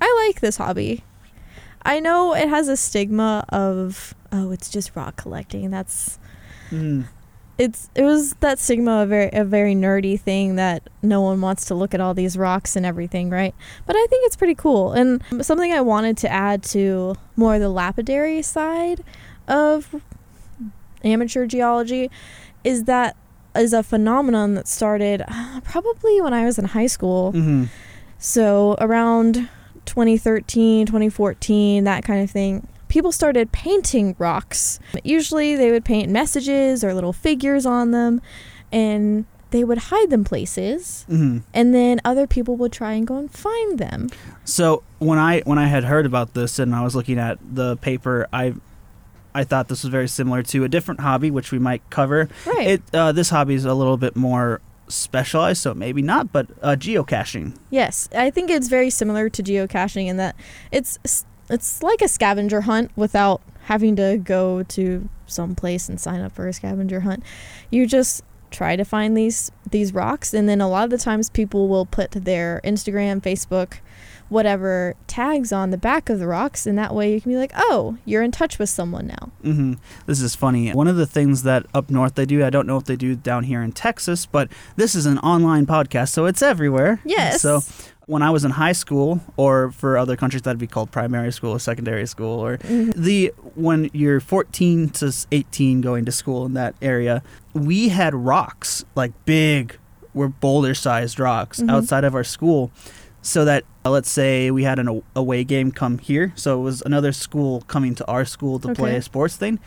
I 0.00 0.24
like 0.26 0.40
this 0.40 0.56
hobby. 0.56 1.04
I 1.86 2.00
know 2.00 2.34
it 2.34 2.48
has 2.48 2.68
a 2.68 2.76
stigma 2.76 3.44
of 3.50 4.14
oh, 4.32 4.50
it's 4.50 4.68
just 4.68 4.94
rock 4.96 5.16
collecting. 5.16 5.70
That's 5.70 6.18
Mm. 6.72 7.06
it's 7.58 7.90
it 7.94 8.02
was 8.02 8.34
that 8.40 8.58
stigma 8.58 9.02
a 9.02 9.06
very 9.06 9.30
a 9.32 9.44
very 9.44 9.72
nerdy 9.74 10.18
thing 10.18 10.56
that 10.56 10.82
no 11.00 11.20
one 11.20 11.40
wants 11.40 11.64
to 11.66 11.74
look 11.76 11.94
at 11.94 12.00
all 12.00 12.12
these 12.12 12.36
rocks 12.36 12.74
and 12.74 12.84
everything, 12.84 13.30
right? 13.30 13.54
But 13.86 13.94
I 13.94 14.04
think 14.10 14.26
it's 14.26 14.34
pretty 14.36 14.56
cool 14.56 14.92
and 14.92 15.22
something 15.40 15.72
I 15.72 15.80
wanted 15.80 16.16
to 16.18 16.28
add 16.32 16.64
to 16.74 17.14
more 17.36 17.58
the 17.60 17.68
lapidary 17.68 18.42
side 18.42 19.04
of 19.46 19.94
amateur 21.04 21.46
geology 21.46 22.10
is 22.64 22.84
that 22.84 23.16
is 23.54 23.72
a 23.72 23.82
phenomenon 23.82 24.54
that 24.54 24.66
started 24.66 25.22
uh, 25.28 25.60
probably 25.62 26.20
when 26.20 26.34
I 26.34 26.44
was 26.44 26.58
in 26.58 26.64
high 26.66 26.88
school. 26.88 27.30
hmm 27.32 27.64
So 28.18 28.74
around 28.80 29.48
2013, 29.86 30.86
2014, 30.86 31.84
that 31.84 32.04
kind 32.04 32.22
of 32.22 32.30
thing, 32.30 32.66
people 32.88 33.12
started 33.12 33.52
painting 33.52 34.14
rocks. 34.18 34.78
Usually 35.02 35.56
they 35.56 35.70
would 35.70 35.84
paint 35.84 36.10
messages 36.10 36.84
or 36.84 36.94
little 36.94 37.12
figures 37.12 37.66
on 37.66 37.90
them 37.90 38.20
and 38.72 39.24
they 39.50 39.62
would 39.64 39.78
hide 39.78 40.10
them 40.10 40.24
places 40.24 41.04
hmm 41.08 41.38
and 41.54 41.72
then 41.72 42.00
other 42.04 42.26
people 42.26 42.56
would 42.56 42.72
try 42.72 42.92
and 42.92 43.06
go 43.06 43.16
and 43.16 43.30
find 43.30 43.78
them. 43.78 44.08
So 44.44 44.82
when 44.98 45.18
I 45.18 45.40
when 45.40 45.58
I 45.58 45.66
had 45.66 45.84
heard 45.84 46.04
about 46.04 46.34
this 46.34 46.58
and 46.58 46.74
I 46.74 46.82
was 46.82 46.94
looking 46.96 47.18
at 47.18 47.38
the 47.42 47.76
paper, 47.76 48.28
I 48.32 48.54
I 49.34 49.44
thought 49.44 49.68
this 49.68 49.84
was 49.84 49.90
very 49.90 50.08
similar 50.08 50.42
to 50.44 50.64
a 50.64 50.68
different 50.68 51.00
hobby 51.00 51.30
which 51.30 51.52
we 51.52 51.58
might 51.58 51.88
cover. 51.90 52.28
Right. 52.44 52.66
It 52.66 52.82
uh, 52.92 53.12
this 53.12 53.30
hobby 53.30 53.54
is 53.54 53.64
a 53.64 53.74
little 53.74 53.96
bit 53.96 54.16
more 54.16 54.60
specialized, 54.88 55.62
so 55.62 55.74
maybe 55.74 56.02
not, 56.02 56.32
but 56.32 56.48
uh, 56.62 56.76
geocaching. 56.76 57.56
Yes, 57.70 58.08
I 58.14 58.30
think 58.30 58.50
it's 58.50 58.68
very 58.68 58.90
similar 58.90 59.28
to 59.28 59.42
geocaching 59.42 60.06
in 60.06 60.16
that 60.16 60.36
it's 60.70 60.98
it's 61.48 61.82
like 61.82 62.02
a 62.02 62.08
scavenger 62.08 62.62
hunt 62.62 62.90
without 62.96 63.40
having 63.64 63.96
to 63.96 64.20
go 64.22 64.62
to 64.64 65.08
some 65.26 65.54
place 65.54 65.88
and 65.88 66.00
sign 66.00 66.20
up 66.20 66.32
for 66.32 66.46
a 66.46 66.52
scavenger 66.52 67.00
hunt. 67.00 67.22
You 67.70 67.86
just 67.86 68.22
try 68.50 68.76
to 68.76 68.84
find 68.84 69.16
these 69.16 69.50
these 69.70 69.92
rocks 69.92 70.32
and 70.32 70.48
then 70.48 70.60
a 70.60 70.68
lot 70.68 70.84
of 70.84 70.90
the 70.90 70.98
times 70.98 71.28
people 71.28 71.68
will 71.68 71.86
put 71.86 72.12
their 72.12 72.60
Instagram, 72.64 73.20
Facebook, 73.20 73.78
whatever 74.28 74.94
tags 75.06 75.52
on 75.52 75.70
the 75.70 75.76
back 75.78 76.08
of 76.08 76.18
the 76.18 76.26
rocks 76.26 76.66
and 76.66 76.76
that 76.78 76.94
way 76.94 77.12
you 77.14 77.20
can 77.20 77.30
be 77.32 77.36
like, 77.38 77.52
"Oh, 77.56 77.96
you're 78.04 78.22
in 78.22 78.32
touch 78.32 78.58
with 78.58 78.68
someone 78.68 79.06
now." 79.06 79.30
hmm 79.42 79.74
This 80.06 80.20
is 80.20 80.34
funny. 80.34 80.72
One 80.72 80.88
of 80.88 80.96
the 80.96 81.06
things 81.06 81.42
that 81.44 81.66
up 81.74 81.90
north 81.90 82.14
they 82.16 82.26
do, 82.26 82.44
I 82.44 82.50
don't 82.50 82.66
know 82.66 82.76
if 82.76 82.84
they 82.84 82.96
do 82.96 83.14
down 83.14 83.44
here 83.44 83.62
in 83.62 83.72
Texas, 83.72 84.26
but 84.26 84.48
this 84.76 84.94
is 84.94 85.06
an 85.06 85.18
online 85.18 85.66
podcast, 85.66 86.08
so 86.08 86.26
it's 86.26 86.42
everywhere. 86.42 87.00
Yes. 87.04 87.40
So 87.40 87.62
when 88.06 88.22
I 88.22 88.30
was 88.30 88.44
in 88.44 88.52
high 88.52 88.72
school, 88.72 89.20
or 89.36 89.70
for 89.72 89.98
other 89.98 90.16
countries 90.16 90.42
that'd 90.42 90.58
be 90.60 90.66
called 90.68 90.90
primary 90.92 91.32
school 91.32 91.50
or 91.52 91.58
secondary 91.58 92.06
school, 92.06 92.38
or 92.38 92.58
Mhm. 92.58 92.94
the 92.94 93.32
when 93.54 93.90
you're 93.92 94.20
14 94.20 94.88
to 94.90 95.12
18 95.32 95.80
going 95.80 96.04
to 96.04 96.12
school 96.12 96.46
in 96.46 96.54
that 96.54 96.74
area, 96.80 97.22
we 97.52 97.88
had 97.88 98.14
rocks 98.14 98.84
like 98.94 99.12
big, 99.24 99.76
were 100.14 100.28
boulder-sized 100.28 101.18
rocks 101.20 101.60
Mhm. 101.60 101.70
outside 101.70 102.04
of 102.04 102.14
our 102.14 102.24
school, 102.24 102.70
so 103.26 103.44
that 103.44 103.64
uh, 103.84 103.90
let's 103.90 104.08
say 104.08 104.50
we 104.50 104.62
had 104.62 104.78
an 104.78 105.02
away 105.14 105.44
game 105.44 105.72
come 105.72 105.98
here, 105.98 106.32
so 106.36 106.58
it 106.58 106.62
was 106.62 106.82
another 106.82 107.12
school 107.12 107.62
coming 107.62 107.94
to 107.96 108.06
our 108.06 108.24
school 108.24 108.58
to 108.60 108.72
play 108.74 108.96
a 108.96 109.02
sports 109.02 109.36
thing. 109.36 109.58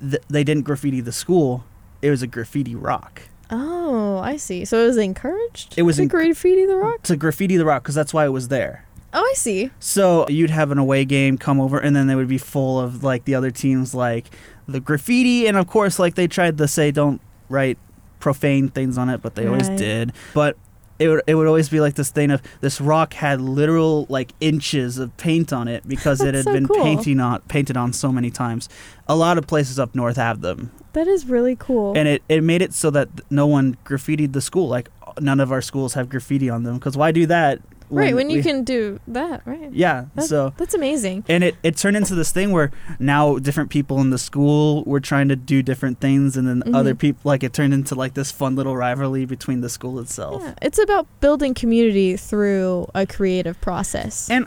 Th- 0.00 0.22
they 0.28 0.42
didn't 0.42 0.64
graffiti 0.64 1.00
the 1.00 1.12
school; 1.12 1.64
it 2.02 2.10
was 2.10 2.22
a 2.22 2.26
graffiti 2.26 2.74
rock. 2.74 3.22
Oh, 3.50 4.18
I 4.18 4.36
see. 4.36 4.64
So 4.64 4.82
it 4.82 4.86
was 4.86 4.96
encouraged? 4.96 5.74
It 5.76 5.82
was 5.82 5.96
to 5.96 6.02
enc- 6.02 6.10
graffiti 6.10 6.66
the 6.66 6.76
rock? 6.76 7.02
To 7.02 7.16
graffiti 7.16 7.56
the 7.56 7.64
rock 7.64 7.82
because 7.82 7.94
that's 7.94 8.12
why 8.12 8.24
it 8.24 8.30
was 8.30 8.48
there. 8.48 8.86
Oh, 9.14 9.20
I 9.20 9.34
see. 9.34 9.70
So 9.78 10.26
you'd 10.28 10.50
have 10.50 10.70
an 10.70 10.78
away 10.78 11.04
game 11.04 11.36
come 11.36 11.60
over, 11.60 11.78
and 11.78 11.94
then 11.94 12.06
they 12.06 12.14
would 12.14 12.28
be 12.28 12.38
full 12.38 12.80
of 12.80 13.04
like 13.04 13.26
the 13.26 13.34
other 13.34 13.50
teams, 13.50 13.94
like 13.94 14.26
the 14.66 14.80
graffiti, 14.80 15.46
and 15.46 15.56
of 15.56 15.66
course, 15.68 15.98
like 15.98 16.14
they 16.14 16.26
tried 16.26 16.58
to 16.58 16.66
say 16.66 16.90
don't 16.90 17.20
write 17.48 17.78
profane 18.18 18.68
things 18.68 18.98
on 18.98 19.08
it, 19.08 19.20
but 19.22 19.34
they 19.34 19.46
always 19.46 19.68
did. 19.68 20.12
But 20.34 20.56
it 21.02 21.08
would 21.08 21.22
it 21.26 21.34
would 21.34 21.46
always 21.46 21.68
be 21.68 21.80
like 21.80 21.94
this 21.94 22.10
thing 22.10 22.30
of 22.30 22.40
this 22.60 22.80
rock 22.80 23.14
had 23.14 23.40
literal 23.40 24.06
like 24.08 24.32
inches 24.40 24.98
of 24.98 25.14
paint 25.16 25.52
on 25.52 25.68
it 25.68 25.86
because 25.86 26.20
it 26.20 26.34
had 26.34 26.44
so 26.44 26.52
been 26.52 26.66
cool. 26.66 26.82
painting 26.82 27.20
on 27.20 27.40
painted 27.48 27.76
on 27.76 27.92
so 27.92 28.12
many 28.12 28.30
times. 28.30 28.68
A 29.08 29.16
lot 29.16 29.38
of 29.38 29.46
places 29.46 29.78
up 29.78 29.94
north 29.94 30.16
have 30.16 30.40
them, 30.40 30.70
That 30.92 31.08
is 31.08 31.26
really 31.26 31.56
cool. 31.56 31.92
and 31.96 32.06
it 32.08 32.22
it 32.28 32.42
made 32.42 32.62
it 32.62 32.72
so 32.72 32.90
that 32.90 33.08
no 33.30 33.46
one 33.46 33.76
graffitied 33.84 34.32
the 34.32 34.40
school. 34.40 34.68
Like 34.68 34.88
none 35.20 35.40
of 35.40 35.52
our 35.52 35.60
schools 35.60 35.94
have 35.94 36.08
graffiti 36.08 36.48
on 36.48 36.62
them 36.62 36.74
because 36.76 36.96
why 36.96 37.12
do 37.12 37.26
that? 37.26 37.60
Right, 38.00 38.14
when 38.14 38.30
you 38.30 38.38
we- 38.38 38.42
can 38.42 38.64
do 38.64 38.98
that, 39.08 39.42
right? 39.44 39.70
Yeah, 39.72 40.06
That's, 40.14 40.28
so 40.28 40.52
that's 40.56 40.74
amazing. 40.74 41.24
and 41.28 41.44
it, 41.44 41.56
it 41.62 41.76
turned 41.76 41.96
into 41.96 42.14
this 42.14 42.30
thing 42.32 42.50
where 42.52 42.70
now 42.98 43.38
different 43.38 43.70
people 43.70 44.00
in 44.00 44.10
the 44.10 44.18
school 44.18 44.82
were 44.84 45.00
trying 45.00 45.28
to 45.28 45.36
do 45.36 45.62
different 45.62 46.00
things 46.00 46.36
and 46.36 46.46
then 46.48 46.62
Mhm. 46.62 46.74
other 46.74 46.94
people 46.94 47.20
like 47.24 47.42
it 47.42 47.52
turned 47.52 47.74
into 47.74 47.94
like 47.94 48.14
this 48.14 48.30
fun 48.32 48.56
little 48.56 48.76
rivalry 48.76 49.24
between 49.24 49.60
the 49.60 49.68
school 49.68 49.98
itself 50.00 50.42
Yeah, 50.44 50.54
it's 50.62 50.78
about 50.78 51.06
building 51.20 51.54
community 51.54 52.16
through 52.16 52.86
a 52.94 53.06
creative 53.06 53.60
process. 53.60 54.28
And- 54.30 54.46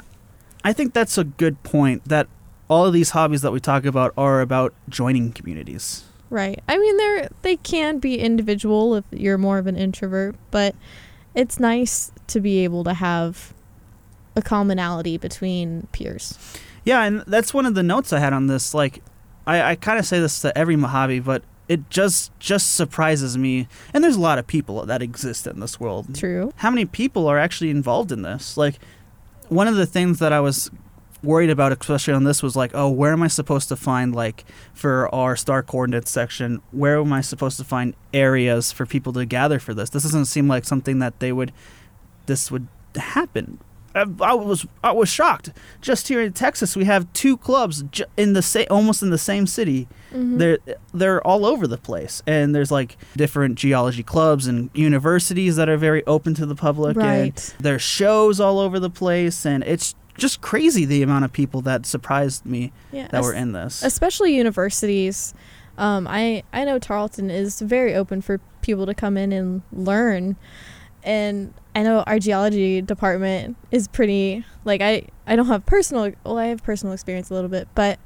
i 0.64 0.74
think 0.74 0.94
that's 0.94 1.16
a 1.18 1.24
good 1.24 1.62
point 1.62 2.04
that 2.06 2.28
all 2.68 2.86
of 2.88 2.94
these 2.94 3.12
hobbies 3.12 3.42
that 3.44 3.52
we 3.52 3.60
talk 3.60 3.86
about 3.86 4.12
are 4.18 4.42
about 4.42 4.74
joining 4.90 5.32
communities 5.32 6.06
right. 6.32 6.60
I 6.68 6.78
mean, 6.80 6.98
they're 6.98 7.30
they 7.44 7.56
can 7.58 8.00
be 8.00 8.18
individual 8.20 8.96
if 8.96 9.04
you're 9.12 9.38
more 9.38 9.60
of 9.60 9.68
an 9.68 9.76
introvert, 9.78 10.36
but 10.50 10.76
it's 11.36 11.60
nice 11.60 12.12
to 12.28 12.40
be 12.40 12.64
able 12.64 12.84
to 12.84 12.94
have 12.94 13.54
a 14.36 14.42
commonality 14.42 15.18
between 15.18 15.88
peers. 15.92 16.38
yeah 16.84 17.04
and 17.04 17.24
that's 17.28 17.54
one 17.54 17.66
of 17.66 17.74
the 17.76 17.84
notes 17.84 18.12
i 18.12 18.20
had 18.20 18.34
on 18.34 18.48
this 18.48 18.74
like 18.74 19.02
i, 19.48 19.62
I 19.72 19.76
kind 19.76 19.98
of 20.00 20.06
say 20.06 20.20
this 20.20 20.40
to 20.42 20.58
every 20.58 20.76
Mojave, 20.76 21.20
but 21.22 21.44
it 21.68 21.90
just 21.90 22.38
just 22.40 22.76
surprises 22.76 23.38
me 23.38 23.68
and 23.94 24.04
there's 24.04 24.18
a 24.18 24.22
lot 24.22 24.38
of 24.38 24.46
people 24.46 24.86
that 24.86 25.02
exist 25.02 25.48
in 25.48 25.60
this 25.60 25.80
world 25.80 26.14
True. 26.16 26.54
how 26.58 26.70
many 26.70 26.86
people 26.86 27.28
are 27.28 27.40
actually 27.40 27.70
involved 27.70 28.12
in 28.12 28.22
this? 28.22 28.56
Like, 28.58 28.76
one 29.50 29.68
of 29.68 29.76
the 29.76 29.86
things 29.86 30.20
that 30.20 30.34
I 30.34 30.40
was 30.40 30.70
worried 31.24 31.50
about, 31.50 31.72
especially 31.72 32.14
on 32.14 32.24
this, 32.24 32.44
was 32.44 32.56
like, 32.56 32.72
oh, 32.74 32.90
where 32.90 33.12
am 33.12 33.24
I 33.24 33.28
supposed 33.28 33.68
to 33.70 33.76
find, 33.76 34.14
like, 34.14 34.46
for 34.74 35.14
our 35.14 35.36
star 35.36 35.64
coordinates 35.64 36.12
section, 36.12 36.62
where 36.72 37.00
am 37.00 37.14
I 37.14 37.22
supposed 37.22 37.58
to 37.58 37.64
find 37.64 37.96
areas 38.14 38.72
for 38.72 38.86
people 38.86 39.14
to 39.14 39.26
gather 39.26 39.60
for 39.60 39.74
this? 39.74 39.90
This 39.90 40.04
doesn't 40.04 40.26
seem 40.26 40.48
like 40.48 40.66
something 40.66 41.00
that 41.00 41.20
they 41.20 41.32
would, 41.32 41.52
this 42.28 42.52
would 42.52 42.68
happen. 42.96 43.60
I, 43.94 44.06
I 44.22 44.34
was 44.34 44.66
I 44.84 44.92
was 44.92 45.08
shocked. 45.08 45.52
Just 45.82 46.10
here 46.10 46.22
in 46.22 46.34
Texas, 46.34 46.76
we 46.76 46.84
have 46.84 47.12
two 47.14 47.38
clubs 47.38 47.84
ju- 47.92 48.04
in 48.18 48.34
the 48.34 48.42
same, 48.42 48.68
almost 48.70 49.02
in 49.02 49.10
the 49.10 49.18
same 49.18 49.48
city 49.48 49.88
Mhm. 50.14 50.38
they're 50.38 50.58
they're 50.94 51.26
all 51.28 51.46
over 51.46 51.66
the 51.68 51.78
place 51.78 52.22
and 52.28 52.54
there's 52.56 52.72
like 52.72 52.96
different 53.18 53.56
geology 53.56 54.04
clubs 54.04 54.48
and 54.48 54.70
universities 54.74 55.56
that 55.58 55.68
are 55.68 55.76
very 55.78 56.06
open 56.08 56.34
to 56.36 56.46
the 56.46 56.56
public 56.56 56.96
and 56.96 57.06
right. 57.06 57.56
there's 57.60 57.82
shows 57.82 58.40
all 58.40 58.60
over 58.60 58.80
the 58.80 58.90
place 58.90 59.46
and 59.46 59.62
it's 59.66 59.94
just 60.18 60.40
crazy 60.40 60.86
the 60.86 61.02
amount 61.04 61.26
of 61.26 61.34
people 61.34 61.60
that 61.62 61.86
surprised 61.86 62.46
me 62.46 62.72
Yeah. 62.94 63.08
that 63.12 63.24
were 63.24 63.34
in 63.34 63.52
this 63.52 63.84
especially 63.84 64.36
universities. 64.36 65.34
Um, 65.78 66.08
I 66.08 66.44
I 66.54 66.64
know 66.66 66.80
Tarleton 66.80 67.30
is 67.30 67.60
very 67.62 67.94
open 67.96 68.22
for 68.22 68.40
people 68.62 68.86
to 68.86 68.94
come 68.94 69.18
in 69.18 69.34
and 69.34 69.62
learn, 69.74 70.38
and 71.04 71.54
I 71.76 71.84
know 71.84 72.04
our 72.08 72.20
geology 72.20 72.82
department 72.82 73.58
is 73.70 73.88
pretty 73.90 74.46
like 74.64 74.82
I 74.82 75.04
I 75.28 75.36
don't 75.36 75.48
have 75.48 75.66
personal 75.66 76.14
well 76.24 76.38
I 76.38 76.48
have 76.48 76.64
personal 76.64 76.94
experience 76.94 77.30
a 77.30 77.34
little 77.34 77.50
bit, 77.50 77.68
but 77.76 78.00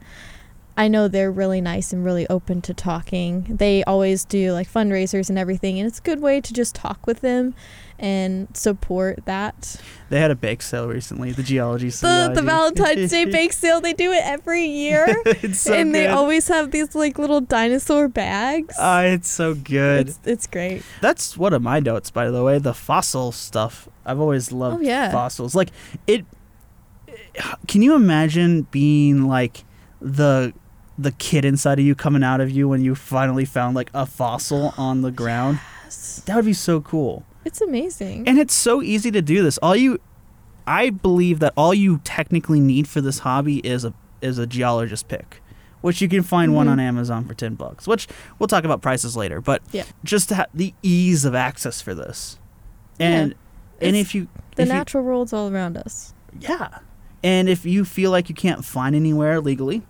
I 0.80 0.88
know 0.88 1.08
they're 1.10 1.32
really 1.32 1.60
nice 1.60 1.92
and 1.94 2.06
really 2.06 2.26
open 2.30 2.62
to 2.62 2.74
talking. 2.74 3.44
They 3.50 3.84
always 3.84 4.24
do 4.24 4.54
like 4.54 4.68
fundraisers 4.72 5.30
and 5.30 5.38
everything, 5.38 5.78
and 5.78 5.86
it's 5.86 6.00
a 6.00 6.02
good 6.02 6.22
way 6.22 6.40
to 6.40 6.54
just 6.54 6.74
talk 6.74 7.06
with 7.06 7.20
them 7.20 7.54
and 8.02 8.48
support 8.56 9.26
that. 9.26 9.76
they 10.10 10.22
had 10.22 10.32
a 10.32 10.36
bake 10.36 10.62
sale 10.62 10.88
recently 10.88 11.34
the 11.34 11.44
geology 11.44 11.90
The 11.90 12.32
the 12.34 12.42
Valentine's 12.42 13.12
Day 13.12 13.26
bake 13.40 13.52
sale 13.52 13.82
they 13.82 13.92
do 13.92 14.14
it 14.14 14.22
every 14.24 14.64
year. 14.64 15.06
it's 15.26 15.60
so 15.60 15.74
and 15.74 15.94
they 15.94 16.08
always 16.08 16.48
have 16.48 16.72
these 16.72 16.96
like 16.96 17.20
little 17.20 17.42
dinosaur 17.42 18.08
bags. 18.08 18.74
Ah, 18.80 19.02
it's 19.02 19.30
so 19.30 19.54
good 19.54 20.08
it's, 20.08 20.20
it's 20.24 20.48
great. 20.48 20.82
that's 21.02 21.38
one 21.38 21.52
of 21.54 21.62
my 21.62 21.82
notes 21.82 22.10
by 22.10 22.30
the 22.32 22.42
way 22.42 22.58
the 22.58 22.74
fossil 22.74 23.34
stuff 23.34 23.90
i've 24.06 24.20
always 24.22 24.54
loved 24.54 24.78
Oh, 24.78 24.80
yeah. 24.80 25.12
fossils 25.12 25.54
like 25.54 25.72
it 26.08 26.26
can 27.68 27.82
you 27.82 27.96
imagine 27.96 28.62
being 28.72 29.28
like 29.28 29.66
the 30.02 30.54
the 31.02 31.12
kid 31.14 31.46
inside 31.46 31.80
of 31.80 31.86
you 31.86 31.96
coming 31.96 32.24
out 32.24 32.42
of 32.42 32.52
you 32.52 32.68
when 32.68 32.82
you 32.82 32.94
finally 32.96 33.46
found 33.46 33.76
like 33.76 33.90
a 33.94 34.06
fossil 34.06 34.74
on 34.78 35.02
the 35.02 35.12
ground 35.12 35.60
Yes. 35.86 36.22
That 36.26 36.36
would 36.36 36.46
be 36.46 36.54
so 36.54 36.82
cool. 36.82 37.26
It's 37.46 37.62
amazing. 37.62 38.28
And 38.28 38.38
it's 38.38 38.54
so 38.54 38.82
easy 38.84 39.10
to 39.12 39.22
do 39.24 39.42
this. 39.42 39.58
All 39.60 39.76
you 39.76 40.00
I 40.68 40.92
believe 40.92 41.40
that 41.40 41.54
all 41.58 41.74
you 41.74 42.00
technically 42.04 42.60
need 42.60 42.88
for 42.88 43.02
this 43.02 43.20
hobby 43.20 43.58
is 43.60 43.86
a 43.86 43.94
is 44.22 44.38
a 44.38 44.46
geologist 44.46 45.08
pick, 45.08 45.42
which 45.82 46.00
you 46.02 46.08
can 46.10 46.22
find 46.22 46.54
one 46.54 46.68
Mhm. 46.68 46.72
on 46.74 46.80
Amazon 46.80 47.26
for 47.26 47.34
10 47.34 47.56
bucks, 47.56 47.88
which 47.88 48.08
we'll 48.38 48.48
talk 48.48 48.66
about 48.66 48.82
prices 48.84 49.16
later, 49.18 49.42
but 49.42 49.62
Yeah. 49.72 49.86
just 50.04 50.32
the 50.54 50.74
ease 50.84 51.26
of 51.26 51.34
access 51.34 51.82
for 51.82 51.96
this. 51.96 52.38
And 53.00 53.34
and 53.82 53.96
It's 53.96 54.10
if 54.10 54.16
you 54.16 54.28
the 54.58 54.64
if 54.64 54.68
you- 54.68 54.74
natural 54.76 55.04
world's 55.06 55.34
all 55.34 55.50
around 55.52 55.76
us. 55.78 56.14
yeah. 56.40 56.68
And 57.24 57.50
if 57.50 57.66
you 57.66 57.84
feel 57.84 58.12
like 58.12 58.30
you 58.30 58.36
can't 58.36 58.64
find 58.64 58.96
anywhere 58.96 59.42
legally, 59.42 59.82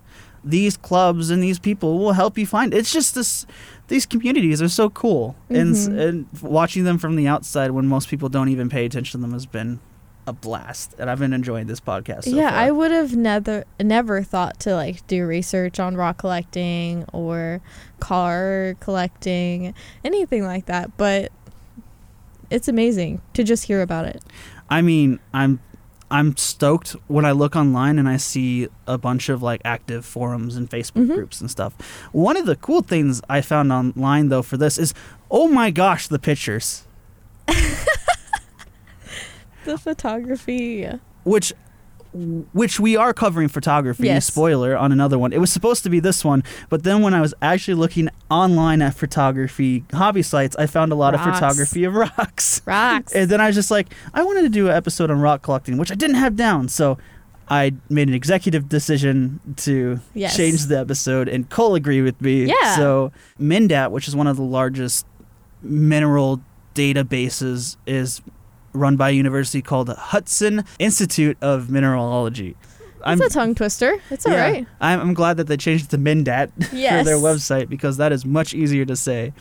these 0.44 0.76
clubs 0.76 1.30
and 1.30 1.42
these 1.42 1.58
people 1.58 1.98
will 1.98 2.12
help 2.12 2.38
you 2.38 2.46
find. 2.46 2.72
It's 2.74 2.92
just 2.92 3.14
this 3.14 3.46
these 3.88 4.06
communities 4.06 4.62
are 4.62 4.68
so 4.68 4.88
cool. 4.90 5.34
And 5.48 5.74
s- 5.74 5.88
Mhm. 5.88 5.98
and 6.08 6.26
watching 6.42 6.84
them 6.84 6.96
from 6.98 7.16
the 7.16 7.26
outside 7.26 7.72
when 7.72 7.86
most 7.86 8.08
people 8.08 8.28
don't 8.28 8.48
even 8.48 8.68
pay 8.68 8.84
attention 8.86 9.20
to 9.20 9.22
them 9.22 9.32
has 9.32 9.46
been 9.46 9.80
a 10.26 10.32
blast. 10.32 10.94
And 10.98 11.10
I've 11.10 11.18
been 11.18 11.32
enjoying 11.32 11.66
this 11.66 11.80
podcast 11.80 12.24
so 12.24 12.30
yeah, 12.36 12.50
far. 12.50 12.58
I 12.60 12.70
would 12.70 12.90
have 12.92 13.16
never 13.16 13.64
never 13.82 14.22
thought 14.22 14.60
to 14.60 14.74
like 14.74 15.04
do 15.08 15.26
research 15.26 15.80
on 15.80 15.96
rock 15.96 16.18
collecting 16.18 17.04
or 17.12 17.60
car 17.98 18.76
collecting, 18.80 19.74
anything 20.04 20.44
like 20.44 20.66
that, 20.66 20.96
but 20.96 21.32
it's 22.50 22.68
amazing 22.68 23.20
to 23.34 23.44
just 23.44 23.64
hear 23.64 23.82
about 23.82 24.06
it. 24.06 24.22
I 24.68 24.82
mean, 24.82 25.18
I'm 25.34 25.58
I'm 26.10 26.36
stoked 26.36 26.96
when 27.06 27.24
I 27.24 27.30
look 27.32 27.54
online 27.54 27.98
and 27.98 28.08
I 28.08 28.16
see 28.16 28.68
a 28.86 28.98
bunch 28.98 29.28
of 29.28 29.42
like 29.42 29.60
active 29.64 30.04
forums 30.04 30.56
and 30.56 30.68
Facebook 30.68 31.06
Mhm. 31.06 31.14
groups 31.14 31.40
and 31.40 31.50
stuff. 31.50 31.74
One 32.12 32.36
of 32.36 32.46
the 32.46 32.56
cool 32.56 32.82
things 32.82 33.20
I 33.28 33.40
found 33.42 33.72
online 33.72 34.28
though 34.28 34.42
for 34.42 34.56
this 34.56 34.76
is 34.78 34.92
oh 35.30 35.46
my 35.48 35.70
gosh, 35.70 36.08
the 36.08 36.18
pictures. 36.18 36.84
The 39.64 39.76
photography. 39.76 40.88
which 41.24 41.52
which 42.12 42.80
we 42.80 42.96
are 42.96 43.14
covering 43.14 43.46
photography 43.48 44.06
Yes. 44.06 44.26
spoiler 44.26 44.76
on 44.76 44.90
another 44.90 45.16
one 45.18 45.32
it 45.32 45.38
was 45.40 45.52
supposed 45.52 45.84
to 45.84 45.90
be 45.90 46.00
this 46.00 46.24
one 46.24 46.42
but 46.68 46.82
then 46.82 47.02
when 47.02 47.14
i 47.14 47.20
was 47.20 47.32
actually 47.40 47.74
looking 47.74 48.08
online 48.30 48.82
at 48.82 48.94
photography 48.94 49.84
hobby 49.92 50.22
sites 50.22 50.56
i 50.56 50.66
found 50.66 50.90
a 50.90 50.96
lot 50.96 51.14
of 51.14 51.20
photography 51.20 51.84
of 51.84 51.94
rocks 52.18 52.62
Rocks. 52.66 53.12
and 53.14 53.30
then 53.30 53.40
i 53.40 53.46
was 53.46 53.54
just 53.54 53.70
like 53.70 53.94
i 54.12 54.22
wanted 54.24 54.42
to 54.42 54.48
do 54.48 54.66
an 54.68 54.74
episode 54.74 55.08
on 55.10 55.20
rock 55.20 55.42
collecting 55.42 55.76
which 55.78 55.92
i 55.92 55.94
didn't 55.94 56.16
have 56.16 56.34
down 56.34 56.68
so 56.68 56.98
i 57.48 57.72
made 57.88 58.08
an 58.08 58.14
executive 58.14 58.68
decision 58.68 59.38
to 59.56 60.00
Yes. 60.12 60.36
change 60.36 60.66
the 60.66 60.78
episode 60.80 61.28
and 61.28 61.48
cole 61.48 61.76
agreed 61.76 62.02
with 62.02 62.20
me 62.20 62.46
Yeah. 62.46 62.74
so 62.76 63.12
mindat 63.40 63.92
which 63.92 64.08
is 64.08 64.16
one 64.16 64.26
of 64.26 64.36
the 64.36 64.42
largest 64.42 65.06
mineral 65.62 66.40
databases 66.74 67.76
is 67.86 68.20
run 68.72 68.96
by 68.96 69.10
a 69.10 69.12
university 69.12 69.62
called 69.62 69.88
Hudson 69.88 70.64
Institute 70.78 71.36
of 71.40 71.70
Mineralogy. 71.70 72.56
It's 73.06 73.20
a 73.20 73.30
tongue 73.30 73.54
twister. 73.54 74.00
It's 74.10 74.26
all 74.26 74.32
yeah, 74.32 74.50
right. 74.50 74.66
I'm, 74.80 75.00
I'm 75.00 75.14
glad 75.14 75.38
that 75.38 75.46
they 75.46 75.56
changed 75.56 75.86
it 75.86 75.90
to 75.90 75.98
Mindat 75.98 76.50
for 76.64 77.04
their 77.04 77.16
website 77.16 77.68
because 77.68 77.96
that 77.96 78.12
is 78.12 78.24
much 78.24 78.54
easier 78.54 78.84
to 78.84 78.96
say. 78.96 79.32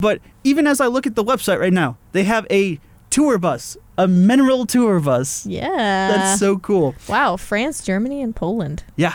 But 0.00 0.20
even 0.44 0.66
as 0.66 0.80
I 0.80 0.86
look 0.86 1.06
at 1.06 1.14
the 1.14 1.24
website 1.24 1.58
right 1.58 1.72
now, 1.72 1.96
they 2.12 2.24
have 2.24 2.46
a 2.50 2.78
tour 3.10 3.38
bus, 3.38 3.76
a 3.96 4.06
mineral 4.06 4.66
tour 4.66 5.00
bus. 5.00 5.46
Yeah. 5.46 5.68
That's 5.68 6.38
so 6.38 6.58
cool. 6.58 6.94
wow. 7.08 7.36
France, 7.36 7.82
Germany, 7.82 8.22
and 8.22 8.36
Poland. 8.36 8.84
Yeah, 8.96 9.14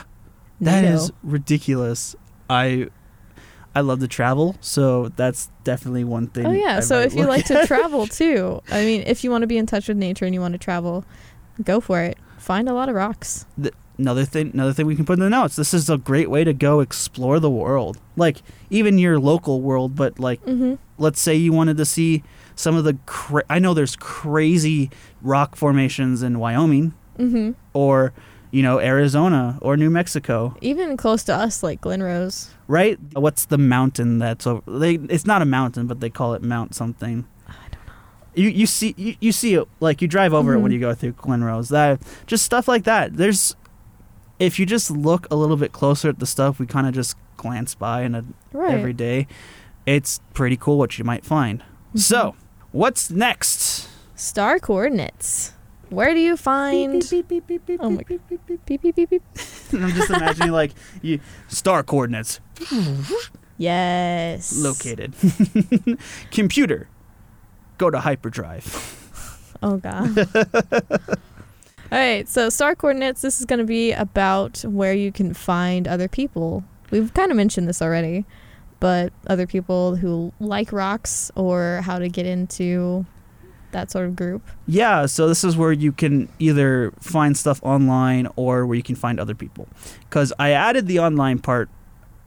that 0.62 0.84
is 0.84 1.12
ridiculous. 1.22 2.16
I 2.50 2.90
I 3.76 3.82
love 3.82 4.00
to 4.02 4.08
travel, 4.08 4.56
so 4.62 5.10
that's 5.16 5.50
definitely 5.64 6.04
one 6.04 6.28
thing. 6.28 6.46
Oh 6.46 6.52
yeah. 6.52 6.78
I 6.78 6.80
so 6.82 7.00
if 7.00 7.14
you 7.16 7.26
like 7.26 7.46
to 7.46 7.66
travel 7.66 8.06
too, 8.22 8.62
I 8.72 8.84
mean, 8.86 9.04
if 9.08 9.24
you 9.24 9.32
want 9.32 9.42
to 9.42 9.48
be 9.48 9.58
in 9.58 9.66
touch 9.66 9.88
with 9.88 9.98
nature 9.98 10.26
and 10.26 10.34
you 10.34 10.42
want 10.42 10.54
to 10.54 10.58
travel, 10.60 11.06
go 11.64 11.80
for 11.80 12.02
it. 12.02 12.18
Find 12.38 12.68
a 12.70 12.74
lot 12.74 12.90
of 12.90 12.96
rocks. 12.96 13.46
another 13.98 14.26
thing 14.26 14.50
another 14.54 14.74
thing 14.74 14.86
we 14.88 14.96
can 14.96 15.06
put 15.06 15.14
in 15.14 15.20
the 15.20 15.30
notes 15.30 15.56
this 15.56 15.72
is 15.74 15.88
a 15.90 15.98
great 16.00 16.28
way 16.30 16.44
to 16.44 16.52
go 16.52 16.80
explore 16.80 17.40
the 17.40 17.50
world 17.50 18.00
like 18.16 18.42
even 18.72 18.98
your 18.98 19.20
local 19.20 19.62
world 19.62 19.96
but 19.96 20.18
like 20.20 20.44
Mm-hmm. 20.46 20.74
let's 20.98 21.22
say 21.22 21.36
you 21.36 21.54
wanted 21.54 21.78
to 21.78 21.86
see 21.86 22.24
some 22.56 22.76
of 22.76 22.84
the 22.86 22.98
cra- 23.06 23.44
i 23.52 23.60
know 23.60 23.76
there's 23.76 23.96
crazy 23.96 24.90
rock 25.22 25.56
formations 25.56 26.24
in 26.24 26.40
wyoming 26.40 26.94
Mm-hmm. 27.20 27.52
or 27.74 28.12
you 28.54 28.62
know 28.62 28.80
arizona 28.80 29.58
or 29.62 29.76
new 29.76 29.90
mexico 29.90 30.56
Even 30.62 30.96
close 30.96 31.24
to 31.24 31.34
us, 31.34 31.64
like 31.64 31.82
Glen 31.82 32.02
Rose. 32.04 32.52
right 32.68 32.98
what's 33.14 33.46
the 33.46 33.58
mountain 33.58 34.20
that's 34.20 34.46
over 34.48 34.62
they 34.80 34.94
it's 35.16 35.26
not 35.26 35.42
a 35.42 35.46
mountain 35.60 35.88
but 35.88 36.00
they 36.00 36.10
call 36.10 36.34
it 36.36 36.42
mount 36.44 36.76
something 36.76 37.26
I 37.48 37.54
don't 37.72 37.86
know. 37.88 37.94
you 38.36 38.50
you 38.50 38.66
see 38.68 38.94
you, 38.96 39.16
you 39.20 39.32
see 39.32 39.56
it 39.56 39.68
like 39.80 40.02
you 40.04 40.08
drive 40.08 40.34
over 40.34 40.54
it 40.54 40.60
when 40.60 40.72
Mhm. 40.72 40.76
you 40.76 40.80
go 40.80 40.94
through 40.94 41.14
Glen 41.14 41.44
Rose. 41.44 41.70
That 41.70 42.02
just 42.28 42.44
stuff 42.46 42.68
like 42.68 42.84
that. 42.86 43.18
There's 43.18 43.56
if 44.40 44.60
you 44.60 44.66
just 44.66 44.90
look 44.92 45.28
a 45.32 45.36
little 45.36 45.58
bit 45.58 45.72
closer 45.72 46.10
at 46.10 46.20
the 46.20 46.26
stuff 46.26 46.60
we 46.60 46.66
kind 46.68 46.88
of 46.88 46.94
just 46.94 47.16
glance 47.38 47.74
by 47.76 48.04
in 48.04 48.14
a 48.16 48.24
Right. 48.54 48.74
every 48.78 48.94
day, 48.94 49.26
it's 49.88 50.20
pretty 50.34 50.58
cool 50.58 50.78
what 50.78 50.98
you 51.00 51.04
might 51.06 51.26
find. 51.26 51.64
Mhm. 51.96 52.00
So, 52.00 52.36
what's 52.72 53.10
next? 53.10 53.88
Star 54.16 54.60
coordinates. 54.60 55.54
Where 55.94 56.14
do 56.14 56.20
you 56.20 56.36
find? 56.38 57.06
Beep, 57.10 57.28
beep, 57.28 57.48
beep, 57.48 57.66
beep, 57.66 57.80
Oh 57.82 57.90
my- 57.90 58.04
beep, 58.08 58.22
beep, 58.28 58.42
beep, 58.48 58.66
beep. 58.66 58.82
Beep, 58.82 58.96
beep, 58.96 59.10
beep. 59.10 59.24
I'm 59.74 59.90
just 59.92 60.10
imagining 60.10 60.52
like 60.52 60.72
you 61.02 61.20
star 61.48 61.84
coordinates 61.84 62.40
Yes. 63.58 64.58
located. 64.58 65.14
Computer. 66.32 66.88
Go 67.78 67.90
to 67.90 68.00
hyperdrive. 68.00 68.66
Oh 69.62 69.78
god. 69.78 70.18
All 71.92 72.00
right, 72.00 72.28
so 72.28 72.50
star 72.50 72.76
coordinates. 72.76 73.22
This 73.22 73.40
is 73.40 73.46
going 73.46 73.60
to 73.60 73.66
be 73.66 73.92
about 73.92 74.62
where 74.66 74.94
you 74.94 75.12
can 75.12 75.34
find 75.34 75.88
other 75.88 76.08
people. 76.08 76.64
We've 76.90 77.14
kind 77.14 77.30
of 77.30 77.38
mentioned 77.38 77.68
this 77.68 77.82
already, 77.82 78.26
but 78.80 79.14
other 79.28 79.46
people 79.46 79.96
who 79.96 80.34
like 80.40 80.72
rocks 80.72 81.32
or 81.36 81.82
how 81.84 82.00
to 82.00 82.10
get 82.10 82.26
into 82.26 83.06
that 83.74 83.92
sort 83.92 84.06
of 84.08 84.16
group. 84.16 84.42
Yeah, 84.66 85.06
so 85.06 85.28
this 85.28 85.44
is 85.44 85.58
where 85.58 85.72
you 85.72 85.92
can 85.92 86.30
either 86.40 86.92
find 87.00 87.36
stuff 87.38 87.60
online 87.64 88.28
or 88.36 88.66
where 88.66 88.76
you 88.78 88.84
can 88.84 88.96
find 88.96 89.20
other 89.20 89.36
people. 89.36 89.68
Because 90.10 90.32
I 90.40 90.52
added 90.52 90.88
the 90.88 91.00
online 91.00 91.40
part 91.40 91.70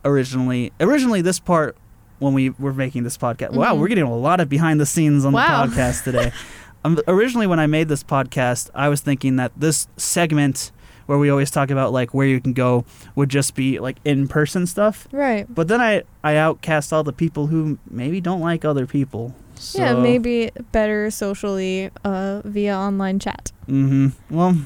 originally. 0.04 0.72
Originally, 0.80 1.22
this 1.22 1.38
part 1.40 1.76
when 2.18 2.32
we 2.34 2.50
were 2.50 2.72
making 2.72 3.02
this 3.04 3.16
podcast. 3.18 3.52
Wow, 3.52 3.74
Mhm. 3.74 3.80
we're 3.80 3.88
getting 3.88 4.04
a 4.04 4.14
lot 4.16 4.40
of 4.40 4.48
behind 4.48 4.80
the 4.80 4.86
scenes 4.86 5.24
on 5.24 5.32
Wow. 5.32 5.66
the 5.66 5.72
podcast 5.74 6.04
today. 6.04 6.32
um, 6.84 6.98
originally, 7.08 7.46
when 7.46 7.58
I 7.60 7.66
made 7.66 7.88
this 7.88 8.02
podcast, 8.02 8.70
I 8.74 8.88
was 8.88 9.00
thinking 9.00 9.36
that 9.36 9.52
this 9.56 9.88
segment 9.96 10.72
where 11.06 11.18
we 11.18 11.30
always 11.30 11.50
talk 11.52 11.70
about 11.70 11.92
like 11.92 12.12
where 12.14 12.26
you 12.26 12.40
can 12.40 12.52
go 12.52 12.84
would 13.14 13.28
just 13.28 13.54
be 13.54 13.78
like 13.78 13.98
in 14.04 14.26
person 14.26 14.66
stuff. 14.66 15.06
Right. 15.12 15.46
But 15.52 15.68
then 15.68 15.80
I 15.80 16.02
I 16.24 16.34
outcast 16.36 16.92
all 16.92 17.04
the 17.04 17.12
people 17.12 17.46
who 17.46 17.78
maybe 17.88 18.20
don't 18.20 18.40
like 18.40 18.64
other 18.64 18.86
people. 18.86 19.32
So, 19.58 19.78
yeah, 19.78 19.94
maybe 19.94 20.50
better 20.72 21.10
socially 21.10 21.90
uh, 22.04 22.42
via 22.44 22.76
online 22.76 23.18
chat. 23.18 23.52
Mm-hmm. 23.68 24.08
Well, 24.34 24.58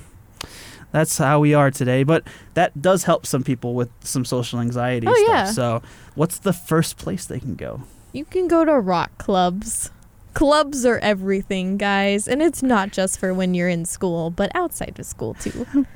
that's 0.92 1.16
how 1.18 1.40
we 1.40 1.55
are 1.55 1.70
today, 1.70 2.03
but 2.03 2.24
that 2.55 2.83
does 2.83 3.05
help 3.05 3.24
some 3.26 3.42
people 3.44 3.74
with 3.74 3.90
some 4.00 4.24
social 4.24 4.59
anxiety 4.61 5.07
Oh, 5.07 5.14
stuff. 5.14 5.29
yeah. 5.29 5.44
So, 5.46 5.83
what's 6.14 6.38
the 6.38 6.53
first 6.53 6.96
place 6.96 7.24
they 7.26 7.38
can 7.40 7.55
go? 7.55 7.83
You 8.12 8.24
can 8.24 8.48
go 8.48 8.64
to 8.64 8.79
rock 8.79 9.16
clubs. 9.18 9.90
Clubs 10.35 10.85
are 10.85 10.98
everything, 10.98 11.76
guys, 11.76 12.29
and 12.29 12.40
it's 12.42 12.62
not 12.62 12.92
just 12.92 13.18
for 13.18 13.35
when 13.35 13.53
you're 13.55 13.68
in 13.68 13.85
school, 13.85 14.31
but 14.31 14.50
outside 14.55 14.98
of 14.98 15.07
school 15.07 15.35
too. 15.35 15.66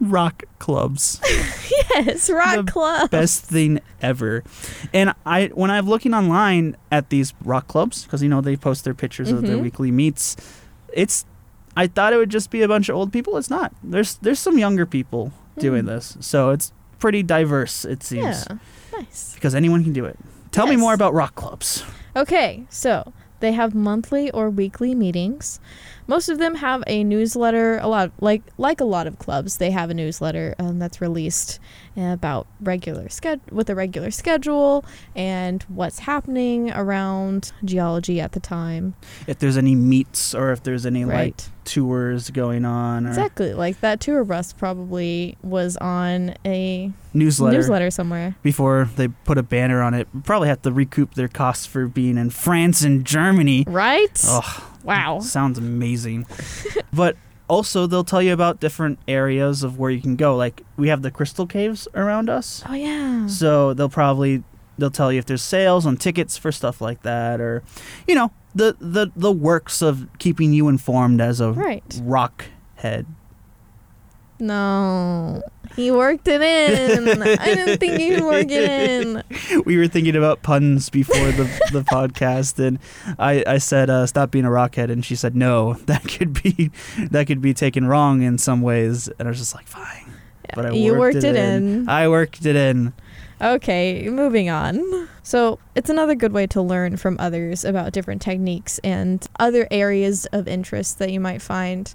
Rock 0.00 0.44
clubs. 0.58 1.20
yes, 1.94 2.28
rock 2.30 2.56
The 2.66 2.72
club. 2.72 3.10
Best 3.10 3.44
thing 3.44 3.80
ever. 4.00 4.42
And 4.92 5.14
I 5.24 5.46
when 5.54 5.70
I'm 5.70 5.86
looking 5.88 6.14
online 6.14 6.76
at 6.90 7.10
these 7.10 7.32
rock 7.44 7.68
clubs 7.68 8.04
because 8.04 8.22
you 8.22 8.28
know 8.28 8.40
they 8.40 8.56
post 8.56 8.84
their 8.84 8.94
pictures 8.94 9.30
of 9.30 9.42
their 9.42 9.56
Mhm. 9.56 9.62
weekly 9.62 9.90
meets, 9.90 10.36
it's 10.92 11.24
I 11.76 11.86
thought 11.86 12.12
it 12.12 12.16
would 12.16 12.30
just 12.30 12.50
be 12.50 12.62
a 12.62 12.68
bunch 12.68 12.88
of 12.88 12.96
old 12.96 13.12
people. 13.12 13.36
It's 13.36 13.50
not. 13.50 13.72
There's 13.82 14.16
there's 14.16 14.38
some 14.38 14.58
younger 14.58 14.84
people 14.86 15.32
doing 15.58 15.84
Mm. 15.84 15.86
this. 15.88 16.16
So, 16.20 16.50
it's 16.50 16.72
pretty 16.98 17.22
diverse 17.22 17.84
it 17.84 18.02
seems 18.02 18.46
Yeah, 18.48 18.56
nice. 18.96 19.32
because 19.34 19.54
anyone 19.54 19.82
can 19.84 19.92
do 19.92 20.04
it. 20.04 20.18
Tell 20.50 20.66
me 20.66 20.76
more 20.76 20.92
about 20.94 21.14
rock 21.14 21.34
clubs. 21.34 21.84
Okay, 22.16 22.64
so 22.68 23.12
They 23.40 23.50
have 23.52 23.74
monthly 23.74 24.30
or 24.30 24.48
weekly 24.50 24.94
meetings. 24.94 25.58
Most 26.06 26.28
of 26.28 26.38
them 26.38 26.56
have 26.56 26.82
a 26.86 27.04
newsletter. 27.04 27.78
A 27.78 27.88
lot, 27.88 28.12
like 28.20 28.42
like 28.58 28.80
a 28.80 28.84
lot 28.84 29.06
of 29.06 29.18
clubs, 29.18 29.58
they 29.58 29.70
have 29.70 29.90
a 29.90 29.94
newsletter 29.94 30.54
um, 30.58 30.78
that's 30.78 31.00
released 31.00 31.58
about 31.96 32.46
regular 32.60 33.04
sched- 33.04 33.40
with 33.52 33.68
a 33.68 33.74
regular 33.74 34.10
schedule 34.10 34.84
and 35.14 35.62
what's 35.64 36.00
happening 36.00 36.70
around 36.72 37.52
geology 37.64 38.20
at 38.20 38.32
the 38.32 38.40
time. 38.40 38.94
If 39.26 39.38
there's 39.38 39.56
any 39.56 39.74
meets 39.74 40.34
or 40.34 40.52
if 40.52 40.62
there's 40.62 40.86
any 40.86 41.04
like 41.04 41.40
tours 41.64 42.30
going 42.30 42.64
on 42.64 43.06
or 43.06 43.10
Exactly. 43.10 43.54
Like 43.54 43.80
that 43.80 44.00
tour 44.00 44.24
bus 44.24 44.52
probably 44.52 45.36
was 45.42 45.76
on 45.76 46.34
a 46.44 46.90
newsletter, 47.14 47.56
newsletter 47.58 47.90
somewhere. 47.90 48.34
before 48.42 48.88
they 48.96 49.08
put 49.08 49.38
a 49.38 49.42
banner 49.42 49.82
on 49.82 49.94
it. 49.94 50.08
Probably 50.24 50.48
have 50.48 50.62
to 50.62 50.72
recoup 50.72 51.14
their 51.14 51.28
costs 51.28 51.66
for 51.66 51.86
being 51.86 52.16
in 52.18 52.30
France 52.30 52.82
and 52.82 53.04
Germany. 53.04 53.64
Right? 53.66 54.18
Oh, 54.26 54.71
Wow. 54.84 55.20
sounds 55.20 55.58
amazing. 55.58 56.26
but 56.92 57.16
also 57.48 57.86
they'll 57.86 58.04
tell 58.04 58.22
you 58.22 58.32
about 58.32 58.60
different 58.60 58.98
areas 59.06 59.62
of 59.62 59.78
where 59.78 59.90
you 59.90 60.00
can 60.00 60.16
go. 60.16 60.36
Like 60.36 60.62
we 60.76 60.88
have 60.88 61.02
the 61.02 61.10
crystal 61.10 61.46
caves 61.46 61.86
around 61.94 62.28
us. 62.30 62.62
Oh 62.68 62.74
yeah. 62.74 63.26
So 63.26 63.74
they'll 63.74 63.88
probably 63.88 64.42
they'll 64.78 64.90
tell 64.90 65.12
you 65.12 65.18
if 65.18 65.26
there's 65.26 65.42
sales 65.42 65.84
on 65.86 65.96
tickets 65.96 66.36
for 66.36 66.50
stuff 66.50 66.80
like 66.80 67.02
that 67.02 67.40
or 67.40 67.62
you 68.08 68.14
know, 68.14 68.30
the 68.54 68.76
the 68.80 69.10
the 69.16 69.32
works 69.32 69.82
of 69.82 70.08
keeping 70.18 70.52
you 70.52 70.68
informed 70.68 71.20
as 71.20 71.40
a 71.40 71.52
Right. 71.52 72.00
rock 72.02 72.46
head. 72.76 73.06
No. 74.42 75.40
He 75.76 75.90
worked 75.90 76.26
it 76.26 76.42
in. 76.42 77.22
I 77.22 77.54
didn't 77.54 77.78
think 77.78 77.98
he 77.98 78.10
would 78.10 78.24
work 78.24 78.50
it 78.50 78.68
in. 78.68 79.22
we 79.64 79.76
were 79.76 79.86
thinking 79.86 80.16
about 80.16 80.42
puns 80.42 80.90
before 80.90 81.30
the, 81.32 81.44
the 81.70 81.80
podcast 81.92 82.58
and 82.58 82.78
I, 83.18 83.44
I 83.46 83.58
said 83.58 83.88
uh, 83.88 84.06
stop 84.06 84.32
being 84.32 84.44
a 84.44 84.50
rockhead 84.50 84.90
and 84.90 85.04
she 85.04 85.14
said 85.14 85.36
no 85.36 85.74
that 85.86 86.02
could 86.02 86.42
be 86.42 86.70
that 87.10 87.26
could 87.26 87.40
be 87.40 87.54
taken 87.54 87.86
wrong 87.86 88.22
in 88.22 88.36
some 88.36 88.62
ways 88.62 89.08
and 89.18 89.28
I 89.28 89.30
was 89.30 89.38
just 89.38 89.54
like 89.54 89.66
fine 89.66 90.12
but 90.54 90.66
I 90.66 90.70
you 90.72 90.92
worked, 90.92 91.14
worked 91.14 91.24
it 91.24 91.36
in. 91.36 91.88
I 91.88 92.08
worked 92.08 92.44
it 92.44 92.56
in 92.56 92.92
Okay, 93.40 94.08
moving 94.08 94.50
on. 94.50 95.01
So, 95.24 95.58
it's 95.74 95.88
another 95.88 96.14
good 96.16 96.32
way 96.32 96.46
to 96.48 96.60
learn 96.60 96.96
from 96.96 97.16
others 97.20 97.64
about 97.64 97.92
different 97.92 98.20
techniques 98.22 98.78
and 98.82 99.24
other 99.38 99.68
areas 99.70 100.26
of 100.32 100.48
interest 100.48 100.98
that 100.98 101.12
you 101.12 101.20
might 101.20 101.40
find. 101.40 101.92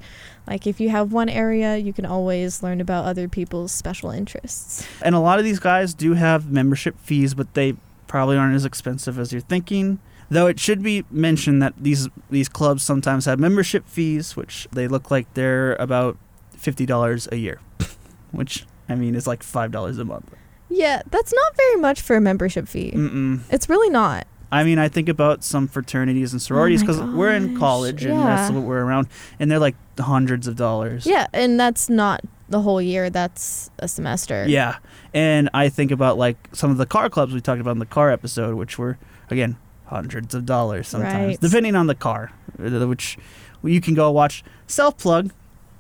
Like, 0.48 0.66
if 0.66 0.80
you 0.80 0.90
have 0.90 1.12
one 1.12 1.28
area, 1.28 1.76
you 1.76 1.92
can 1.92 2.06
always 2.06 2.64
learn 2.64 2.80
about 2.80 3.04
other 3.06 3.28
people's 3.28 3.72
special 3.74 4.12
interests. 4.12 4.88
and 5.02 5.14
a 5.14 5.20
lot 5.20 5.40
of 5.40 5.46
these 5.46 5.60
guys 5.60 5.94
do 5.94 6.14
have 6.14 6.50
membership 6.52 6.98
fees 7.00 7.34
but 7.34 7.54
they 7.54 7.76
probably 8.08 8.38
aren't 8.38 8.56
as 8.56 8.64
expensive 8.64 9.20
as 9.20 9.34
you're 9.34 9.42
thinking 9.42 10.00
though 10.30 10.48
it 10.48 10.58
should 10.60 10.82
be 10.82 11.04
mentioned 11.12 11.62
that 11.62 11.74
these 11.78 12.08
these 12.30 12.48
clubs 12.48 12.82
sometimes 12.84 13.26
have 13.26 13.38
membership 13.40 13.86
fees 13.88 14.36
which 14.38 14.68
they 14.72 14.88
look 14.88 15.12
like 15.12 15.32
they're 15.34 15.76
about 15.76 16.18
$50 16.58 17.32
a 17.32 17.38
year 17.38 17.60
which 18.32 18.66
I 18.88 18.96
mean 18.96 19.14
is 19.16 19.28
like 19.28 19.42
$5 19.44 20.00
a 20.00 20.04
month 20.06 20.34
Yeah, 20.70 21.02
that's 21.10 21.34
not 21.34 21.56
very 21.56 21.76
much 21.78 22.02
for 22.02 22.16
a 22.16 22.22
membership 22.22 22.68
fee. 22.68 22.92
Mm-mm. 22.92 23.42
It's 23.50 23.70
really 23.70 23.90
not. 23.90 24.28
I 24.52 24.64
mean, 24.64 24.80
I 24.80 24.88
think 24.88 25.10
about 25.10 25.44
some 25.44 25.68
fraternities 25.68 26.32
and 26.32 26.42
sororities 26.42 26.82
Oh 26.82 26.86
because 26.88 27.02
we're 27.02 27.34
in 27.34 27.58
college 27.58 28.06
and 28.06 28.18
that's 28.18 28.52
what 28.52 28.64
we're 28.64 28.84
around, 28.84 29.08
and 29.40 29.52
they're 29.52 29.60
like 29.60 29.76
hundreds 30.00 30.48
of 30.48 30.56
dollars. 30.56 31.06
Yeah, 31.06 31.28
and 31.34 31.60
that's 31.60 31.90
not 31.90 32.22
the 32.50 32.62
whole 32.62 32.82
year, 32.82 33.10
that's 33.10 33.70
a 33.80 33.90
semester. 33.90 34.46
Yeah, 34.48 34.78
and 35.14 35.50
I 35.54 35.68
think 35.68 35.92
about 35.92 36.18
like 36.18 36.38
some 36.54 36.72
of 36.72 36.78
the 36.78 36.86
car 36.86 37.10
clubs 37.10 37.34
we 37.34 37.42
talked 37.42 37.60
about 37.60 37.72
in 37.72 37.80
the 37.80 37.86
car 37.86 38.10
episode, 38.10 38.56
which 38.56 38.78
were 38.80 38.98
again 39.30 39.58
hundreds 39.88 40.34
of 40.34 40.46
dollars 40.46 40.88
sometimes, 40.88 41.28
Right. 41.28 41.40
depending 41.42 41.76
on 41.76 41.88
the 41.88 41.96
car, 41.96 42.32
uh, 42.58 42.88
which 42.88 43.18
you 43.64 43.82
can 43.82 43.96
go 43.96 44.10
watch. 44.12 44.46
Self 44.66 44.98
plug, 44.98 45.34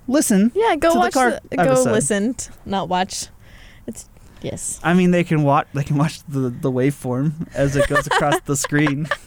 listen. 0.10 0.52
Yeah, 0.56 0.76
go 0.76 0.90
To 0.90 0.94
the 0.94 1.00
watch 1.00 1.14
car 1.14 1.40
the, 1.50 1.56
go 1.56 1.84
listen, 1.84 2.36
not 2.66 2.90
watch. 2.90 3.28
Yes. 4.42 4.80
I 4.84 4.94
mean, 4.94 5.12
they 5.12 5.24
can 5.24 5.44
watch. 5.44 5.68
They 5.74 5.84
can 5.84 5.98
watch 5.98 6.22
the 6.24 6.50
the 6.50 6.72
waveform 6.72 7.48
as 7.54 7.76
it 7.76 7.88
goes 7.88 8.08
across 8.08 8.40
the 8.42 8.56
screen. 8.56 9.08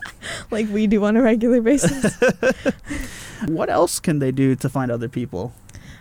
Like 0.50 0.68
we 0.68 0.86
do 0.86 1.02
on 1.06 1.16
a 1.16 1.22
regular 1.22 1.62
basis. 1.62 2.14
What 3.46 3.70
else 3.70 4.00
can 4.00 4.18
they 4.18 4.32
do 4.32 4.54
to 4.56 4.68
find 4.68 4.90
other 4.90 5.08
people? 5.08 5.54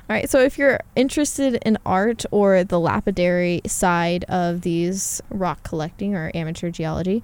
All 0.10 0.16
right, 0.16 0.30
so 0.30 0.40
if 0.40 0.58
you're 0.58 0.80
interested 0.96 1.56
in 1.66 1.78
art 1.86 2.26
or 2.32 2.64
the 2.64 2.80
lapidary 2.80 3.62
side 3.66 4.26
of 4.26 4.62
these 4.62 5.22
rock 5.30 5.64
collecting 5.64 6.16
or 6.16 6.32
amateur 6.34 6.70
geology, 6.70 7.24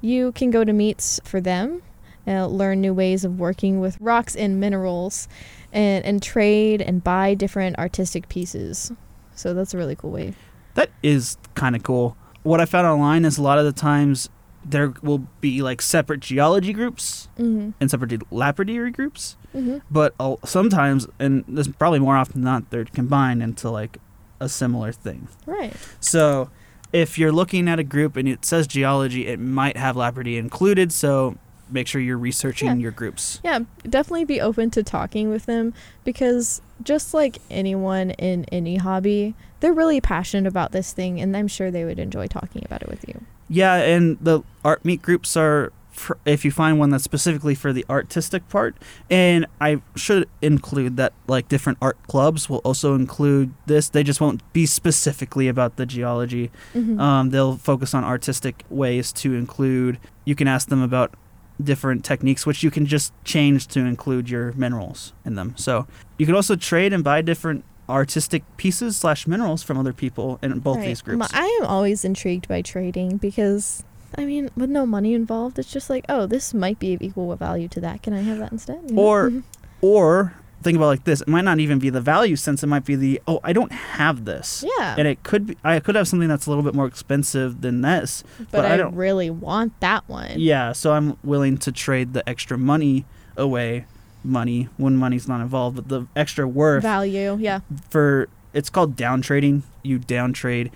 you 0.00 0.32
can 0.32 0.50
go 0.50 0.64
to 0.64 0.72
meets 0.72 1.20
for 1.24 1.40
them, 1.40 1.82
uh, 2.26 2.46
learn 2.46 2.80
new 2.80 2.92
ways 2.92 3.24
of 3.24 3.38
working 3.38 3.80
with 3.80 3.96
rocks 4.00 4.36
and 4.36 4.60
minerals, 4.60 5.28
and, 5.72 6.04
and 6.04 6.22
trade 6.22 6.82
and 6.82 7.02
buy 7.02 7.34
different 7.34 7.78
artistic 7.78 8.28
pieces. 8.28 8.92
So 9.34 9.54
that's 9.54 9.72
a 9.72 9.78
really 9.78 9.96
cool 9.96 10.10
way. 10.10 10.34
That 10.76 10.90
is 11.02 11.36
kind 11.54 11.74
of 11.76 11.82
cool. 11.82 12.16
What 12.42 12.60
I 12.60 12.64
found 12.64 12.86
online 12.86 13.24
is 13.24 13.36
a 13.38 13.42
lot 13.42 13.58
of 13.58 13.64
the 13.64 13.72
times 13.72 14.28
there 14.64 14.94
will 15.02 15.26
be 15.40 15.62
like 15.62 15.80
separate 15.82 16.20
geology 16.20 16.72
groups 16.72 17.28
Mm-hmm. 17.38 17.70
and 17.80 17.90
separate 17.90 18.32
lapidary 18.32 18.90
groups, 18.90 19.36
Mm-hmm. 19.54 19.78
but 19.90 20.14
sometimes, 20.44 21.06
and 21.18 21.44
this 21.48 21.66
probably 21.68 21.98
more 21.98 22.16
often 22.16 22.42
than 22.42 22.44
not, 22.52 22.70
they're 22.70 22.84
combined 22.84 23.42
into 23.42 23.70
like 23.70 23.98
a 24.38 24.48
similar 24.48 24.92
thing. 24.92 25.28
Right. 25.46 25.72
So 25.98 26.50
if 26.92 27.18
you're 27.18 27.32
looking 27.32 27.68
at 27.68 27.78
a 27.78 27.84
group 27.84 28.16
and 28.16 28.28
it 28.28 28.44
says 28.44 28.66
geology, 28.66 29.26
it 29.26 29.40
might 29.40 29.76
have 29.76 29.96
lapidary 29.96 30.36
included. 30.36 30.92
So 30.92 31.36
make 31.70 31.88
sure 31.88 32.00
you're 32.00 32.18
researching 32.18 32.68
Yeah. 32.68 32.74
your 32.74 32.90
groups. 32.92 33.40
Yeah, 33.42 33.60
definitely 33.88 34.24
be 34.24 34.40
open 34.40 34.70
to 34.72 34.82
talking 34.82 35.30
with 35.30 35.46
them 35.46 35.72
because 36.04 36.60
just 36.82 37.14
like 37.14 37.38
anyone 37.50 38.10
in 38.12 38.44
any 38.52 38.76
hobby, 38.76 39.34
they're 39.60 39.72
really 39.72 40.00
passionate 40.00 40.46
about 40.48 40.72
this 40.72 40.92
thing 40.92 41.20
and 41.20 41.36
I'm 41.36 41.48
sure 41.48 41.70
they 41.70 41.84
would 41.84 41.98
enjoy 41.98 42.26
talking 42.26 42.62
about 42.64 42.82
it 42.82 42.88
with 42.88 43.06
you. 43.08 43.20
Yeah, 43.48 43.74
and 43.76 44.18
the 44.20 44.42
art 44.64 44.84
meet 44.84 45.02
groups 45.02 45.36
are 45.36 45.72
for, 45.96 46.18
if 46.26 46.44
you 46.44 46.50
find 46.50 46.78
one 46.78 46.90
that's 46.90 47.04
specifically 47.04 47.54
for 47.54 47.72
the 47.72 47.84
artistic 47.88 48.48
part. 48.48 48.76
And 49.10 49.46
I 49.60 49.80
should 49.94 50.28
include 50.42 50.96
that 50.98 51.14
like 51.26 51.48
different 51.48 51.78
art 51.80 51.96
clubs 52.06 52.50
will 52.50 52.58
also 52.58 52.94
include 52.94 53.54
this. 53.64 53.88
They 53.88 54.02
just 54.02 54.20
won't 54.20 54.42
be 54.52 54.66
specifically 54.66 55.48
about 55.48 55.76
the 55.76 55.86
geology. 55.86 56.50
Mhm. 56.74 57.00
Um, 57.00 57.30
they'll 57.30 57.56
focus 57.56 57.94
on 57.94 58.04
artistic 58.04 58.64
ways 58.68 59.12
to 59.14 59.34
include. 59.34 59.98
You 60.24 60.34
can 60.34 60.46
ask 60.48 60.68
them 60.68 60.82
about 60.82 61.14
different 61.62 62.04
techniques, 62.04 62.44
which 62.44 62.62
you 62.62 62.70
can 62.70 62.84
just 62.84 63.14
change 63.24 63.66
to 63.68 63.80
include 63.80 64.28
your 64.28 64.52
minerals 64.52 65.14
in 65.24 65.34
them. 65.36 65.54
So 65.56 65.86
you 66.18 66.26
can 66.26 66.34
also 66.34 66.56
trade 66.56 66.92
and 66.92 67.02
buy 67.02 67.22
different 67.22 67.64
artistic 67.88 68.42
pieces 68.56 68.96
slash 68.96 69.26
minerals 69.26 69.62
from 69.62 69.78
other 69.78 69.92
people 69.92 70.38
in 70.42 70.58
both 70.60 70.78
Right. 70.78 70.86
these 70.86 71.02
groups. 71.02 71.28
I 71.32 71.46
am 71.60 71.66
always 71.66 72.04
intrigued 72.04 72.48
by 72.48 72.62
trading 72.62 73.16
because 73.18 73.84
I 74.16 74.24
mean, 74.24 74.50
with 74.56 74.70
no 74.70 74.86
money 74.86 75.14
involved, 75.14 75.58
it's 75.58 75.70
just 75.70 75.90
like, 75.90 76.04
oh, 76.08 76.26
this 76.26 76.54
might 76.54 76.78
be 76.78 76.94
of 76.94 77.02
equal 77.02 77.34
value 77.36 77.68
to 77.68 77.80
that. 77.80 78.02
Can 78.02 78.12
I 78.14 78.22
have 78.22 78.38
that 78.38 78.52
instead? 78.52 78.80
You 78.88 78.94
know? 78.96 79.02
Or- 79.02 79.30
Mhm. 79.30 79.42
Or 79.82 80.32
think 80.62 80.74
about 80.76 80.86
it 80.86 80.88
like 80.88 81.04
this: 81.04 81.20
it 81.20 81.28
might 81.28 81.44
not 81.44 81.60
even 81.60 81.78
be 81.78 81.90
the 81.90 82.00
value 82.00 82.34
sense; 82.34 82.62
it 82.62 82.66
might 82.66 82.84
be 82.84 82.96
the 82.96 83.20
oh, 83.28 83.40
I 83.44 83.52
don't 83.52 83.70
have 83.72 84.24
this, 84.24 84.64
yeah, 84.78 84.94
and 84.98 85.06
it 85.06 85.22
could 85.22 85.46
be 85.48 85.56
I 85.62 85.78
could 85.80 85.94
have 85.96 86.08
something 86.08 86.28
that's 86.28 86.46
a 86.46 86.50
little 86.50 86.64
bit 86.64 86.74
more 86.74 86.86
expensive 86.86 87.60
than 87.60 87.82
this. 87.82 88.24
but, 88.38 88.50
but 88.52 88.64
I 88.64 88.74
I, 88.74 88.76
don't- 88.78 88.94
really 88.96 89.28
want 89.28 89.78
that 89.80 90.08
one. 90.08 90.30
Yeah, 90.36 90.72
so 90.72 90.92
I'm 90.94 91.18
willing 91.22 91.58
to 91.58 91.70
trade 91.72 92.14
the 92.14 92.26
extra 92.28 92.56
money 92.56 93.04
away, 93.36 93.84
money 94.26 94.68
when 94.76 94.96
money's 94.96 95.26
not 95.28 95.40
involved, 95.40 95.76
but 95.76 95.88
the 95.88 96.06
extra 96.16 96.46
worth 96.46 96.82
Value, 96.82 97.36
yeah. 97.40 97.60
for 97.90 98.28
it's 98.52 98.68
called 98.70 98.96
down 98.96 99.22
trading. 99.22 99.62
You 99.82 99.98
down 99.98 100.32
trade, 100.32 100.70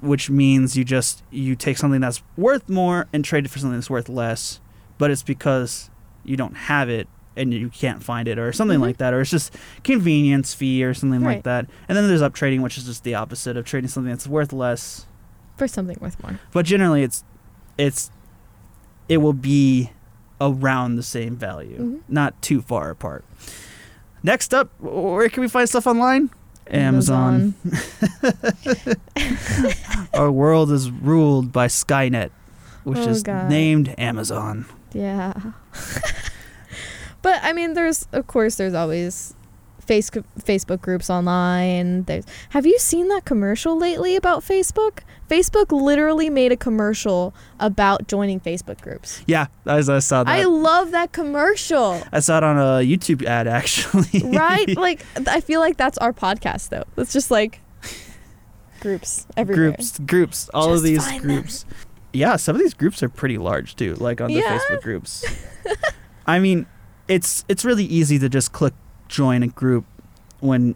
which 0.00 0.30
means 0.30 0.76
you 0.76 0.84
just 0.84 1.22
you 1.30 1.54
take 1.56 1.76
something 1.78 2.00
that's 2.00 2.22
worth 2.36 2.68
more 2.68 3.06
and 3.12 3.24
trade 3.24 3.44
it 3.44 3.48
for 3.48 3.58
something 3.58 3.78
that's 3.78 3.90
worth 3.90 4.08
less, 4.08 4.60
but 4.98 5.10
it's 5.10 5.22
because 5.22 5.90
you 6.24 6.36
don't 6.36 6.54
have 6.56 6.88
it 6.88 7.06
and 7.36 7.52
you 7.52 7.68
can't 7.68 8.02
find 8.02 8.28
it 8.28 8.38
or 8.38 8.52
something 8.52 8.78
Mhm. 8.78 8.82
like 8.82 8.96
that 8.98 9.12
or 9.12 9.20
it's 9.20 9.30
just 9.30 9.54
convenience 9.82 10.54
fee 10.54 10.84
or 10.84 10.94
something 10.94 11.20
like 11.22 11.42
that. 11.42 11.66
And 11.88 11.96
then 11.98 12.06
there's 12.06 12.22
up 12.22 12.32
trading, 12.32 12.62
which 12.62 12.78
is 12.78 12.84
just 12.84 13.02
the 13.04 13.14
opposite 13.16 13.56
of 13.56 13.64
trading 13.64 13.88
something 13.88 14.10
that's 14.12 14.28
worth 14.28 14.52
less, 14.52 15.06
For 15.56 15.66
something 15.68 15.96
worth 16.00 16.22
more. 16.22 16.38
but 16.52 16.64
generally 16.64 17.02
it's 17.02 17.24
it's 17.76 18.10
it 19.08 19.18
will 19.18 19.32
be 19.32 19.90
around 20.40 20.96
the 20.96 21.02
same 21.02 21.36
value, 21.36 21.78
Mhm. 21.78 22.00
not 22.08 22.40
too 22.42 22.60
far 22.62 22.90
apart. 22.90 23.24
Next 24.22 24.54
up, 24.54 24.70
where 24.80 25.28
can 25.28 25.42
we 25.42 25.48
find 25.48 25.68
stuff 25.68 25.86
online? 25.86 26.30
Amazon. 26.70 27.54
Our 30.14 30.30
world 30.30 30.70
is 30.72 30.90
ruled 30.90 31.52
by 31.52 31.66
Skynet, 31.66 32.30
which 32.84 32.98
Oh, 32.98 33.08
is 33.10 33.22
God. 33.22 33.48
named 33.50 33.94
Amazon. 33.98 34.64
Yeah. 34.92 35.34
but 37.22 37.40
I 37.42 37.52
mean, 37.52 37.74
there's 37.74 38.06
of 38.12 38.26
course 38.26 38.56
there's 38.56 38.74
always 38.74 39.34
face 39.84 40.10
Facebook 40.10 40.80
groups 40.80 41.08
online. 41.10 42.04
There's 42.04 42.24
Have 42.50 42.66
you 42.66 42.78
seen 42.78 43.08
that 43.08 43.24
commercial 43.24 43.76
lately 43.78 44.16
about 44.16 44.42
Facebook? 44.42 45.00
Facebook 45.28 45.70
literally 45.72 46.28
made 46.30 46.52
a 46.52 46.56
commercial 46.56 47.34
about 47.60 48.08
joining 48.08 48.40
Facebook 48.40 48.80
groups. 48.80 49.22
Yeah, 49.26 49.46
I, 49.66 49.78
I 49.78 49.98
saw 50.00 50.24
that. 50.24 50.28
I 50.28 50.44
love 50.44 50.90
that 50.90 51.12
commercial. 51.12 52.02
I 52.12 52.20
saw 52.20 52.38
it 52.38 52.44
on 52.44 52.56
a 52.58 52.84
YouTube 52.84 53.24
ad 53.24 53.46
actually. 53.60 54.20
right? 54.24 54.68
Like 54.76 55.04
I 55.28 55.40
feel 55.40 55.60
like 55.60 55.76
that's 55.76 55.98
our 55.98 56.12
podcast 56.12 56.68
though. 56.70 56.84
It's 56.96 57.12
just 57.12 57.30
like 57.30 57.60
groups 58.80 59.26
everywhere. 59.36 59.70
groups, 59.70 59.98
groups, 60.00 60.50
all 60.52 60.74
of 60.74 60.82
these 60.82 61.06
find 61.06 61.22
them. 61.22 61.28
groups. 61.40 61.64
Yeah, 62.12 62.36
some 62.36 62.54
of 62.54 62.60
these 62.62 62.74
groups 62.74 63.02
are 63.02 63.08
pretty 63.08 63.38
large 63.38 63.76
too, 63.76 63.94
like 63.96 64.20
on 64.20 64.28
the 64.28 64.34
Yeah. 64.34 64.58
Facebook 64.58 64.82
groups. 64.82 65.24
I 66.26 66.38
mean, 66.38 66.66
it's 67.08 67.44
it's 67.48 67.64
really 67.64 67.84
easy 67.84 68.18
to 68.18 68.28
just 68.28 68.52
click 68.52 68.74
join 69.08 69.42
a 69.42 69.48
group 69.48 69.84
when 70.40 70.74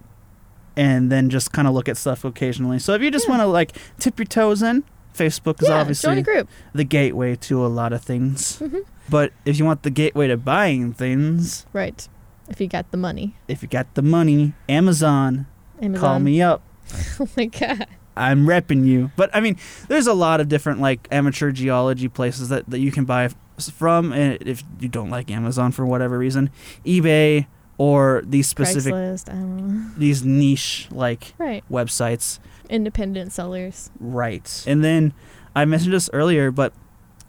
and 0.77 1.11
then 1.11 1.29
just 1.29 1.53
kind 1.53 1.67
of 1.67 1.75
look 1.75 1.89
at 1.89 1.97
stuff 1.97 2.25
occasionally. 2.25 2.79
So 2.79 2.95
if 2.95 3.03
you 3.03 3.11
just 3.11 3.27
Yeah. 3.27 3.31
want 3.39 3.43
to 3.43 3.47
like 3.47 3.77
tip 3.99 4.19
your 4.19 4.27
toes 4.27 4.63
in, 4.63 4.85
Facebook 5.15 5.61
is 5.63 5.69
Yeah, 5.69 5.81
obviously 5.81 6.25
the 6.73 6.85
gateway 6.85 7.35
to 7.37 7.65
a 7.65 7.69
lot 7.69 7.93
of 7.93 8.03
things. 8.03 8.59
hmm 8.59 8.79
But 9.11 9.33
if 9.45 9.59
you 9.59 9.65
want 9.65 9.83
the 9.83 9.91
gateway 9.91 10.29
to 10.29 10.37
buying 10.37 10.93
things, 10.93 11.67
Right. 11.73 12.09
If 12.49 12.61
you 12.61 12.69
got 12.69 12.91
the 12.93 12.97
money. 12.97 13.35
if 13.49 13.63
you 13.63 13.69
got 13.69 13.93
the 13.95 14.03
money, 14.03 14.55
Amazon, 14.69 15.47
Amazon. 15.83 16.01
call 16.01 16.19
me 16.21 16.41
up. 16.41 16.63
oh 17.21 17.29
my 17.37 17.47
god. 17.47 17.87
I'm 18.17 18.47
repping 18.47 18.87
you. 18.87 19.11
But 19.17 19.31
I 19.35 19.41
mean, 19.41 19.57
there's 19.89 20.07
a 20.07 20.15
lot 20.15 20.41
of 20.41 20.49
different 20.49 20.81
like 20.81 21.07
amateur 21.11 21.51
geology 21.53 22.09
places 22.09 22.49
that, 22.51 22.69
that 22.71 22.79
you 22.81 22.91
can 22.93 23.05
buy 23.05 23.29
from 23.59 24.13
and 24.13 24.39
if 24.47 24.63
you 24.81 24.89
don't 24.89 25.11
like 25.11 25.31
Amazon 25.31 25.73
for 25.73 25.85
whatever 25.85 26.17
reason, 26.19 26.51
eBay 26.87 27.47
or 27.79 28.23
these 28.27 28.49
specific 28.49 28.93
Craigslist. 28.93 29.29
I 29.31 29.33
don't 29.35 29.57
know. 29.69 29.91
these 29.97 30.25
niche 30.25 30.89
like 30.91 31.33
Right. 31.39 31.65
websites. 31.71 32.39
Independent 32.69 33.33
sellers. 33.33 33.91
Right. 33.99 34.65
And 34.67 34.85
then 34.85 35.15
I 35.57 35.65
mentioned 35.65 35.95
this 35.95 36.11
earlier, 36.13 36.51
but 36.51 36.73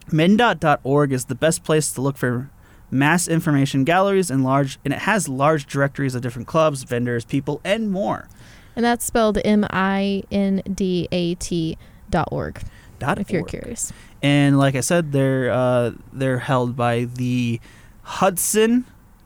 mindat.org 0.08 1.12
is 1.12 1.26
the 1.26 1.36
best 1.36 1.64
place 1.64 1.92
to 1.94 2.02
look 2.02 2.18
for 2.18 2.50
mass 2.92 3.28
information 3.28 3.84
galleries 3.84 4.32
and 4.32 4.44
large 4.44 4.80
and 4.84 4.94
it 4.94 5.02
has 5.02 5.30
large 5.30 5.68
directories 5.68 6.16
of 6.16 6.22
different 6.22 6.48
clubs, 6.48 6.84
vendors, 6.84 7.24
people 7.26 7.62
and 7.64 7.92
more. 7.92 8.28
And 8.76 8.84
that's 8.84 9.06
spelled 9.06 9.38
M 9.46 9.66
I 9.70 10.24
N 10.32 10.62
D 10.74 11.08
A 11.12 11.36
T 11.36 11.78
dot 12.10 12.30
org 12.32 12.62
Dot 12.98 13.20
if 13.20 13.30
you're 13.32 13.44
curious. 13.44 13.94
and 14.22 14.58
like 14.58 14.76
I 14.76 14.82
said, 14.82 15.12
they're 15.12 15.52
uh, 15.52 15.92
they're 16.12 16.40
held 16.40 16.76
by 16.76 17.06
the 17.06 17.60
Hudson 18.04 18.86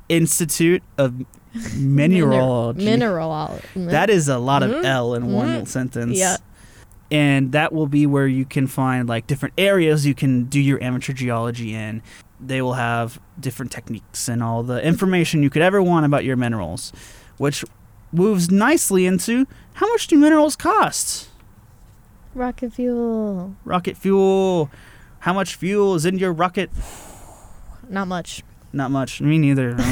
Institute 0.10 0.84
of 0.98 1.14
Mineralogy. 1.76 2.84
Mineral. 2.86 3.60
that 3.76 4.10
is 4.10 4.28
a 4.28 4.38
lot 4.40 4.64
of 4.64 4.72
Mhm. 4.72 4.86
L 4.86 5.14
in 5.14 5.32
one 5.32 5.48
Mhm. 5.64 5.68
sentence. 5.68 6.18
Yeah. 6.18 6.38
And 7.12 7.52
that 7.52 7.72
will 7.72 7.86
be 7.88 8.08
where 8.08 8.26
you 8.28 8.44
can 8.46 8.66
find 8.66 9.08
like 9.08 9.28
different 9.28 9.54
areas 9.58 10.06
you 10.06 10.16
can 10.16 10.46
do 10.46 10.60
your 10.60 10.82
amateur 10.82 11.14
geology 11.14 11.74
in. 11.76 12.02
They 12.44 12.62
will 12.62 12.74
have 12.74 13.20
different 13.40 13.72
techniques 13.72 14.28
and 14.28 14.42
all 14.42 14.64
the 14.64 14.84
information 14.84 15.44
you 15.44 15.50
could 15.52 15.62
ever 15.62 15.82
want 15.82 16.06
about 16.08 16.24
your 16.26 16.36
minerals, 16.36 16.92
which 17.38 17.64
moves 18.12 18.50
nicely 18.52 19.06
into 19.06 19.46
how 19.74 19.88
much 19.90 20.08
do 20.08 20.18
minerals 20.18 20.56
cost? 20.56 21.30
rocket 22.36 22.74
fuel. 22.74 23.54
Rocket 23.64 23.96
fuel. 23.96 24.72
How 25.20 25.34
much 25.34 25.54
fuel 25.56 25.94
is 25.94 26.04
in 26.04 26.18
your 26.18 26.34
rocket? 26.34 26.72
Not 27.88 28.08
much. 28.08 28.42
Not 28.74 28.92
much. 28.92 29.22
Me 29.22 29.38
neither. 29.38 29.78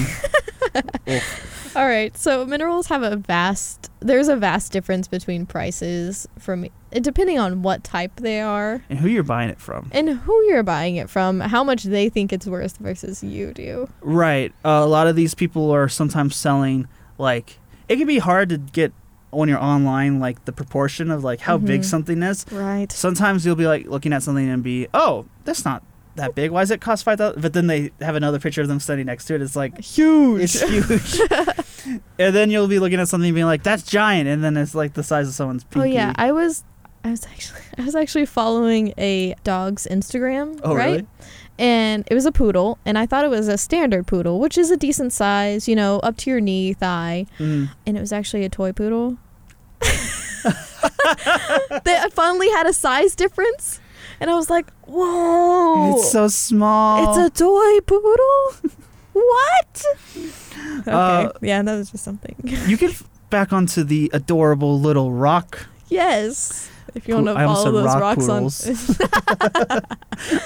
All 1.75 1.87
right. 1.87 2.15
So 2.17 2.45
minerals 2.45 2.87
have 2.87 3.03
a 3.03 3.15
vast. 3.15 3.89
There's 4.01 4.27
a 4.27 4.35
vast 4.35 4.71
difference 4.73 5.07
between 5.07 5.45
prices 5.45 6.27
from 6.39 6.67
depending 6.91 7.39
on 7.39 7.61
what 7.61 7.83
type 7.83 8.11
they 8.17 8.41
are 8.41 8.83
and 8.89 8.99
who 8.99 9.07
you're 9.07 9.23
buying 9.23 9.49
it 9.49 9.59
from. 9.61 9.89
and 9.93 10.09
who 10.09 10.43
you're 10.45 10.63
buying 10.63 10.97
it 10.97 11.09
from, 11.09 11.39
how 11.39 11.63
much 11.63 11.83
they 11.83 12.09
think 12.09 12.33
it's 12.33 12.45
worth 12.47 12.77
versus 12.77 13.23
you 13.23 13.53
do. 13.53 13.87
Right. 14.01 14.51
Uh, 14.65 14.81
a 14.83 14.87
lot 14.87 15.07
of 15.07 15.15
these 15.15 15.33
people 15.33 15.71
are 15.71 15.87
sometimes 15.87 16.35
selling 16.35 16.87
like 17.17 17.57
it 17.87 17.95
can 17.97 18.07
be 18.07 18.17
hard 18.19 18.49
to 18.49 18.57
get 18.57 18.91
when 19.29 19.47
you're 19.47 19.63
online 19.63 20.19
like 20.19 20.43
the 20.43 20.51
proportion 20.51 21.09
of 21.09 21.23
like 21.23 21.39
how 21.39 21.57
big 21.57 21.81
Mhm. 21.81 21.85
something 21.85 22.21
is. 22.23 22.45
Right. 22.51 22.91
Sometimes 22.91 23.45
you'll 23.45 23.55
be 23.55 23.67
like 23.67 23.85
looking 23.87 24.11
at 24.11 24.23
something 24.23 24.49
and 24.49 24.61
be, 24.61 24.87
oh, 24.93 25.25
that's 25.45 25.63
not 25.63 25.83
that 26.15 26.35
big. 26.35 26.51
Why 26.51 26.61
does 26.61 26.71
it 26.71 26.81
cost 26.81 27.03
five 27.03 27.17
thousand? 27.17 27.41
But 27.41 27.53
then 27.53 27.67
they 27.67 27.91
have 28.01 28.15
another 28.15 28.39
picture 28.39 28.61
of 28.61 28.67
them 28.67 28.79
standing 28.79 29.05
next 29.05 29.25
to 29.25 29.35
it. 29.35 29.41
It's 29.41 29.55
like 29.55 29.79
Huge. 29.79 30.41
it's 30.43 30.61
huge. 30.61 31.21
and 32.19 32.35
then 32.35 32.51
you'll 32.51 32.67
be 32.67 32.79
looking 32.79 32.99
at 32.99 33.07
something 33.07 33.29
and 33.29 33.35
being 33.35 33.45
like, 33.47 33.63
that's 33.63 33.83
giant. 33.83 34.27
And 34.27 34.43
then 34.43 34.57
it's 34.57 34.75
like 34.75 34.93
the 34.93 35.03
size 35.03 35.27
of 35.27 35.33
someone's 35.33 35.63
pinky. 35.63 35.89
Oh 35.89 35.91
yeah, 35.91 36.13
I 36.15 36.31
was 36.31 36.63
I 37.03 37.11
was 37.11 37.25
actually 37.25 37.61
I 37.77 37.83
was 37.83 37.95
actually 37.95 38.25
following 38.25 38.93
a 38.97 39.35
dog's 39.43 39.87
Instagram, 39.89 40.59
Oh, 40.63 40.75
right? 40.75 40.85
really? 40.91 41.07
And 41.59 42.07
it 42.09 42.15
was 42.15 42.25
a 42.25 42.31
poodle, 42.31 42.79
and 42.85 42.97
I 42.97 43.05
thought 43.05 43.23
it 43.23 43.29
was 43.29 43.47
a 43.47 43.57
standard 43.57 44.07
poodle, 44.07 44.39
which 44.39 44.57
is 44.57 44.71
a 44.71 44.77
decent 44.77 45.13
size, 45.13 45.67
you 45.67 45.75
know, 45.75 45.99
up 45.99 46.17
to 46.17 46.29
your 46.31 46.39
knee, 46.39 46.73
thigh. 46.73 47.27
Mm. 47.37 47.69
And 47.85 47.97
it 47.97 47.99
was 47.99 48.11
actually 48.11 48.45
a 48.45 48.49
toy 48.49 48.71
poodle. 48.71 49.17
they 51.83 51.99
finally 52.11 52.49
had 52.51 52.65
a 52.67 52.73
size 52.73 53.15
difference, 53.15 53.79
and 54.21 54.29
I 54.29 54.35
was 54.35 54.49
like, 54.49 54.71
"Whoa! 54.87 55.97
It's 55.97 56.11
so 56.11 56.29
small. 56.29 57.09
It's 57.09 57.17
a 57.27 57.29
toy 57.43 57.79
poodle." 57.81 58.71
what? 59.13 59.83
Okay, 60.79 60.91
Uh, 60.91 61.31
yeah, 61.41 61.61
that 61.61 61.75
was 61.75 61.91
just 61.91 62.03
something. 62.05 62.35
you 62.43 62.77
get 62.77 62.95
back 63.29 63.51
onto 63.51 63.83
the 63.83 64.09
adorable 64.13 64.79
little 64.79 65.11
rock 65.11 65.67
yes, 65.89 66.69
if 66.95 67.07
you 67.07 67.15
want 67.15 67.27
to 67.27 67.33
follow 67.35 67.71
those 67.71 67.85
rock 67.95 68.17
rocks 68.17 68.29
on. 68.29 68.47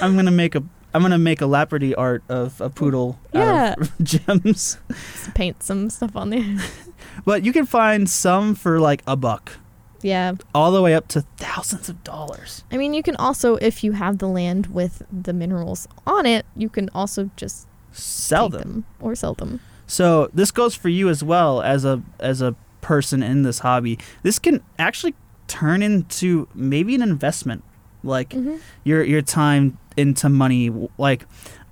I'm 0.00 0.16
gonna 0.16 0.30
make 0.30 0.54
a 0.54 0.62
I'm 0.94 1.02
gonna 1.02 1.18
make 1.18 1.40
a 1.42 1.46
Lapidary 1.46 1.94
art 1.94 2.22
of 2.28 2.60
a 2.60 2.70
poodle 2.70 3.18
Yeah. 3.32 3.74
out 3.76 3.80
of 3.80 3.92
gems. 4.02 4.78
paint 5.34 5.62
some 5.62 5.90
stuff 5.90 6.16
on 6.16 6.30
there. 6.30 6.56
But 7.24 7.44
you 7.44 7.52
can 7.52 7.66
find 7.66 8.08
some 8.08 8.54
for 8.54 8.78
like 8.80 9.02
a 9.06 9.16
buck, 9.16 9.58
Yeah. 10.02 10.34
all 10.54 10.70
the 10.72 10.82
way 10.82 10.94
up 10.94 11.08
to 11.08 11.22
thousands 11.36 11.88
of 11.88 12.02
dollars. 12.04 12.64
I 12.70 12.76
mean, 12.76 12.94
you 12.94 13.02
can 13.02 13.16
also, 13.16 13.56
if 13.56 13.82
you 13.82 13.92
have 13.92 14.18
the 14.18 14.28
land 14.28 14.66
with 14.68 15.02
the 15.10 15.32
minerals 15.32 15.88
on 16.06 16.26
it, 16.26 16.46
you 16.56 16.68
can 16.68 16.88
also 16.94 17.30
just 17.36 17.66
Sell 17.92 18.50
take 18.50 18.60
them. 18.60 18.84
or 19.00 19.14
sell 19.14 19.34
them. 19.34 19.60
So 19.86 20.28
this 20.34 20.50
goes 20.50 20.74
for 20.74 20.88
you 20.88 21.08
as 21.08 21.22
well 21.24 21.62
as 21.62 21.84
a 21.84 22.02
as 22.20 22.42
a 22.42 22.54
person 22.80 23.22
in 23.22 23.42
this 23.42 23.60
hobby. 23.60 23.98
This 24.22 24.38
can 24.38 24.62
actually 24.78 25.14
turn 25.48 25.80
into 25.82 26.48
maybe 26.54 26.94
an 26.94 27.02
investment, 27.02 27.62
like 28.02 28.32
hmm 28.32 28.56
your 28.84 29.02
your 29.02 29.22
time 29.22 29.78
into 29.96 30.28
money. 30.28 30.70
Like 30.98 31.24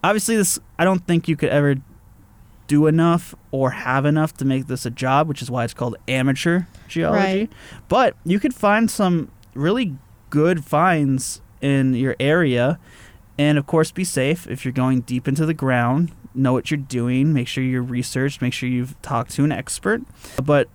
obviously 0.02 0.36
this, 0.36 0.58
I 0.78 0.84
don't 0.84 1.06
think 1.06 1.28
you 1.28 1.36
could 1.36 1.50
ever 1.50 1.74
do 2.66 2.86
enough 2.86 3.34
or 3.50 3.70
have 3.70 4.04
enough 4.04 4.34
to 4.34 4.44
make 4.44 4.66
this 4.66 4.86
a 4.86 4.90
job, 4.90 5.28
which 5.28 5.42
is 5.42 5.50
why 5.50 5.64
it's 5.64 5.74
called 5.74 5.96
amateur 6.08 6.62
geology. 6.88 7.40
Right. 7.40 7.52
But 7.88 8.16
you 8.24 8.40
could 8.40 8.54
find 8.54 8.90
some 8.90 9.30
really 9.54 9.96
good 10.30 10.64
finds 10.64 11.40
in 11.60 11.94
your 11.94 12.16
area, 12.18 12.78
and 13.38 13.58
of 13.58 13.66
course, 13.66 13.90
be 13.90 14.04
safe 14.04 14.46
if 14.46 14.64
you're 14.64 14.72
going 14.72 15.00
deep 15.02 15.28
into 15.28 15.46
the 15.46 15.54
ground. 15.54 16.12
Know 16.34 16.52
what 16.52 16.70
you're 16.70 16.78
doing. 16.78 17.32
Make 17.32 17.48
sure 17.48 17.62
you're 17.62 17.82
researched. 17.82 18.42
Make 18.42 18.52
sure 18.52 18.68
you've 18.68 19.00
talked 19.02 19.30
to 19.32 19.44
an 19.44 19.52
expert. 19.52 20.02
But 20.42 20.68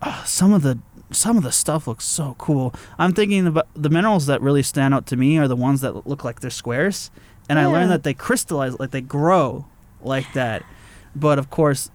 uh, 0.00 0.24
some 0.24 0.52
of 0.52 0.62
the 0.62 0.78
some 1.12 1.36
of 1.36 1.42
the 1.42 1.50
stuff 1.50 1.88
looks 1.88 2.04
so 2.04 2.36
cool. 2.38 2.72
I'm 2.98 3.12
thinking 3.12 3.46
about 3.46 3.66
the 3.74 3.90
minerals 3.90 4.26
that 4.26 4.40
really 4.40 4.62
stand 4.62 4.94
out 4.94 5.06
to 5.06 5.16
me 5.16 5.38
are 5.38 5.48
the 5.48 5.56
ones 5.56 5.80
that 5.80 6.06
look 6.06 6.22
like 6.22 6.40
they're 6.40 6.50
squares, 6.50 7.10
and 7.48 7.58
I 7.58 7.66
learned 7.66 7.90
that 7.90 8.04
they 8.04 8.14
crystallize, 8.14 8.78
like 8.78 8.92
they 8.92 9.00
grow 9.00 9.66
like 10.02 10.32
that. 10.34 10.64
But 11.14 11.38
of 11.38 11.50
course, 11.50 11.90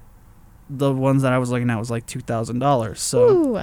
the 0.70 0.92
ones 0.92 1.22
that 1.22 1.32
I 1.34 1.38
was 1.38 1.50
looking 1.52 1.70
at 1.70 1.78
was 1.80 1.92
like 1.92 2.06
two 2.06 2.20
thousand 2.22 2.60
dollars. 2.60 3.02
So, 3.02 3.30
Ooh. 3.30 3.62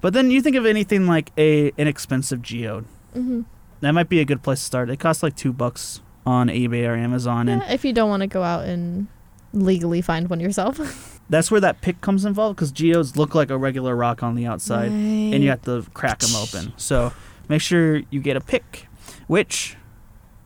but 0.00 0.12
then 0.12 0.30
you 0.30 0.40
think 0.42 0.56
of 0.56 0.66
anything 0.66 1.06
like 1.06 1.30
a 1.38 1.72
inexpensive 1.76 2.42
geode. 2.42 2.84
hmm 3.12 3.42
That 3.80 3.92
might 3.92 4.08
be 4.08 4.20
a 4.20 4.24
good 4.24 4.42
place 4.42 4.60
to 4.60 4.64
start. 4.64 4.90
It 4.90 4.98
costs 4.98 5.22
like 5.22 5.36
two 5.36 5.52
bucks 5.52 6.00
on 6.26 6.48
eBay 6.48 6.86
or 6.88 6.94
Amazon, 6.94 7.48
and 7.48 7.62
if 7.70 7.84
you 7.84 7.92
don't 7.92 8.08
want 8.10 8.22
to 8.22 8.26
go 8.26 8.42
out 8.42 8.64
and 8.66 9.06
legally 9.52 10.00
find 10.02 10.28
one 10.28 10.40
yourself. 10.40 11.20
that's 11.30 11.50
where 11.50 11.60
that 11.60 11.80
pick 11.80 12.00
comes 12.00 12.24
involved 12.24 12.56
because 12.56 12.70
geodes 12.72 13.16
look 13.16 13.34
like 13.34 13.50
a 13.50 13.56
regular 13.56 13.94
rock 13.96 14.22
on 14.22 14.34
the 14.34 14.46
outside, 14.46 14.90
and 14.90 15.42
you 15.42 15.48
have 15.50 15.62
to 15.62 15.84
crack 15.94 16.18
them 16.18 16.34
open. 16.36 16.72
So 16.76 17.12
make 17.48 17.62
sure 17.62 18.02
you 18.10 18.20
get 18.20 18.36
a 18.36 18.40
pick. 18.40 18.86
Which, 19.26 19.76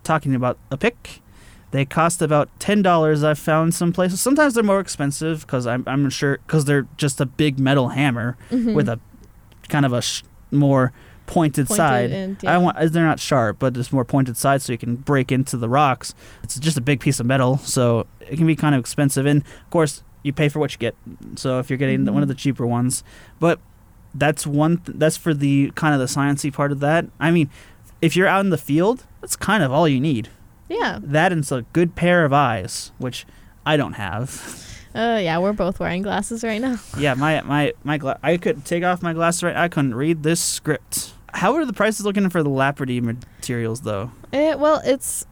talking 0.05 0.35
about 0.35 0.59
a 0.71 0.77
pick, 0.77 1.21
they 1.73 1.85
cost 1.85 2.23
about 2.23 2.49
ten 2.61 2.81
dollars. 2.83 3.23
I've 3.25 3.39
found 3.39 3.75
some 3.75 3.93
places. 3.93 4.21
Sometimes 4.21 4.55
they're 4.55 4.63
more 4.65 4.81
expensive 4.81 5.41
because 5.43 5.67
I'm 5.67 5.83
I'm 5.87 6.09
sure 6.11 6.39
because 6.47 6.65
they're 6.65 6.87
just 6.97 7.21
a 7.21 7.27
big 7.27 7.59
metal 7.59 7.89
hammer 7.91 8.37
Mhm. 8.51 8.75
with 8.75 8.89
a 8.89 8.99
kind 9.69 9.85
of 9.85 9.93
a 9.93 10.01
sh- 10.03 10.23
more 10.51 10.93
pointed, 11.27 11.67
Pointed 11.69 11.77
side. 11.77 12.11
and- 12.11 12.37
I 12.45 12.53
yeah. 12.53 12.57
want 12.59 12.93
they're 12.93 13.05
not 13.07 13.19
sharp, 13.21 13.59
but 13.59 13.73
just 13.75 13.93
more 13.93 14.05
pointed 14.05 14.37
sides 14.37 14.65
so 14.65 14.73
you 14.73 14.79
can 14.79 14.97
break 14.97 15.33
into 15.33 15.57
the 15.57 15.69
rocks. 15.69 16.15
It's 16.43 16.59
just 16.59 16.77
a 16.77 16.81
big 16.81 17.01
piece 17.01 17.21
of 17.21 17.27
metal, 17.27 17.59
so 17.59 18.07
it 18.21 18.37
can 18.37 18.47
be 18.47 18.55
kind 18.57 18.75
of 18.75 18.81
expensive. 18.81 19.25
And 19.27 19.41
of 19.43 19.71
course, 19.71 20.03
you 20.23 20.33
pay 20.33 20.49
for 20.49 20.59
what 20.61 20.73
you 20.73 20.79
get. 20.79 20.95
So 21.37 21.59
if 21.59 21.71
you're 21.71 21.79
getting 21.79 22.05
Mhm. 22.05 22.11
one 22.13 22.23
of 22.23 22.29
the 22.29 22.35
cheaper 22.35 22.67
ones, 22.67 23.03
but 23.41 23.59
that's 24.15 24.47
one. 24.47 24.77
Th- 24.79 24.99
that's 24.99 25.17
for 25.17 25.33
the 25.33 25.73
kind 25.75 25.95
of 25.95 26.01
the 26.01 26.07
sciencey 26.07 26.53
part 26.53 26.71
of 26.71 26.81
that. 26.81 27.07
I 27.19 27.31
mean, 27.31 27.49
if 28.03 28.15
you're 28.15 28.29
out 28.29 28.45
in 28.45 28.51
the 28.51 28.59
field, 28.59 29.05
that's 29.23 29.37
kind 29.37 29.63
of 29.63 29.73
all 29.73 29.89
you 29.89 30.01
need. 30.01 30.29
Yeah. 30.73 30.99
That 31.03 31.33
and 31.33 31.51
a 31.53 31.63
good 31.73 31.95
pair 31.95 32.25
of 32.25 32.33
eyes, 32.33 32.93
which 32.99 33.27
I 33.67 33.77
don't 33.77 33.95
have. 33.95 34.69
Uh, 34.95 35.19
yeah, 35.23 35.39
we're 35.39 35.53
both 35.53 35.81
wearing 35.81 36.03
glasses 36.03 36.45
right 36.45 36.61
now. 36.61 36.79
yeah, 36.99 37.15
my 37.15 37.41
my 37.43 37.73
my 37.83 37.99
gla- 37.99 38.19
I 38.23 38.37
could 38.37 38.65
take 38.65 38.85
off 38.85 39.03
my 39.03 39.13
glasses 39.13 39.43
right. 39.43 39.57
I 39.57 39.69
couldn't 39.69 39.95
read 39.95 40.23
this 40.23 40.41
script. 40.41 41.15
How 41.35 41.55
are 41.55 41.65
the 41.65 41.73
prices 41.73 42.05
looking 42.05 42.29
for 42.29 42.43
the 42.43 42.51
Lapidary 42.51 43.01
materials 43.01 43.83
though? 43.83 44.13
Eh, 44.33 44.55
well, 44.55 44.83
it's 44.85 45.27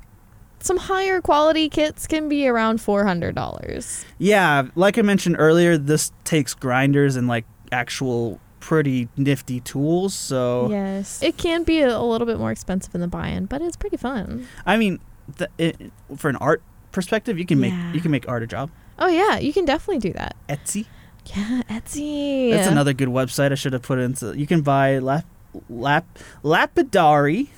some 0.60 0.76
higher 0.78 1.20
quality 1.20 1.68
kits 1.68 2.06
can 2.06 2.28
be 2.28 2.48
around 2.48 2.80
four 2.80 3.04
hundred 3.04 3.34
dollars. 3.34 4.04
Yeah, 4.18 4.68
like 4.74 4.96
I 4.96 5.02
mentioned 5.02 5.36
earlier, 5.38 5.76
this 5.76 6.12
takes 6.24 6.54
grinders 6.54 7.16
and 7.16 7.28
like 7.28 7.44
actual 7.70 8.40
pretty 8.60 9.08
nifty 9.16 9.60
tools. 9.60 10.14
So 10.14 10.70
Yes, 10.70 11.22
it 11.22 11.36
can 11.36 11.64
be 11.64 11.80
a, 11.80 11.96
a 11.96 12.04
little 12.04 12.26
bit 12.26 12.38
more 12.38 12.50
expensive 12.50 12.94
in 12.94 13.00
the 13.00 13.08
buy-in, 13.08 13.46
but 13.46 13.60
it's 13.60 13.76
pretty 13.76 13.96
fun. 13.96 14.46
I 14.64 14.76
mean, 14.76 15.00
th- 15.36 15.50
it, 15.58 15.92
for 16.16 16.28
an 16.28 16.36
art 16.36 16.62
perspective, 16.92 17.38
you 17.38 17.46
can 17.46 17.60
make 17.60 17.72
Yeah. 17.72 17.92
you 17.92 18.00
can 18.00 18.10
make 18.10 18.28
art 18.28 18.42
a 18.42 18.46
job. 18.46 18.70
Oh 18.98 19.08
yeah, 19.08 19.38
you 19.38 19.52
can 19.52 19.64
definitely 19.64 19.98
do 20.00 20.12
that. 20.14 20.36
Etsy. 20.48 20.86
Yeah, 21.26 21.62
Etsy. 21.70 22.50
That's 22.50 22.68
another 22.68 22.92
good 22.92 23.08
website 23.08 23.52
I 23.52 23.54
should 23.54 23.72
have 23.72 23.82
put 23.82 23.98
into. 23.98 24.36
You 24.36 24.46
can 24.46 24.62
buy 24.62 24.98
lap 24.98 25.24
lap 25.68 26.06
lapidary 26.42 27.50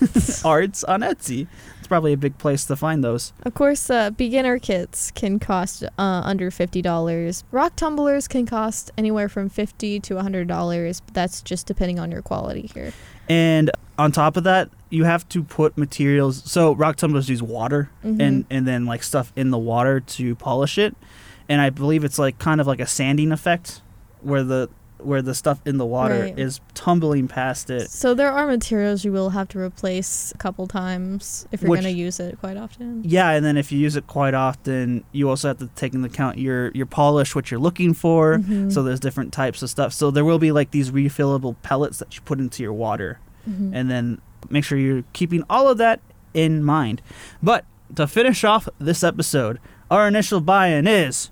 arts 0.44 0.84
on 0.84 1.00
Etsy. 1.00 1.46
It's 1.78 1.88
probably 1.88 2.12
a 2.12 2.16
big 2.16 2.38
place 2.38 2.64
to 2.66 2.76
find 2.76 3.02
those. 3.02 3.32
Of 3.42 3.54
course, 3.54 3.90
uh, 3.90 4.10
beginner 4.10 4.58
kits 4.58 5.10
can 5.10 5.38
cost 5.38 5.82
uh, 5.84 5.88
under 5.98 6.50
fifty 6.50 6.82
dollars. 6.82 7.44
Rock 7.50 7.76
tumblers 7.76 8.28
can 8.28 8.46
cost 8.46 8.90
anywhere 8.98 9.28
from 9.28 9.48
fifty 9.48 10.00
to 10.00 10.16
hundred 10.20 10.48
dollars. 10.48 11.00
But 11.00 11.14
that's 11.14 11.42
just 11.42 11.66
depending 11.66 11.98
on 11.98 12.10
your 12.10 12.22
quality 12.22 12.70
here. 12.72 12.92
And 13.28 13.70
on 13.98 14.12
top 14.12 14.36
of 14.36 14.44
that, 14.44 14.68
you 14.90 15.04
have 15.04 15.28
to 15.30 15.42
put 15.42 15.78
materials. 15.78 16.42
So 16.50 16.74
rock 16.74 16.96
tumblers 16.96 17.28
use 17.28 17.42
water 17.42 17.90
Mhm. 18.04 18.20
and 18.20 18.44
and 18.50 18.66
then 18.66 18.86
like 18.86 19.02
stuff 19.02 19.32
in 19.36 19.50
the 19.50 19.58
water 19.58 20.00
to 20.00 20.34
polish 20.34 20.76
it. 20.78 20.96
And 21.48 21.60
I 21.60 21.70
believe 21.70 22.04
it's 22.04 22.18
like 22.18 22.38
kind 22.38 22.60
of 22.60 22.66
like 22.66 22.80
a 22.80 22.86
sanding 22.86 23.32
effect 23.32 23.80
where 24.22 24.42
the 24.44 24.68
where 25.02 25.22
the 25.22 25.34
stuff 25.34 25.58
in 25.64 25.78
the 25.78 25.86
water 25.86 26.20
Right. 26.24 26.38
is 26.38 26.60
tumbling 26.74 27.26
past 27.26 27.70
it. 27.70 27.88
So 27.90 28.12
there 28.12 28.30
are 28.30 28.46
materials 28.46 29.02
you 29.02 29.12
will 29.12 29.30
have 29.30 29.48
to 29.48 29.58
replace 29.58 30.30
a 30.34 30.36
couple 30.36 30.66
times 30.66 31.46
if 31.50 31.62
you're 31.62 31.68
going 31.68 31.84
to 31.84 31.90
use 31.90 32.20
it 32.20 32.38
quite 32.38 32.58
often. 32.58 33.00
Yeah, 33.02 33.30
and 33.30 33.42
then 33.42 33.56
if 33.56 33.72
you 33.72 33.78
use 33.78 33.96
it 33.96 34.06
quite 34.06 34.34
often, 34.34 35.04
you 35.12 35.30
also 35.30 35.48
have 35.48 35.56
to 35.60 35.68
take 35.74 35.94
into 35.94 36.06
account 36.06 36.36
your 36.36 36.70
your 36.72 36.84
polish, 36.84 37.34
what 37.34 37.50
you're 37.50 37.58
looking 37.60 37.94
for. 37.94 38.38
Mhm. 38.40 38.70
So 38.70 38.82
there's 38.82 39.00
different 39.00 39.32
types 39.32 39.62
of 39.62 39.70
stuff. 39.70 39.94
So 39.94 40.10
there 40.10 40.24
will 40.24 40.38
be 40.38 40.52
like 40.52 40.70
these 40.70 40.90
refillable 40.90 41.54
pellets 41.62 41.98
that 42.00 42.14
you 42.14 42.20
put 42.22 42.38
into 42.38 42.62
your 42.62 42.74
water, 42.74 43.20
Mhm. 43.48 43.70
and 43.72 43.90
then 43.90 44.18
make 44.50 44.64
sure 44.64 44.76
you're 44.78 45.04
keeping 45.12 45.42
all 45.48 45.68
of 45.68 45.78
that 45.78 46.00
in 46.34 46.62
mind. 46.62 47.00
But 47.42 47.64
to 47.96 48.06
finish 48.06 48.44
off 48.44 48.68
this 48.78 49.02
episode, 49.02 49.58
our 49.90 50.06
initial 50.08 50.40
buy-in 50.40 50.86
is 50.86 51.30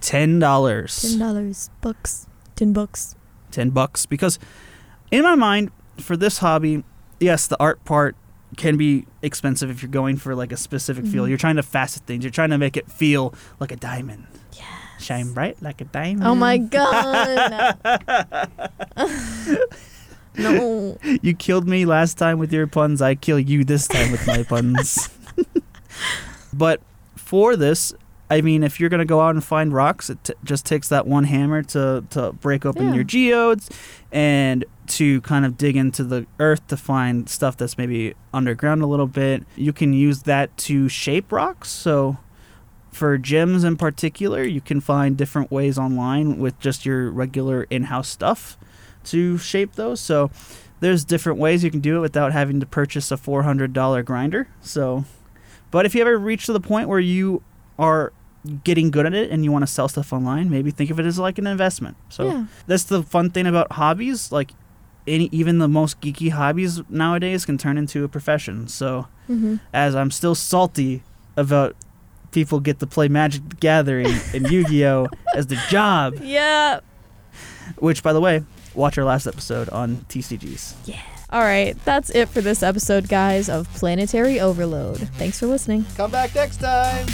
ten 0.00 0.38
dollars. 0.38 1.00
Ten 1.02 1.18
dollars, 1.18 1.70
bucks, 1.80 2.26
ten 2.56 2.72
bucks. 2.72 3.16
10 3.50 3.70
bucks 3.70 4.04
because 4.04 4.40
in 5.12 5.22
my 5.22 5.36
mind 5.36 5.70
for 6.00 6.16
this 6.16 6.38
hobby 6.38 6.82
yes 7.20 7.46
the 7.46 7.56
art 7.60 7.84
part 7.84 8.16
can 8.56 8.76
be 8.76 9.06
expensive 9.22 9.70
if 9.70 9.80
you're 9.80 9.88
going 9.88 10.16
for 10.16 10.34
like 10.34 10.50
a 10.50 10.56
specific 10.56 11.06
feel 11.06 11.22
Mhm. 11.24 11.28
you're 11.28 11.38
trying 11.38 11.54
to 11.54 11.62
facet 11.62 12.02
things 12.04 12.24
you're 12.24 12.32
trying 12.32 12.50
to 12.50 12.58
make 12.58 12.76
it 12.76 12.90
feel 12.90 13.32
like 13.60 13.70
a 13.70 13.76
diamond 13.76 14.26
Yes. 14.54 14.64
shine 14.98 15.32
bright 15.32 15.62
like 15.62 15.80
a 15.80 15.84
diamond 15.84 16.26
Oh 16.26 16.34
my 16.34 16.58
god. 16.58 17.78
no. 20.36 20.98
you 21.22 21.34
killed 21.34 21.68
me 21.68 21.84
last 21.84 22.18
time 22.18 22.38
with 22.38 22.52
your 22.52 22.66
puns 22.66 23.00
i 23.02 23.14
kill 23.14 23.38
you 23.38 23.64
this 23.64 23.86
time 23.88 24.10
with 24.12 24.26
my 24.26 24.42
puns 24.42 25.08
but 26.52 26.80
for 27.16 27.56
this 27.56 27.92
I 28.30 28.40
mean, 28.40 28.62
if 28.62 28.80
you're 28.80 28.88
gonna 28.88 29.04
go 29.04 29.20
out 29.20 29.34
and 29.34 29.44
find 29.44 29.72
rocks, 29.72 30.08
it 30.08 30.24
t- 30.24 30.32
just 30.42 30.64
takes 30.64 30.88
that 30.88 31.06
one 31.06 31.24
hammer 31.24 31.62
to 31.62 32.04
to 32.10 32.32
break 32.32 32.64
open 32.64 32.88
Yeah. 32.88 32.94
your 32.94 33.04
geodes, 33.04 33.68
and 34.10 34.64
to 34.88 35.20
kind 35.20 35.44
of 35.44 35.58
dig 35.58 35.76
into 35.76 36.02
the 36.02 36.26
earth 36.40 36.66
to 36.68 36.76
find 36.78 37.28
stuff 37.28 37.56
that's 37.58 37.76
maybe 37.76 38.14
underground 38.32 38.80
a 38.82 38.86
little 38.86 39.06
bit. 39.06 39.44
You 39.56 39.74
can 39.74 39.92
use 39.92 40.22
that 40.22 40.56
to 40.56 40.88
shape 40.88 41.30
rocks. 41.32 41.68
So, 41.68 42.16
for 42.90 43.18
gems 43.18 43.62
in 43.62 43.76
particular, 43.76 44.42
you 44.42 44.62
can 44.62 44.80
find 44.80 45.18
different 45.18 45.50
ways 45.50 45.76
online 45.78 46.38
with 46.38 46.58
just 46.58 46.86
your 46.86 47.10
regular 47.10 47.64
in-house 47.64 48.08
stuff 48.08 48.56
to 49.06 49.38
shape 49.38 49.74
those. 49.74 50.00
So, 50.00 50.30
there's 50.80 51.04
different 51.04 51.38
ways 51.38 51.64
you 51.64 51.70
can 51.70 51.80
do 51.80 51.96
it 51.96 52.00
without 52.00 52.32
having 52.32 52.60
to 52.60 52.66
purchase 52.66 53.10
a 53.10 53.16
$400 53.16 54.04
grinder. 54.04 54.48
So, 54.60 55.04
but 55.70 55.86
if 55.86 55.94
you 55.94 56.00
ever 56.02 56.18
reach 56.18 56.46
to 56.46 56.52
the 56.52 56.60
point 56.60 56.88
where 56.88 57.00
you 57.00 57.42
are 57.78 58.12
getting 58.62 58.90
good 58.90 59.06
at 59.06 59.14
it 59.14 59.30
and 59.30 59.42
you 59.44 59.50
want 59.50 59.62
to 59.62 59.66
sell 59.72 59.88
stuff 59.88 60.12
online, 60.12 60.50
maybe 60.50 60.70
think 60.70 60.90
of 60.90 61.00
it 61.00 61.06
as 61.06 61.18
like 61.18 61.38
an 61.38 61.46
investment. 61.46 61.96
So 62.10 62.26
yeah. 62.26 62.46
that's 62.66 62.84
the 62.84 63.02
fun 63.02 63.30
thing 63.30 63.46
about 63.46 63.72
hobbies. 63.72 64.30
Like 64.30 64.50
any, 65.06 65.30
even 65.32 65.58
the 65.58 65.68
most 65.68 66.00
geeky 66.02 66.30
hobbies 66.30 66.82
nowadays 66.90 67.46
can 67.46 67.56
turn 67.56 67.78
into 67.78 68.04
a 68.04 68.08
profession. 68.08 68.68
So 68.68 69.06
hmm 69.26 69.56
as 69.72 69.94
I'm 69.94 70.10
still 70.10 70.34
salty 70.34 71.02
about 71.36 71.74
people 72.30 72.60
get 72.60 72.78
to 72.80 72.86
play 72.86 73.08
Magic 73.08 73.48
the 73.48 73.56
Gathering 73.56 74.14
and 74.34 74.46
Yu-Gi-Oh 74.50 75.08
as 75.34 75.46
the 75.46 75.56
job, 75.70 76.16
Yeah. 76.20 76.80
which 77.78 78.02
by 78.02 78.12
the 78.12 78.20
way, 78.20 78.42
watch 78.74 78.98
our 78.98 79.04
last 79.04 79.26
episode 79.26 79.68
on 79.70 79.96
TCGs. 80.08 80.74
Yeah. 80.86 81.00
All 81.30 81.40
right, 81.40 81.76
that's 81.84 82.10
it 82.10 82.28
for 82.28 82.40
this 82.40 82.62
episode, 82.62 83.08
guys, 83.08 83.48
of 83.48 83.68
Planetary 83.74 84.38
Overload. 84.38 84.98
Thanks 85.14 85.40
for 85.40 85.46
listening. 85.46 85.84
Come 85.96 86.10
back 86.10 86.34
next 86.34 86.58
time. 86.58 87.06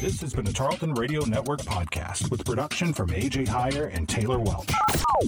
This 0.00 0.20
has 0.20 0.32
been 0.32 0.46
a 0.48 0.52
Tarleton 0.52 0.94
Radio 0.94 1.24
Network 1.24 1.60
podcast 1.62 2.30
with 2.30 2.44
production 2.44 2.92
from 2.92 3.10
AJ 3.10 3.46
Heyer 3.46 3.94
and 3.94 4.08
Taylor 4.08 4.38
Welch. 4.38 4.70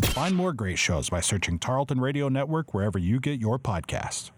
Find 0.07 0.35
more 0.35 0.53
great 0.53 0.79
shows 0.79 1.11
by 1.11 1.21
searching 1.21 1.59
Tarleton 1.59 2.01
Radio 2.01 2.29
Network 2.29 2.75
wherever 2.75 2.99
you 2.99 3.21
get 3.21 3.41
your 3.41 3.59
podcasts. 3.59 4.31